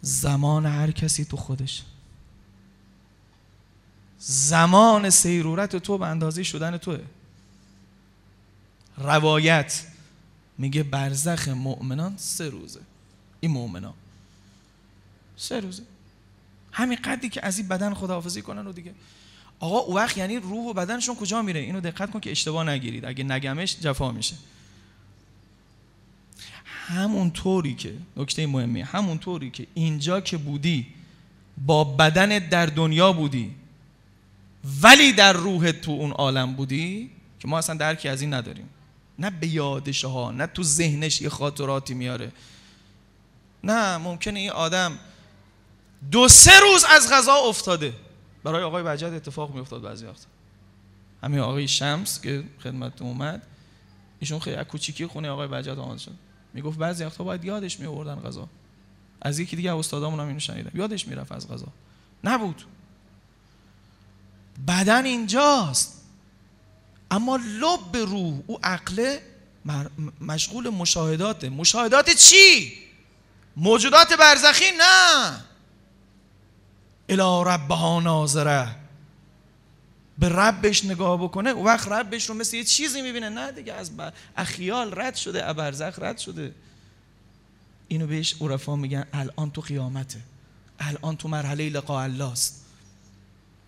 زمان 0.00 0.66
هر 0.66 0.90
کسی 0.90 1.24
تو 1.24 1.36
خودش. 1.36 1.82
زمان 4.18 5.10
سیرورت 5.10 5.76
تو 5.76 5.98
به 5.98 6.06
اندازه 6.06 6.42
شدن 6.42 6.76
توه. 6.76 7.00
روایت. 8.98 9.82
میگه 10.58 10.82
برزخ 10.82 11.48
مؤمنان 11.48 12.16
سه 12.16 12.48
روزه. 12.48 12.80
این 13.40 13.50
مؤمنان. 13.50 13.94
سه 15.36 15.60
روزه. 15.60 15.82
همین 16.72 16.98
قدری 17.04 17.28
که 17.28 17.46
از 17.46 17.58
این 17.58 17.68
بدن 17.68 17.94
خداحافظی 17.94 18.42
کنن 18.42 18.66
و 18.66 18.72
دیگه. 18.72 18.94
آقا 19.60 19.78
او 19.78 19.96
وقت 19.96 20.16
یعنی 20.16 20.36
روح 20.36 20.70
و 20.70 20.72
بدنشون 20.72 21.16
کجا 21.16 21.42
میره؟ 21.42 21.60
اینو 21.60 21.80
دقت 21.80 22.10
کن 22.10 22.20
که 22.20 22.30
اشتباه 22.30 22.64
نگیرید. 22.64 23.04
اگه 23.04 23.24
نگمش 23.24 23.76
جفا 23.80 24.12
میشه. 24.12 24.34
همون 26.64 27.30
طوری 27.30 27.74
که 27.74 27.94
نکته 28.16 28.46
مهمی 28.46 28.80
همون 28.80 29.18
طوری 29.18 29.50
که 29.50 29.66
اینجا 29.74 30.20
که 30.20 30.36
بودی 30.36 30.86
با 31.66 31.84
بدن 31.84 32.38
در 32.38 32.66
دنیا 32.66 33.12
بودی 33.12 33.54
ولی 34.82 35.12
در 35.12 35.32
روح 35.32 35.72
تو 35.72 35.90
اون 35.90 36.10
عالم 36.10 36.54
بودی 36.54 37.10
که 37.40 37.48
ما 37.48 37.58
اصلا 37.58 37.76
درکی 37.76 38.08
از 38.08 38.20
این 38.20 38.34
نداریم. 38.34 38.68
نه 39.18 39.30
به 39.30 39.46
یادش 39.46 40.04
ها 40.04 40.30
نه 40.30 40.46
تو 40.46 40.62
ذهنش 40.62 41.20
یه 41.20 41.28
خاطراتی 41.28 41.94
میاره. 41.94 42.32
نه 43.64 43.96
ممکنه 43.96 44.40
این 44.40 44.50
آدم 44.50 44.98
دو 46.10 46.28
سه 46.28 46.60
روز 46.60 46.84
از 46.84 47.12
غذا 47.12 47.34
افتاده. 47.34 47.94
برای 48.44 48.62
آقای 48.62 48.82
بجد 48.82 49.06
اتفاق 49.06 49.54
میافتاد 49.54 49.82
بعضی 49.82 50.06
وقت 50.06 50.26
همین 51.22 51.40
آقای 51.40 51.68
شمس 51.68 52.20
که 52.20 52.44
خدمت 52.62 53.02
اومد 53.02 53.42
ایشون 54.20 54.38
خیلی 54.38 54.64
کوچیکی 54.64 55.06
خونه 55.06 55.28
آقای 55.28 55.48
بجد 55.48 55.78
آمده 55.78 55.98
شد. 55.98 56.14
می‌گفت 56.54 56.78
بعضی 56.78 57.04
وقتا 57.04 57.24
باید 57.24 57.44
یادش 57.44 57.80
میوردن 57.80 58.14
غذا. 58.14 58.48
از 59.22 59.38
یکی 59.38 59.56
دیگه 59.56 59.74
استادامون 59.76 60.20
هم 60.20 60.26
اینو 60.26 60.40
شنیدم. 60.40 60.70
یادش 60.74 61.08
می‌رفت 61.08 61.32
از 61.32 61.48
غذا. 61.48 61.66
نبود. 62.24 62.64
بدن 64.68 65.04
اینجاست. 65.04 65.97
اما 67.10 67.36
لب 67.36 67.96
روح 67.96 68.40
او 68.46 68.58
عقله 68.62 69.22
مشغول 70.20 70.68
مشاهداته. 70.68 71.48
مشاهدات 71.48 72.10
چی؟ 72.10 72.72
موجودات 73.56 74.12
برزخی 74.12 74.64
نه. 74.78 75.44
الا 77.08 77.42
ربها 77.42 78.00
ناظره. 78.00 78.76
به 80.18 80.28
ربش 80.28 80.84
نگاه 80.84 81.22
بکنه 81.22 81.52
و 81.52 81.64
وقت 81.64 81.88
ربش 81.88 82.28
رو 82.28 82.34
مثل 82.34 82.56
یه 82.56 82.64
چیزی 82.64 83.02
می‌بینه. 83.02 83.28
نه 83.28 83.52
دیگه 83.52 83.72
از 83.72 83.90
اخیال 84.36 85.00
رد 85.00 85.14
شده 85.14 85.48
ابرزخ 85.48 85.98
رد 85.98 86.18
شده. 86.18 86.54
اینو 87.88 88.06
بهش 88.06 88.34
عرفا 88.40 88.76
میگن 88.76 89.06
الان 89.12 89.50
تو 89.50 89.60
قیامته. 89.60 90.20
الان 90.80 91.16
تو 91.16 91.28
مرحله 91.28 91.68
لقاء 91.68 92.04
الله 92.04 92.32
است. 92.32 92.64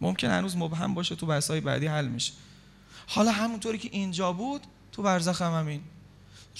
ممکن 0.00 0.30
هنوز 0.30 0.56
مبهم 0.56 0.94
باشه 0.94 1.16
تو 1.16 1.26
بحث‌های 1.26 1.60
بعدی 1.60 1.86
حل 1.86 2.06
میشه. 2.06 2.32
حالا 3.12 3.32
همونطوری 3.32 3.78
که 3.78 3.88
اینجا 3.92 4.32
بود 4.32 4.62
تو 4.92 5.02
برزخ 5.02 5.42
هم 5.42 5.58
همین. 5.58 5.82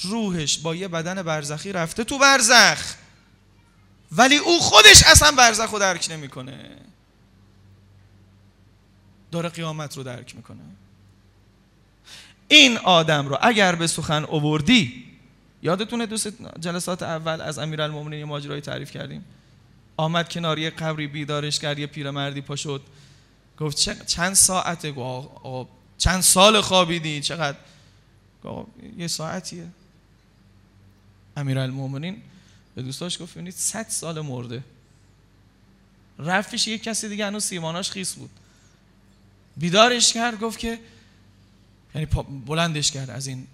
روحش 0.02 0.58
با 0.58 0.74
یه 0.74 0.88
بدن 0.88 1.22
برزخی 1.22 1.72
رفته 1.72 2.04
تو 2.04 2.18
برزخ. 2.18 2.94
ولی 4.12 4.36
او 4.36 4.60
خودش 4.60 5.02
اصلا 5.06 5.32
برزخ 5.32 5.70
رو 5.70 5.78
درک 5.78 6.08
نمی‌کنه. 6.10 6.76
داره 9.30 9.48
قیامت 9.48 9.96
رو 9.96 10.02
درک 10.02 10.36
می‌کنه. 10.36 10.62
این 12.48 12.78
آدم 12.78 13.28
رو 13.28 13.38
اگر 13.40 13.74
به 13.74 13.86
سخن 13.86 14.24
اووردی 14.24 15.04
یادتونه 15.62 16.06
دوست 16.06 16.32
جلسات 16.60 17.02
اول 17.02 17.40
از 17.40 17.58
امیرالمومنین 17.58 18.24
ماجرایی 18.24 18.60
تعریف 18.60 18.90
کردیم؟ 18.90 19.24
آمد 19.96 20.28
کنار 20.28 20.58
یه 20.58 20.70
قبری 20.70 21.06
بیدارش 21.06 21.58
کرد 21.58 21.78
یه 21.78 21.86
پیرمردی 21.86 22.40
پا 22.40 22.56
شد. 22.56 22.82
گفت 23.58 23.76
چند 24.06 24.34
ساعته؟ 24.34 24.92
گفت 24.92 25.79
چند 26.00 26.20
سال 26.20 26.60
خوابیدی 26.60 27.20
چقدر 27.20 27.58
یه 28.96 29.06
ساعتیه 29.06 29.66
امیرالمومنین 31.36 32.22
به 32.74 32.82
دوستاش 32.82 33.22
گفت 33.22 33.32
ببینید 33.32 33.54
100 33.54 33.88
سال 33.88 34.20
مرده 34.20 34.64
رفتش 36.18 36.68
یک 36.68 36.82
کسی 36.82 37.08
دیگه 37.08 37.26
هنوز 37.26 37.44
سیماناش 37.44 37.90
خیس 37.90 38.14
بود 38.14 38.30
بیدارش 39.56 40.12
کرد 40.12 40.40
گفت 40.40 40.58
که 40.58 40.78
یعنی 41.94 42.06
بلندش 42.46 42.90
کرد 42.90 43.10
از 43.10 43.26
این 43.26 43.46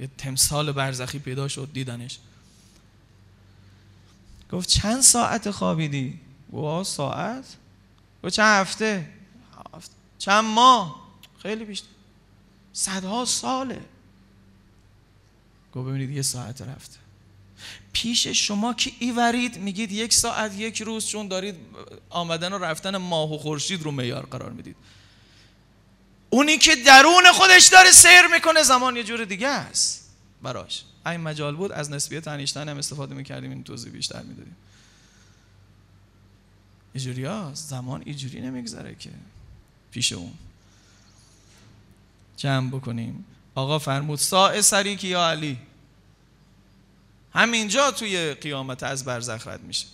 یه 0.00 0.08
تمثال 0.18 0.72
برزخی 0.72 1.18
پیدا 1.18 1.48
شد 1.48 1.68
دیدنش 1.72 2.18
گفت 4.52 4.68
چند 4.68 5.00
ساعت 5.00 5.50
خوابیدی؟ 5.50 6.20
گفت 6.52 6.90
ساعت؟ 6.90 7.44
گفت 8.24 8.34
چند 8.34 8.60
هفته؟ 8.60 9.08
چند 10.18 10.44
ماه؟ 10.44 11.01
خیلی 11.42 11.64
بیشتر. 11.64 11.86
صدها 12.72 13.24
ساله. 13.24 13.80
گفت 15.74 15.88
ببینید 15.88 16.10
یه 16.10 16.22
ساعت 16.22 16.62
رفته. 16.62 16.98
پیش 17.92 18.26
شما 18.26 18.74
که 18.74 18.92
ایورید 18.98 19.58
میگید 19.58 19.92
یک 19.92 20.14
ساعت 20.14 20.54
یک 20.54 20.82
روز 20.82 21.06
چون 21.06 21.28
دارید 21.28 21.54
آمدن 22.10 22.52
و 22.52 22.58
رفتن 22.58 22.96
ماه 22.96 23.34
و 23.34 23.38
خورشید 23.38 23.82
رو 23.82 23.90
میار 23.90 24.26
قرار 24.26 24.50
می‌دید. 24.50 24.76
اونی 26.30 26.58
که 26.58 26.76
درون 26.76 27.32
خودش 27.32 27.66
داره 27.66 27.90
سیر 27.90 28.26
می‌کنه 28.34 28.62
زمان 28.62 28.96
یه 28.96 29.04
جور 29.04 29.24
دیگه 29.24 29.48
است. 29.48 30.10
براش. 30.42 30.84
این 31.06 31.20
مجال 31.20 31.56
بود 31.56 31.72
از 31.72 31.90
نسبیت 31.90 32.28
انیشتن 32.28 32.68
هم 32.68 32.78
استفاده 32.78 33.14
می‌کردیم 33.14 33.50
این 33.50 33.64
توضیح 33.64 33.92
بیشتر 33.92 34.22
می‌دادیم. 34.22 34.56
اینجوری 36.94 37.54
زمان 37.54 38.02
اینجوری 38.06 38.40
نمیگذره 38.40 38.94
که 38.94 39.10
پیش 39.90 40.12
اون. 40.12 40.32
جمع 42.42 42.70
بکنیم. 42.70 43.24
آقا 43.54 43.78
فرمود 43.78 44.18
سا 44.18 44.62
سری 44.62 44.96
که 44.96 45.08
یا 45.08 45.28
علی؟ 45.28 45.58
همینجا 47.34 47.90
توی 47.90 48.34
قیامت 48.34 48.82
از 48.82 49.04
برزخ 49.04 49.46
رد 49.46 49.62
میشه. 49.62 49.86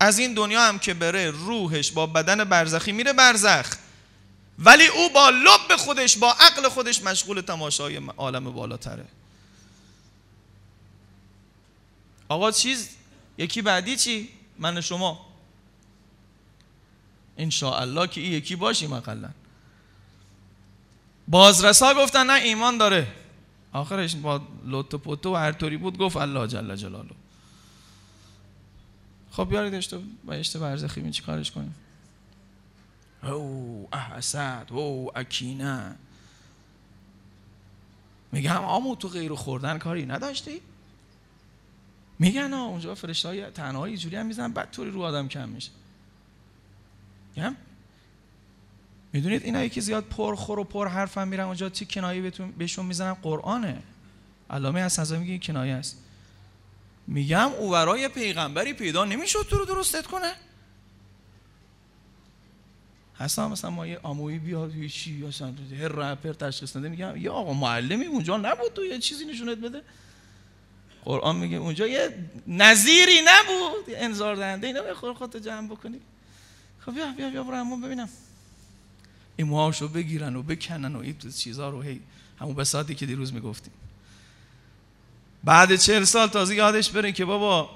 از 0.00 0.18
این 0.18 0.34
دنیا 0.34 0.60
هم 0.60 0.78
که 0.78 0.94
بره 0.94 1.30
روحش 1.30 1.92
با 1.92 2.06
بدن 2.06 2.44
برزخی 2.44 2.92
میره 2.92 3.12
برزخ. 3.12 3.76
ولی 4.58 4.86
او 4.86 5.08
با 5.08 5.30
لب 5.30 5.76
خودش 5.76 6.16
با 6.16 6.32
عقل 6.32 6.68
خودش 6.68 7.02
مشغول 7.02 7.40
تماشای 7.40 7.96
عالم 8.16 8.52
بالاتره. 8.52 9.04
آقا 12.28 12.50
چیز؟ 12.50 12.88
یکی 13.38 13.62
بعدی 13.62 13.96
چی؟ 13.96 14.28
من 14.58 14.80
شما. 14.80 15.26
الله 17.62 18.06
که 18.06 18.20
یکی 18.20 18.56
باشیم 18.56 18.92
اقلا. 18.92 19.30
بازرسا 21.28 21.94
گفتن 21.94 22.26
نه 22.26 22.32
ایمان 22.32 22.78
داره. 22.78 23.06
آخرش 23.72 24.16
با 24.16 24.40
لوت 24.64 24.94
و 24.94 24.98
پوتو 24.98 25.32
و 25.32 25.36
هر 25.36 25.52
طوری 25.52 25.76
بود 25.76 25.98
گفت 25.98 26.16
الله 26.16 26.48
جل 26.48 26.76
جلاله. 26.76 27.10
خب 29.30 29.48
بیارید 29.48 29.74
اشتو 29.74 30.02
با 30.24 30.32
اشته 30.32 30.58
برزخی 30.58 31.00
می 31.00 31.10
چی 31.10 31.22
کارش 31.22 31.50
کنیم. 31.50 31.74
او 33.22 33.88
احسد 33.92 34.66
او 34.70 35.18
اکینه. 35.18 35.94
میگم 38.32 38.64
آمو 38.64 38.96
تو 38.96 39.08
غیر 39.08 39.34
خوردن 39.34 39.78
کاری 39.78 40.06
نداشتی؟ 40.06 40.60
میگن 42.18 42.52
ها 42.52 42.64
اونجا 42.64 42.94
فرشته 42.94 43.28
های 43.28 43.50
تنهایی 43.50 43.94
اینجوری 43.94 44.16
هم 44.16 44.26
می‌زنن 44.26 44.52
بعد 44.52 44.70
طوری 44.70 44.90
رو 44.90 45.02
آدم 45.02 45.28
کم 45.28 45.48
میشه. 45.48 45.70
میگم 47.36 47.56
می‌دونید 49.16 49.44
اینایی 49.44 49.68
که 49.68 49.80
زیاد 49.80 50.04
پرخور 50.04 50.58
و 50.58 50.64
پر 50.64 50.88
حرف 50.88 51.18
هم 51.18 51.28
میرن 51.28 51.44
اونجا 51.44 51.68
چی 51.68 51.86
کنایه 51.86 52.32
بهشون 52.58 52.86
می‌زنن 52.86 53.14
قرآنه. 53.14 53.82
علامه 54.50 54.80
از 54.80 55.12
میگه 55.12 55.38
کنایه 55.38 55.74
است. 55.74 55.98
میگم 57.06 57.50
اوورای 57.58 58.08
پیغمبری 58.08 58.72
پیدا 58.72 59.04
نمی‌شد 59.04 59.46
تو 59.50 59.58
رو 59.58 59.64
درستت 59.64 60.06
کنه. 60.06 60.32
هستم 63.18 63.50
مثلا 63.50 63.70
ما 63.70 63.86
یه 63.86 64.00
آمویی 64.02 64.38
بیاد 64.38 64.72
چی 64.86 65.22
مثلا 65.22 65.54
هر 65.80 65.88
رپر 65.88 66.32
تشخیص 66.32 66.76
نده. 66.76 66.88
میگم 66.88 67.16
یا 67.16 67.32
آقا 67.32 67.52
معلمی 67.52 68.04
اونجا 68.04 68.36
نبود 68.36 68.72
تو 68.74 68.84
یه 68.84 68.98
چیزی 68.98 69.24
نشونت 69.24 69.58
بده. 69.58 69.82
قرآن 71.04 71.36
میگه 71.36 71.56
اونجا 71.56 71.86
یه 71.86 72.14
نظیری 72.46 73.20
نبود. 73.24 73.88
یه 73.88 73.98
انذار 73.98 74.36
دهنده 74.36 74.66
اینا 74.66 74.82
بخور 74.82 75.14
خودت 75.14 75.36
جمع 75.36 75.68
بکنی. 75.68 76.00
خب 76.80 76.94
بیا 76.94 77.12
بیا 77.16 77.30
بیا 77.30 77.42
برو 77.42 77.76
ببینم. 77.76 78.08
این 79.36 79.46
موهاشو 79.46 79.88
بگیرن 79.88 80.36
و 80.36 80.42
بکنن 80.42 80.96
و 80.96 80.98
این 80.98 81.16
چیزا 81.36 81.70
رو 81.70 81.82
هی 81.82 82.00
همون 82.40 82.54
بساتی 82.54 82.94
که 82.94 83.06
دیروز 83.06 83.32
می‌گفتیم. 83.32 83.72
بعد 85.44 85.76
چهل 85.76 86.04
سال 86.04 86.28
تازه 86.28 86.54
یادش 86.54 86.90
بره 86.90 87.12
که 87.12 87.24
بابا 87.24 87.70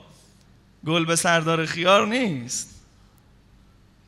گل 0.87 1.05
به 1.05 1.17
سردار 1.17 1.67
خیار 1.67 2.07
نیست. 2.07 2.81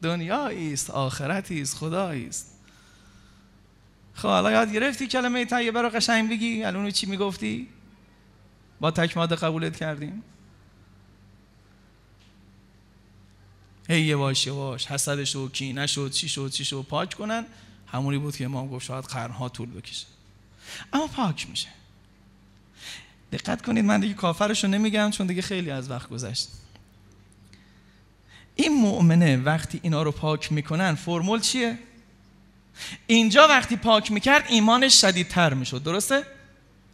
دنیایی 0.03 0.73
است 0.73 0.91
آخرتی 0.91 1.63
است 1.63 1.77
خدایی 1.77 2.27
است. 2.27 2.59
خب 4.15 4.29
حالا 4.29 4.51
یاد 4.51 4.73
گرفتی 4.73 5.07
کلمه 5.07 5.45
طیبه 5.45 5.83
رو 5.83 5.89
قشنگ 5.89 6.31
بگی؟ 6.31 6.65
الان 6.65 6.91
چی 6.91 7.07
می‌گفتی؟ 7.07 7.69
با 8.81 8.91
تک 8.91 9.17
ماده 9.17 9.37
قبولت 9.37 9.77
کردیم. 9.77 10.23
هی 13.89 14.01
یواش 14.01 14.47
یواش 14.47 14.87
حسدش 14.87 15.37
و 15.37 15.49
کی 15.49 15.73
نشد 15.73 16.11
چی 16.11 16.29
شد 16.29 16.51
چی 16.51 16.65
شد 16.65 16.87
پاک 16.89 17.15
کنن. 17.15 17.47
همونی 17.87 18.19
بود 18.19 18.37
که 18.37 18.45
امام 18.45 18.69
گفت 18.69 18.87
شاید 18.87 19.05
قرنها 19.05 19.49
طول 19.49 19.71
بکشه. 19.71 20.07
اما 20.93 21.07
پاک 21.07 21.51
میشه. 21.51 21.69
دقت 23.33 23.63
کنید 23.63 23.85
من 23.85 24.01
دیگه 24.01 24.15
کافرشو 24.15 24.69
نمیگم 24.69 25.11
چون 25.11 25.27
دیگه 25.27 25.43
خیلی 25.43 25.71
از 25.71 25.91
وقت 25.91 26.09
گذشت. 26.09 26.49
این 28.55 28.73
مؤمنه 28.73 29.37
وقتی 29.37 29.81
اینا 29.83 30.03
رو 30.03 30.13
پاک 30.13 30.53
می‌کنن 30.53 30.95
فرمول 30.95 31.41
چیه؟ 31.41 31.79
اینجا 33.07 33.49
وقتی 33.49 33.77
پاک 33.77 34.13
می‌کرد 34.13 34.45
ایمانش 34.49 35.01
شدیدتر 35.01 35.55
می‌شد. 35.55 35.83
درسته؟ 35.83 36.27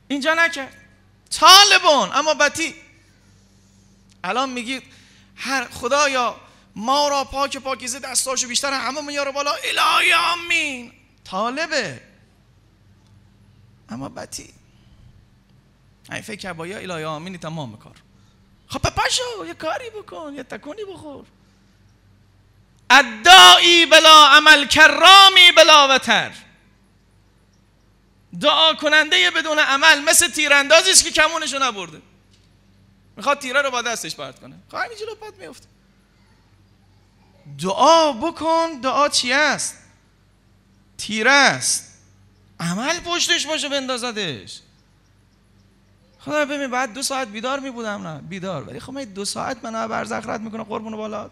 اینجا 0.09 0.35
نکرد. 0.35 0.75
طالبان 1.31 2.11
اما 2.13 2.35
بتی. 2.35 2.75
الان 4.25 4.51
میگید 4.51 4.83
هر 5.37 5.65
خدایا 5.65 6.37
ما 6.79 7.09
را 7.09 7.25
پاک 7.25 7.57
پاکیزه 7.57 7.99
دستاشو 7.99 8.49
بیشتر 8.49 8.73
همه 8.73 9.01
میاره 9.01 9.33
بالا 9.33 9.53
الهی 9.53 10.13
آمین. 10.13 10.93
طالبه. 11.25 12.01
اما 13.89 14.09
بتی. 14.09 14.55
این 16.13 16.21
فکر 16.21 16.53
با 16.53 16.67
یا 16.67 16.79
الهی 16.79 17.05
آمینی 17.05 17.39
تمام 17.39 17.79
کار. 17.79 17.97
خب 18.69 18.81
پاشو 18.81 19.47
یه 19.47 19.55
کاری 19.55 19.91
بکن 19.91 20.35
یه 20.35 20.43
تکونی 20.43 20.85
بخور. 20.85 21.27
ادعایی 22.91 23.87
بلا 23.87 24.27
عمل 24.27 24.67
کرامی 24.67 25.53
بلا 25.57 25.95
وتر. 25.95 26.33
دعا 28.41 28.75
کننده 28.75 29.31
بدون 29.31 29.59
عمل 29.59 30.05
مثل 30.05 30.29
تیراندازی 30.29 31.05
که 31.05 31.11
کمونشو 31.11 31.59
نبرده. 31.59 32.03
می‌خواد 33.17 33.39
تیره 33.39 33.63
رو 33.63 33.71
با 33.71 33.83
دستش 33.83 34.17
پرت 34.17 34.41
کنه. 34.41 34.57
خب 34.71 34.77
همینجا 34.77 35.07
پات 35.21 35.35
میفته 35.35 35.78
دعا 37.63 38.13
بکن 38.13 38.81
دعا 38.83 39.09
چی 39.09 39.33
است؟ 39.33 39.79
تیره 40.99 41.31
است. 41.31 41.95
عمل 42.61 43.01
پشتش 43.01 43.47
باشه 43.47 43.69
بندازدش. 43.69 44.61
خدا 46.19 46.45
ببین 46.45 46.71
بعد 46.71 46.95
دو 46.95 47.03
ساعت 47.03 47.29
بیدار 47.29 47.61
می 47.61 47.71
بودم 47.71 48.07
نه؟ 48.07 48.21
بیدار. 48.21 48.69
ولی 48.69 48.81
خب 48.81 48.93
من 48.93 49.05
دو 49.05 49.25
ساعت 49.25 49.65
منو 49.65 49.89
برزخ 49.89 50.27
رد 50.27 50.41
می‌کنه 50.41 50.65
قربون 50.65 50.97
بالات 50.97 51.31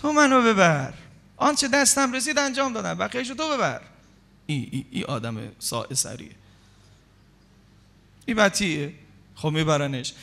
تو 0.00 0.12
منو 0.12 0.42
ببر. 0.42 0.94
آنچه 1.36 1.68
دستم 1.68 2.12
رسید 2.12 2.38
انجام 2.38 2.72
دادم. 2.72 2.94
بقیهشو 2.94 3.34
تو 3.34 3.56
ببر. 3.56 3.80
ای, 4.46 4.68
ای, 4.72 4.86
ای 4.90 5.04
آدم 5.04 5.52
سا 5.58 5.86
سریه 5.94 6.30
ای 8.26 8.34
بطیه 8.34 8.94
خب 9.34 9.48
میبرنش. 9.48 10.14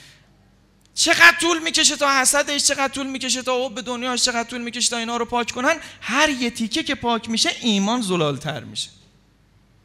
چقدر 0.93 1.35
طول 1.41 1.63
می‌کشه 1.63 1.95
تا 1.95 2.21
حسدش 2.21 2.67
چقدر 2.67 2.93
طول 2.93 3.07
می‌کشه 3.07 3.41
تا 3.41 3.69
به 3.69 3.81
دنیاش 3.81 4.23
چقدر 4.23 4.49
طول 4.49 4.61
می‌کشه 4.61 4.89
تا 4.89 4.97
اینا 4.97 5.17
رو 5.17 5.25
پاک 5.25 5.51
کنن؟ 5.51 5.77
هر 6.01 6.29
یه 6.29 6.49
تیکه 6.49 6.83
که 6.83 6.95
پاک 6.95 7.29
میشه 7.29 7.49
ایمان 7.61 8.01
زلالتر 8.01 8.63
میشه. 8.63 8.89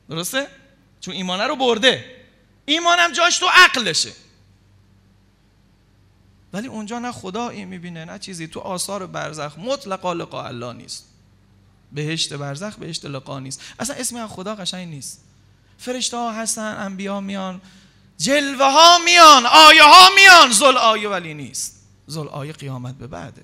درسته؟ 0.08 0.46
چون 1.00 1.14
ایمانه 1.14 1.44
رو 1.44 1.56
برده. 1.56 2.04
ایمانم 2.64 3.12
جاش 3.12 3.38
تو 3.38 3.46
عقلشه. 3.52 4.12
ولی 6.52 6.68
اونجا 6.68 6.98
نه 6.98 7.12
خدا 7.12 7.48
این 7.48 7.68
می‌بینه 7.68 8.04
نه 8.04 8.18
چیزی. 8.18 8.48
تو 8.48 8.60
آثار 8.60 9.06
برزخ 9.06 9.58
مطلقا 9.58 10.12
لقا 10.12 10.44
الله 10.44 10.72
نیست. 10.72 11.04
بهشت 11.92 12.32
برزخ 12.32 12.74
بهشت 12.74 13.04
لقا 13.04 13.40
نیست. 13.40 13.60
اصلا 13.78 13.96
اسمی 13.96 14.26
خدا 14.26 14.54
قشنگ 14.54 14.88
نیست. 14.88 15.24
فرشته 15.78 16.16
ها 16.16 16.32
هستن 16.32 16.76
انبیا 16.78 17.20
میان. 17.20 17.60
جلوه 18.18 18.64
ها 18.64 18.98
میان 19.04 19.46
آیه 19.46 19.82
ها 19.82 20.08
میان. 20.16 20.52
زل 20.52 20.76
آیه 20.76 21.08
ولی 21.08 21.34
نیست. 21.34 21.82
زل 22.06 22.28
آیه 22.28 22.52
قیامت 22.52 22.94
به 22.94 23.06
بعده. 23.06 23.42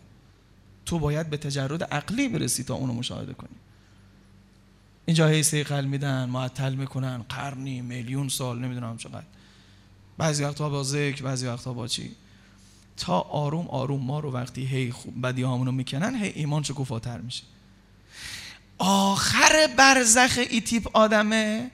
تو 0.86 0.98
باید 0.98 1.30
به 1.30 1.36
تجرد 1.36 1.84
عقلی 1.84 2.28
برسی 2.28 2.64
تا 2.64 2.74
اونو 2.74 2.92
مشاهده 2.92 3.32
کنی. 3.32 3.56
اینجا 5.06 5.28
هی 5.28 5.42
سیقل 5.42 5.84
میدن 5.84 6.24
معطل 6.24 6.74
می‌کنن 6.74 7.24
قرنی 7.28 7.80
میلیون 7.80 8.28
سال 8.28 8.58
نمی‌دونم 8.58 8.96
چقدر. 8.96 9.22
بعضی 10.18 10.44
وقتا 10.44 10.68
با 10.68 10.82
ذکر 10.82 11.22
بعضی 11.22 11.46
وقتا 11.46 11.72
با 11.72 11.88
چی؟ 11.88 12.16
تا 12.96 13.20
آروم 13.20 13.68
آروم 13.68 14.00
ما 14.00 14.20
رو 14.20 14.32
وقتی 14.32 14.64
هی 14.66 14.94
بدی 15.22 15.42
رو 15.42 15.72
می‌کنن 15.72 16.14
هی 16.14 16.28
ایمان 16.28 16.62
شکوفاتر 16.62 17.18
میشه. 17.18 17.42
آخر 18.78 19.68
برزخ 19.76 20.38
ای 20.50 20.60
تیپ 20.60 20.96
آدمه 20.96 21.70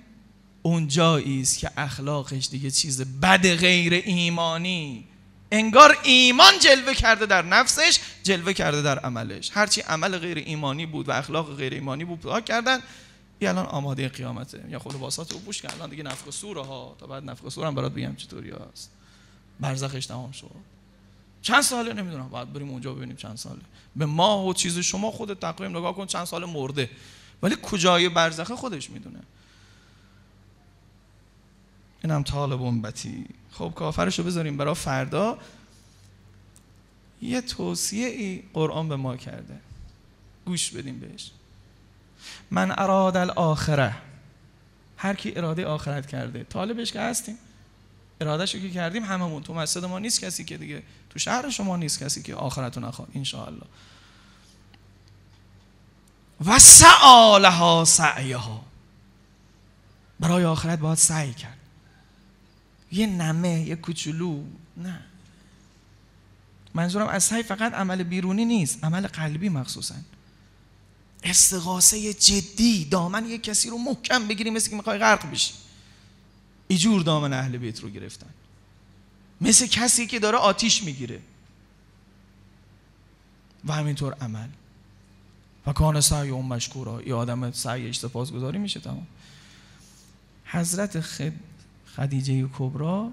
اون 0.63 0.89
جایی 0.89 1.41
است 1.41 1.59
که 1.59 1.71
اخلاقش 1.77 2.49
دیگه 2.49 2.71
چیز 2.71 3.03
بد 3.03 3.57
غیر 3.57 3.93
ایمانی. 3.95 5.05
انگار 5.53 5.99
ایمان 6.03 6.59
جلوه 6.61 6.95
کرده 6.95 7.27
در 7.27 7.43
نفسش 7.43 8.01
جلوه 8.23 8.53
کرده 8.53 8.83
در 8.83 8.99
عملش. 8.99 9.51
هرچی 9.55 9.81
عمل 9.81 10.19
غیر 10.19 10.39
ایمانی 10.39 10.87
بود 10.87 11.09
و 11.09 11.13
اخلاق 11.13 11.57
غیر 11.57 11.73
ایمانی 11.75 12.05
بود 12.05 12.21
پاک 12.21 12.45
کردن 12.45 12.79
یه 13.41 13.49
الان 13.49 13.67
آماده 13.67 14.09
قیامته. 14.09 14.65
یا 14.71 14.79
خود 14.79 14.99
باسات 14.99 15.33
رو 15.33 15.39
بوش 15.39 15.63
که 15.63 15.75
الان 15.75 15.91
دیگه 15.91 16.03
نفخ 16.03 16.31
سوره 16.31 16.65
ها. 16.65 16.97
تا 17.01 17.07
بعد 17.07 17.25
نفخ 17.25 17.49
سور 17.49 17.67
هم 17.67 17.75
برات 17.75 17.93
بگم 17.93 18.17
چطوری 18.17 18.51
هست. 18.51 18.91
برزخش 19.61 20.07
تمام 20.07 20.33
شد. 20.33 20.51
چند 21.43 21.63
ساله؟ 21.63 21.93
نمی‌دونم. 21.93 22.29
بعد 22.29 22.53
بریم 22.53 22.71
اونجا 22.71 22.95
ببینیم 22.95 23.17
چند 23.17 23.37
ساله. 23.37 23.61
به 23.97 24.07
ماه 24.07 24.47
و 24.47 24.53
چیز 24.53 24.79
شما 24.79 25.11
خود 25.11 25.35
تقویم 25.35 25.77
نگاه 25.77 25.95
کن 25.97 26.07
چند 26.07 26.25
سال 26.25 26.45
مرده. 26.45 26.91
ولی 27.43 27.57
کجای 27.63 28.09
برزخه 28.09 28.57
خودش 28.57 28.91
می‌دونه. 28.91 29.19
اینم 32.05 32.23
طالب 32.23 32.83
بتی. 32.83 33.27
خب 33.53 33.73
کافرشو 33.77 34.23
بذاریم 34.23 34.57
برای 34.57 34.75
فردا. 34.75 35.39
یه 37.23 37.41
توصیه 37.41 38.07
ای 38.07 38.43
قرآن 38.55 38.89
به 38.89 38.97
ما 38.97 39.17
کرده. 39.17 39.61
گوش 40.47 40.71
بدیم 40.71 40.99
بهش. 40.99 41.31
من 42.51 42.71
اراد 42.71 43.17
الاخره. 43.17 43.95
هر 44.97 45.15
کی 45.15 45.33
اراده 45.37 45.67
آخرت 45.67 46.07
کرده. 46.07 46.45
طالبش 46.45 46.93
که 46.93 47.01
هستیم. 47.01 47.39
ارادهش 48.21 48.53
که 48.53 48.71
کردیم 48.71 49.05
هممون. 49.05 49.43
تو 49.43 49.55
مسجد 49.55 49.85
ما 49.85 49.99
نیست 49.99 50.21
کسی 50.21 50.45
که 50.45 50.57
دیگه. 50.57 50.83
تو 51.11 51.19
شهر 51.19 51.51
شما 51.51 51.77
نیست 51.77 52.03
کسی 52.03 52.23
که 52.23 52.35
آخرت 52.35 52.77
رو 52.77 52.85
نخواد. 52.85 53.09
ان 53.15 53.25
و 56.47 56.59
سعالها 56.59 57.85
سعیها. 57.85 58.65
برای 60.21 60.45
آخرت 60.45 60.79
باید 60.79 60.99
سعی 60.99 61.33
کرد. 61.33 61.58
یه 62.93 63.07
نمه 63.07 63.61
یه 63.61 63.77
کوچولو. 63.77 64.45
نه. 64.77 65.01
منظورم 66.75 67.09
از 67.09 67.25
سعی 67.25 67.43
فقط 67.43 67.73
عمل 67.75 68.03
بیرونی 68.03 68.45
نیست 68.45 68.85
عمل 68.85 69.07
قلبی 69.07 69.49
مخصوصا. 69.49 69.95
استغاثه 71.23 72.15
جدی 72.15 72.85
دامن 72.85 73.27
یه 73.29 73.39
کسی 73.39 73.71
رو 73.71 73.79
محکم 73.79 74.29
بگیری 74.29 74.51
مثل 74.51 74.71
که 74.71 74.77
می‌خوای 74.77 74.99
غرق 74.99 75.31
بشی. 75.31 75.55
ایجور 76.69 77.03
دامن 77.03 77.33
اهل 77.33 77.57
بیت 77.57 77.81
رو 77.81 77.91
گرفتن. 77.91 78.31
مثل 79.41 79.67
کسی 79.67 80.07
که 80.07 80.19
داره 80.19 80.39
آتیش 80.39 80.83
می‌گیره. 80.83 81.21
و 83.65 83.73
همینطور 83.73 84.15
عمل. 84.21 84.49
و 85.67 85.73
کان 85.73 86.01
سعی 86.01 86.29
اون 86.29 86.45
مشکورا. 86.45 86.99
ای 86.99 87.13
آدم 87.13 87.53
سعیش 87.53 88.05
گذاری 88.05 88.59
میشه 88.59 88.81
تمام. 88.81 89.07
حضرت 90.45 91.01
خد... 91.01 91.33
خدیجه 91.99 92.49
کبرا 92.59 93.11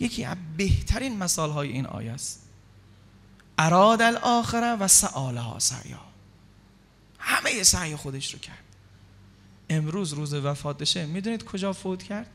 یکی 0.00 0.24
از 0.24 0.36
بهترین 0.56 1.18
مثال 1.18 1.50
های 1.50 1.68
این 1.68 1.86
آیه 1.86 2.12
است. 2.12 2.42
اراد 3.58 4.02
الاخره 4.02 4.72
و 4.72 4.88
سعالها 4.88 5.58
سعیا 5.58 6.00
همه 7.18 7.62
سعی 7.62 7.96
خودش 7.96 8.34
رو 8.34 8.40
کرد. 8.40 8.64
امروز 9.70 10.12
روز 10.12 10.34
وفاتشه 10.34 11.06
می‌دونید 11.06 11.44
کجا 11.44 11.72
فوت 11.72 12.02
کرد؟ 12.02 12.26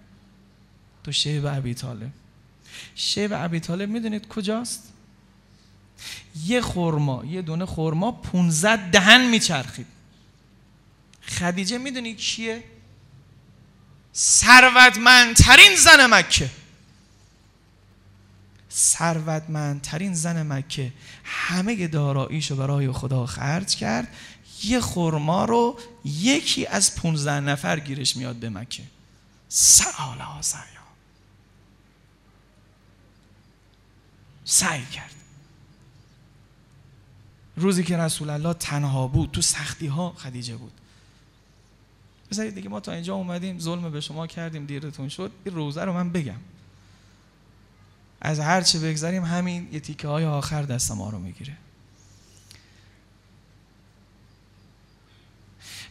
تو 1.03 1.11
شیب 1.11 1.45
ابی 1.45 1.73
طالب. 1.73 2.11
شیب 2.95 3.31
ابی 3.33 3.59
طالب 3.59 3.89
می‌دونید 3.89 4.27
کجاست؟ 4.27 4.93
یه 6.45 6.61
خورما 6.61 7.25
یه 7.25 7.41
دونه 7.41 7.65
خورما 7.65 8.11
15 8.11 8.89
دهن 8.89 9.29
میچرخید. 9.29 9.87
خدیجه 11.21 11.77
می‌دونی 11.77 12.15
کیه؟ 12.15 12.63
ثروتمندترین 14.15 15.75
زن 15.75 16.05
مکه. 16.05 16.49
ثروتمندترین 18.71 20.13
زن 20.13 20.47
مکه. 20.47 20.93
همه 21.23 21.87
داراییشو 21.87 22.55
برای 22.55 22.91
خدا 22.91 23.25
خرج 23.25 23.75
کرد. 23.75 24.07
یه 24.63 24.79
خورما 24.79 25.45
رو 25.45 25.79
یکی 26.05 26.65
از 26.65 26.95
15 26.95 27.39
نفر 27.39 27.79
گیرش 27.79 28.17
میاد 28.17 28.35
به 28.35 28.49
مکه. 28.49 28.83
سعال 29.49 30.41
سعیا 30.41 30.81
سعی 34.45 34.85
کرد. 34.85 35.15
روزی 37.55 37.83
که 37.83 37.97
رسول 37.97 38.29
الله 38.29 38.53
تنها 38.53 39.07
بود 39.07 39.31
تو 39.31 39.41
سختی 39.41 39.87
ها 39.87 40.13
خدیجه 40.17 40.55
بود. 40.55 40.80
بذارید 42.31 42.55
دیگه 42.55 42.69
ما 42.69 42.79
تا 42.79 42.91
اینجا 42.91 43.15
اومدیم 43.15 43.59
ظلم 43.59 43.91
به 43.91 44.01
شما 44.01 44.27
کردیم 44.27 44.65
دیرتون 44.65 45.09
شد. 45.09 45.31
این 45.45 45.55
روزه 45.55 45.83
رو 45.83 45.93
من 45.93 46.11
بگم. 46.11 46.39
از 48.21 48.39
هر 48.39 48.61
چه 48.61 48.79
بگذاریم 48.79 49.23
همین 49.23 49.67
یه 49.71 49.79
تیکه 49.79 50.07
های 50.07 50.25
آخر 50.25 50.63
دست 50.63 50.91
ما 50.91 51.09
رو 51.09 51.19
می‌گیره. 51.19 51.57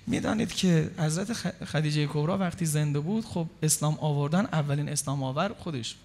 می‌دانید 0.07 0.53
که 0.53 0.91
حضرت 0.99 1.33
خدیجه 1.65 2.07
کبرا 2.07 2.39
وقتی 2.39 2.67
زنده 2.67 3.01
بود 3.01 3.25
خب 3.25 3.47
اسلام 3.63 3.99
آوردن 4.01 4.47
اولین 4.53 4.89
اسلام 4.89 5.23
آور 5.23 5.53
خودش 5.59 5.97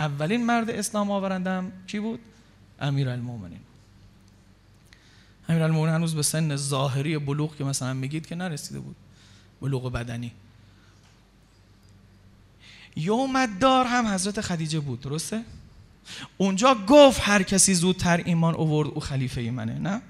اولین 0.00 0.46
مرد 0.46 0.70
اسلام 0.70 1.10
آورندم 1.10 1.72
کی 1.86 2.00
بود؟ 2.00 2.20
امیر 2.80 3.08
المومنین 3.08 3.60
امیر 5.48 5.62
المومنین 5.62 5.94
هنوز 5.94 6.14
به 6.14 6.22
سن 6.22 6.56
ظاهری 6.56 7.18
بلوغ 7.18 7.56
که 7.56 7.64
مثلا 7.64 7.94
میگید 7.94 8.26
که 8.26 8.34
نرسیده 8.34 8.80
بود. 8.80 8.96
بلوغ 9.62 9.92
بدنی 9.92 10.32
یوم 12.96 13.46
دار 13.46 13.86
هم 13.86 14.06
حضرت 14.06 14.40
خدیجه 14.40 14.80
بود 14.80 15.00
درسته؟ 15.00 15.44
اونجا 16.38 16.74
گفت 16.88 17.20
هر 17.22 17.42
کسی 17.42 17.74
زودتر 17.74 18.22
ایمان 18.24 18.54
اوورد 18.54 18.88
او 18.88 19.00
خلیفه 19.00 19.40
ای 19.40 19.50
منه 19.50 19.78
نه؟ 19.78 20.02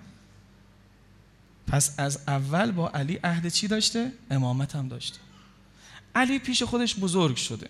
پس 1.66 1.94
از 1.98 2.20
اول 2.28 2.70
با 2.72 2.88
علی 2.88 3.20
عهد 3.24 3.48
چی 3.48 3.68
داشته؟ 3.68 4.12
امامت 4.30 4.76
هم 4.76 4.88
داشته 4.88 5.18
علی 6.14 6.38
پیش 6.38 6.62
خودش 6.62 6.96
بزرگ 6.96 7.36
شده 7.36 7.68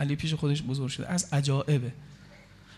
علی 0.00 0.16
پیش 0.16 0.34
خودش 0.34 0.62
بزرگ 0.62 0.88
شده 0.88 1.08
از 1.08 1.28
عجائبه 1.32 1.92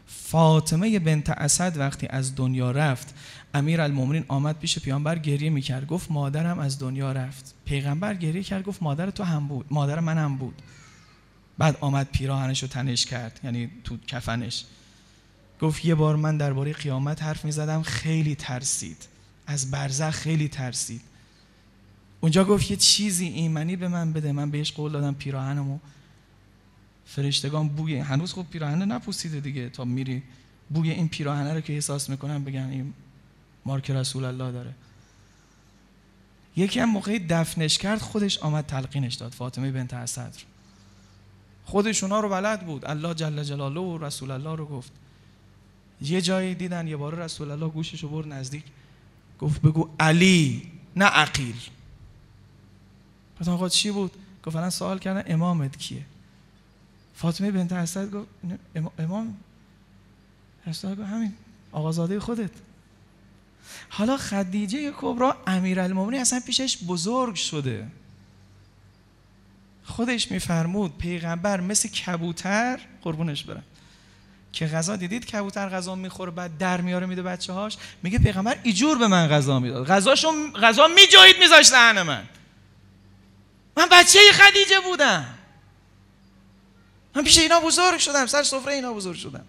فاطمه 0.07 0.99
بنت 0.99 1.31
اسد 1.31 1.76
وقتی 1.76 2.07
از 2.07 2.35
دنیا 2.37 2.70
رفت 2.70 3.14
امیر 3.55 3.80
المومنین 3.80 4.24
آمد 4.28 4.59
پیش 4.59 4.78
پیامبر 4.78 5.18
گریه 5.18 5.51
می‌کرد. 5.51 5.86
گفت 5.86 6.11
مادرم 6.11 6.59
از 6.59 6.78
دنیا 6.78 7.12
رفت. 7.12 7.55
پیغمبر 7.64 8.14
گریه 8.14 8.42
کرد 8.42 8.64
گفت 8.64 8.82
مادر 8.82 9.11
تو 9.11 9.24
هم 9.24 9.48
بود. 9.48 9.66
مادر 9.70 10.01
من 10.01 10.18
هم 10.18 10.36
بود. 10.36 10.62
بعد 11.59 11.78
آمد 11.80 12.09
پیراهنش 12.12 12.62
رو 12.62 12.68
تنش 12.68 13.07
کرد 13.07 13.40
یعنی 13.44 13.70
تو 13.84 13.96
کفنش. 14.07 14.64
گفت 15.61 15.84
یه 15.84 15.94
بار 15.94 16.16
من 16.16 16.36
درباره 16.36 16.72
قیامت 16.72 17.22
حرف 17.22 17.44
می‌زدم 17.44 17.82
خیلی 17.82 18.34
ترسید. 18.34 18.96
از 19.46 19.70
برزخ 19.70 20.11
خیلی 20.11 20.48
ترسید. 20.48 21.01
اونجا 22.20 22.44
گفت 22.44 22.70
یه 22.70 22.76
چیزی 22.76 23.26
ایمنی 23.26 23.76
به 23.76 23.88
من 23.88 24.12
بده. 24.12 24.32
من 24.32 24.51
بهش 24.51 24.72
قول 24.72 24.92
دادم 24.92 25.14
پیراهنمو. 25.14 25.78
فرشتگان 27.07 27.68
بوی 27.68 27.98
هنوز 27.98 28.32
خب 28.32 28.46
پیراهنه 28.51 28.84
نپوسیده 28.84 29.40
دیگه. 29.40 29.68
تا 29.68 29.84
میری 29.84 30.22
بوی 30.70 30.90
این 30.90 31.09
پیراهنه 31.09 31.55
رو 31.55 31.61
که 31.61 31.72
احساس 31.72 32.11
می‌کنن 32.11 32.44
بگن 32.44 32.68
این 32.70 32.94
مارک 33.64 33.90
رسول 33.90 34.24
الله 34.24 34.52
داره. 34.52 34.74
یکی 36.56 36.80
هم 36.80 36.90
موقعی 36.90 37.18
دفنش 37.18 37.78
کرد 37.78 37.98
خودش 37.98 38.38
آمد 38.38 38.66
تلقینش 38.66 39.14
داد 39.14 39.32
فاطمه 39.32 39.70
بنت 39.70 39.94
اسد 39.94 40.34
خودش 41.64 42.02
اونا 42.04 42.20
رو 42.20 42.28
بلد 42.28 42.66
بود 42.66 42.84
الله 42.84 43.14
جل 43.14 43.42
جلاله 43.42 43.80
و 43.80 43.98
رسول 43.98 44.30
الله 44.30 44.54
رو 44.54 44.66
گفت. 44.66 44.92
یه 46.02 46.20
جایی 46.20 46.54
دیدن 46.54 46.88
یه 46.88 46.96
بار 46.96 47.14
رسول 47.14 47.50
الله 47.50 47.68
گوشش 47.68 48.02
رو 48.02 48.08
برد 48.08 48.32
نزدیک 48.32 48.64
گفت 49.40 49.62
بگو 49.62 49.90
علی 50.00 50.72
نه 50.96 51.04
عقیل. 51.04 51.56
گفتم 53.40 53.52
آقا 53.52 53.68
چی 53.68 53.90
بود؟ 53.90 54.12
گفت 54.44 54.56
الان 54.56 54.70
سوال 54.70 54.98
کردن 54.98 55.32
امامت 55.32 55.76
کیه؟ 55.76 56.04
فاطمه 57.14 57.50
بنت 57.50 57.72
اسد 57.72 58.11
گفت 58.11 58.28
امام؟ 58.98 59.36
رسول 60.66 60.94
گفت 60.94 61.08
همین 61.08 61.32
آقازاده 61.72 62.20
خودت. 62.20 62.50
حالا 63.88 64.16
خدیجه 64.16 64.92
کبرا 64.96 65.36
امیرالمومنین 65.46 66.20
اصلا 66.20 66.40
پیشش 66.46 66.78
بزرگ 66.86 67.34
شده. 67.34 67.86
خودش 69.84 70.30
میفرمود 70.30 70.98
پیغمبر 70.98 71.61
مثل 71.61 71.88
کبوتر 71.88 72.80
قربونش 73.02 73.44
برم 73.44 73.62
که 74.52 74.66
غذا 74.66 74.96
دیدید 74.96 75.26
کبوتر 75.26 75.68
غذا 75.68 75.94
می‌خوره 75.94 76.30
بعد 76.30 76.58
در 76.58 76.80
میاره 76.80 77.06
میده 77.06 77.22
بچه 77.22 77.52
هاش 77.52 77.76
میگه 78.02 78.18
پیغمبر 78.18 78.58
ایجور 78.62 78.98
به 78.98 79.06
من 79.06 79.28
غذا 79.28 79.58
می‌داد. 79.58 79.86
غذاشو 79.86 80.52
غذا 80.52 80.88
میجایید 80.88 81.36
میذاشت 81.40 81.70
دهن 81.70 82.02
من. 82.02 82.24
من 83.76 83.88
بچه 83.92 84.18
خدیجه 84.32 84.80
بودم. 84.84 85.34
من 87.16 87.24
پیش 87.24 87.38
اینا 87.38 87.61
بزرگ 87.61 87.98
شدم 87.98 88.26
سر 88.26 88.42
سفره 88.42 88.74
اینا 88.74 88.92
بزرگ 88.92 89.16
شدم. 89.16 89.44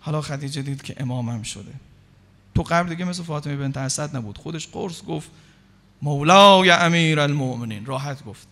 حالا 0.00 0.20
خدیجه 0.20 0.62
دید 0.62 0.82
که 0.82 0.94
امامم 0.98 1.42
شده. 1.42 1.72
تو 2.58 2.64
قبل 2.64 2.88
دیگه 2.88 3.04
مثل 3.04 3.22
فاطمه 3.22 3.56
بنت 3.56 3.76
اسد 3.76 4.16
نبود. 4.16 4.38
خودش 4.38 4.68
قرص 4.68 5.02
گفت 5.02 5.30
مولای 6.02 6.70
امیر 6.70 7.20
المؤمنین. 7.20 7.86
راحت 7.86 8.24
گفت. 8.24 8.48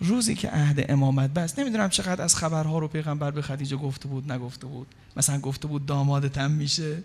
روزی 0.00 0.34
که 0.34 0.48
عهد 0.48 0.90
امامت 0.90 1.30
بست 1.30 1.58
نمی‌دونم 1.58 1.88
چقدر 1.88 2.22
از 2.22 2.36
خبرها 2.36 2.78
رو 2.78 2.88
پیغمبر 2.88 3.30
به 3.30 3.42
خدیجه 3.42 3.76
گفته 3.76 4.08
بود 4.08 4.32
نگفته 4.32 4.66
بود. 4.66 4.86
مثلا 5.16 5.38
گفته 5.38 5.68
بود 5.68 5.86
دامادتم 5.86 6.50
میشه. 6.50 7.02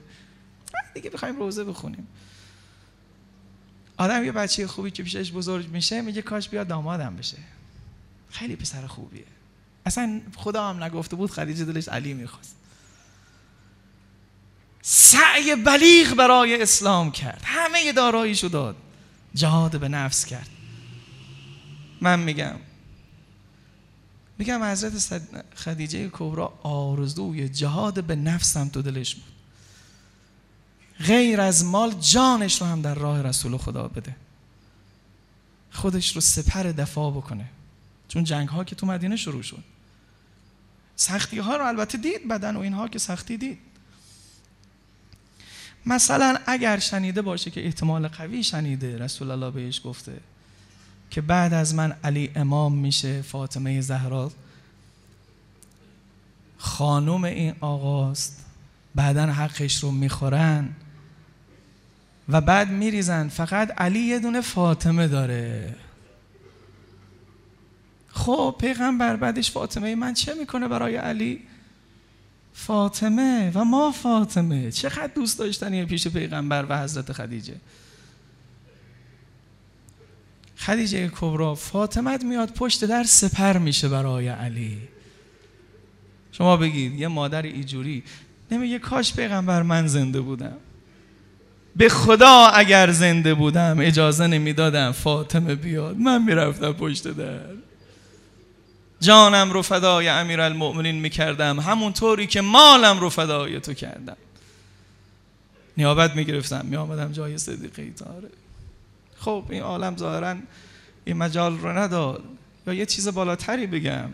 دیگه 0.94 1.10
بخوایم 1.10 1.36
روزه 1.36 1.64
بخونیم. 1.64 2.08
آدم 3.98 4.24
یه 4.24 4.32
بچه 4.32 4.68
خوبی 4.68 4.92
که 4.92 5.04
پیشش 5.04 5.32
بزرگ 5.32 5.70
میشه 5.70 6.02
میگه 6.02 6.22
کاش 6.22 6.50
بیا 6.50 6.64
دامادم 6.64 7.16
بشه. 7.16 7.38
خیلی 8.30 8.56
پسر 8.56 8.88
خوبیه. 8.88 9.26
اصلا 9.86 10.22
خدا 10.36 10.70
هم 10.70 10.84
نگفته 10.84 11.16
بود 11.16 11.32
خدیجه 11.32 11.66
دلش 11.66 11.88
علی 11.88 12.14
می‌خواست. 12.14 12.56
سعی 14.86 15.56
بلیغ 15.56 16.14
برای 16.14 16.62
اسلام 16.62 17.12
کرد. 17.12 17.42
همه 17.46 17.92
داراییشو 17.92 18.48
داد. 18.48 18.76
جهاد 19.34 19.80
به 19.80 19.88
نفس 19.88 20.26
کرد. 20.26 20.50
من 22.02 22.20
میگم 22.20 22.56
میگم 24.38 24.64
حضرت 24.64 25.22
خدیجه 25.56 26.10
کبرا 26.14 26.60
آرزوی 26.64 27.50
جهاد 27.50 28.04
به 28.04 28.16
نفسم 28.16 28.70
تو 28.70 28.82
دلش 28.82 29.16
بود. 29.16 29.34
غیر 31.00 31.42
از 31.42 31.66
مال 31.66 31.94
جانش 31.94 32.62
رو 32.62 32.68
هم 32.68 32.82
در 32.82 32.96
راه 32.96 33.22
رسول 33.22 33.58
خدا 33.58 33.88
بده. 33.88 34.16
خودش 35.72 36.16
رو 36.16 36.22
سپر 36.22 36.64
دفاع 36.64 37.12
بکنه. 37.12 37.46
چون 38.08 38.24
جنگ 38.24 38.50
ها 38.50 38.64
که 38.64 38.76
تو 38.76 38.86
مدینه 38.86 39.16
شروع 39.16 39.42
شد. 39.42 39.64
سختی 40.96 41.40
ها 41.40 41.58
رو 41.58 41.66
البته 41.66 41.98
دید 41.98 42.28
بدن 42.28 42.56
و 42.56 42.60
اینها 42.60 42.88
که 42.88 43.00
سختی 43.00 43.38
دید. 43.38 43.60
مثلا 45.86 46.38
اگر 46.46 46.80
شنیده 46.80 47.22
باشه 47.22 47.52
که 47.52 47.66
احتمال 47.66 48.08
قوی 48.08 48.44
شنیده 48.44 48.98
رسول 48.98 49.32
الله 49.32 49.52
بهش 49.52 49.82
گفته 49.86 50.14
که 51.10 51.22
بعد 51.22 51.54
از 51.54 51.76
من 51.76 51.96
علی 52.04 52.32
امام 52.36 52.76
میشه 52.76 53.22
فاطمه 53.22 53.82
زهرا. 53.82 54.32
خانم 56.58 57.24
این 57.24 57.56
آقاست 57.60 58.46
بعدا 58.96 59.26
حقش 59.26 59.84
رو 59.84 59.92
می‌خورن 59.92 60.70
و 62.30 62.42
بعد 62.42 62.70
میریزن. 62.70 63.28
فقط 63.28 63.82
علی 63.82 64.00
یه 64.00 64.20
دونه 64.20 64.42
فاطمه 64.42 65.08
داره. 65.08 65.76
خب 68.10 68.56
پیغمبر 68.60 69.16
بعدش 69.16 69.52
فاطمه 69.52 69.96
من 69.96 70.14
چه 70.14 70.34
می‌کنه 70.34 70.68
برای 70.68 70.96
علی؟ 70.96 71.42
فاطمه 72.54 73.52
و 73.56 73.64
ما 73.64 73.92
فاطمه. 73.92 74.72
چقدر 74.72 75.12
دوست 75.16 75.40
داشتنی 75.40 75.86
پیش 75.86 76.08
پیغمبر 76.08 76.66
و 76.70 76.84
حضرت 76.84 77.12
خدیجه. 77.12 77.56
خدیجه 80.58 81.12
کبرا 81.16 81.56
فاطمت 81.56 82.24
میاد 82.24 82.50
پشت 82.50 82.86
در 82.86 83.04
سپر 83.04 83.58
میشه 83.58 83.90
برای 83.90 84.28
علی. 84.28 84.78
شما 86.32 86.58
بگید 86.58 86.94
یه 86.94 87.08
مادر 87.08 87.42
ایجوری. 87.42 88.04
نمیگه 88.52 88.80
کاش 88.80 89.14
پیغمبر 89.14 89.62
من 89.62 89.88
زنده 89.88 90.22
بودم. 90.22 90.58
به 91.76 91.90
خدا 91.90 92.48
اگر 92.48 92.92
زنده 92.92 93.34
بودم 93.34 93.78
اجازه 93.80 94.28
نمی‌دادم 94.28 94.92
فاطمه 94.92 95.56
بیاد. 95.56 95.98
من 95.98 96.24
می‌رفتم 96.24 96.72
پشت 96.74 97.08
در. 97.08 97.40
جانم 99.04 99.52
رو 99.52 99.62
فدای 99.62 100.08
امیر 100.08 100.42
المؤمنین 100.42 100.96
می‌کردم. 100.96 101.60
همونطوری 101.60 102.28
که 102.28 102.42
مالم 102.42 103.00
رو 103.00 103.10
فدای 103.10 103.60
تو 103.60 103.74
کردم. 103.74 104.18
نیابت 105.78 106.16
می‌گرفتم. 106.16 106.66
میآمدم 106.66 107.12
جای 107.12 107.38
صدیقه 107.38 107.92
تاره 107.92 108.30
خب 109.20 109.44
این 109.50 109.62
عالم 109.62 109.98
ظاهرا 109.98 110.36
این 111.06 111.18
مجال 111.18 111.58
رو 111.58 111.78
نداد. 111.78 112.24
یا 112.68 112.74
یه 112.74 112.86
چیز 112.86 113.08
بالاتری 113.08 113.68
بگم. 113.68 114.10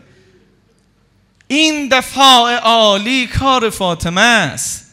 این 1.47 1.87
دفاع 1.91 2.55
عالی 2.55 3.27
کار 3.27 3.69
فاطمه 3.69 4.21
است. 4.21 4.85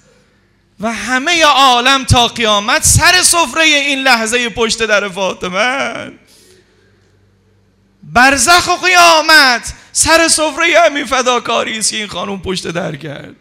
و 0.81 0.93
همه 0.93 1.45
عالم 1.45 2.05
تا 2.05 2.29
قیامت 2.29 2.85
سر 2.85 3.23
سفره 3.23 3.63
این 3.63 3.99
لحظه 3.99 4.49
پشت 4.49 4.87
در 4.87 5.09
فاطمه. 5.09 6.13
برزخ 8.03 8.69
و 8.69 8.87
قیامت 8.87 9.75
سر 9.97 10.29
سفره 10.29 10.67
همین 10.87 11.05
فداکاری 11.05 11.79
است 11.79 11.91
که 11.91 11.97
این 11.97 12.07
خانم 12.07 12.41
پشت 12.41 12.69
در 12.69 12.97
کرد. 12.97 13.35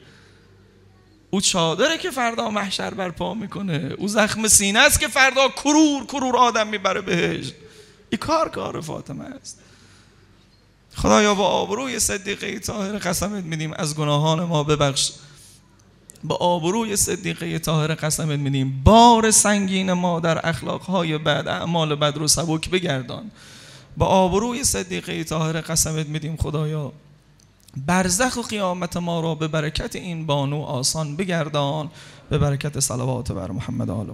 او 1.30 1.42
چادره 1.42 1.98
که 1.98 2.12
فردا 2.12 2.50
محشر 2.50 2.94
برپا 2.94 3.34
می‌کنه. 3.34 3.94
او 3.98 4.08
زخم 4.08 4.48
سینه 4.48 4.80
است 4.80 5.00
که 5.00 5.08
فردا 5.08 5.48
کرور 5.48 6.06
کرور 6.06 6.38
آدم 6.38 6.68
می‌بره 6.68 7.02
بهش. 7.02 7.52
این 8.10 8.20
کار 8.20 8.50
کار 8.50 8.82
فاطمه 8.82 9.26
است. 9.26 9.60
خدایا 10.96 11.36
با 11.36 11.48
آبروی 11.48 12.00
صدیقه 12.00 12.60
طاهر 12.60 12.98
قسمت 12.98 13.44
میدیم. 13.44 13.74
از 13.74 13.96
گناهان 13.96 14.44
ما 14.44 14.64
ببخش. 14.64 15.12
با 16.24 16.36
آبروی 16.36 16.96
صدیقه 16.96 17.60
طاهر 17.60 17.96
قسمت 17.96 18.40
میدیم. 18.40 18.82
بار 18.84 19.32
سنگین 19.32 19.94
ما 19.94 20.20
در 20.20 20.50
اخلاقهای 20.50 21.18
بد 21.18 21.48
اعمال 21.48 21.96
بد 21.96 22.18
رو 22.18 22.28
سبک 22.28 22.70
بگردان. 22.70 23.32
با 23.98 24.06
آبروی 24.06 24.64
صدیقه 24.64 25.24
طاهر 25.24 25.62
قسمت 25.62 26.08
میدیم 26.08 26.36
خدایا. 26.36 26.92
برزخ 27.78 28.38
و 28.38 28.42
قیامت 28.42 28.98
ما 28.98 29.20
را 29.20 29.36
به 29.36 29.48
برکت 29.48 29.96
این 29.96 30.26
بانو 30.26 30.62
آسان 30.62 31.16
بگردان. 31.16 31.92
به 32.30 32.38
برکت 32.38 32.80
صلوات 32.80 33.32
بر 33.32 33.52
محمد 33.52 33.90
آل 33.90 34.08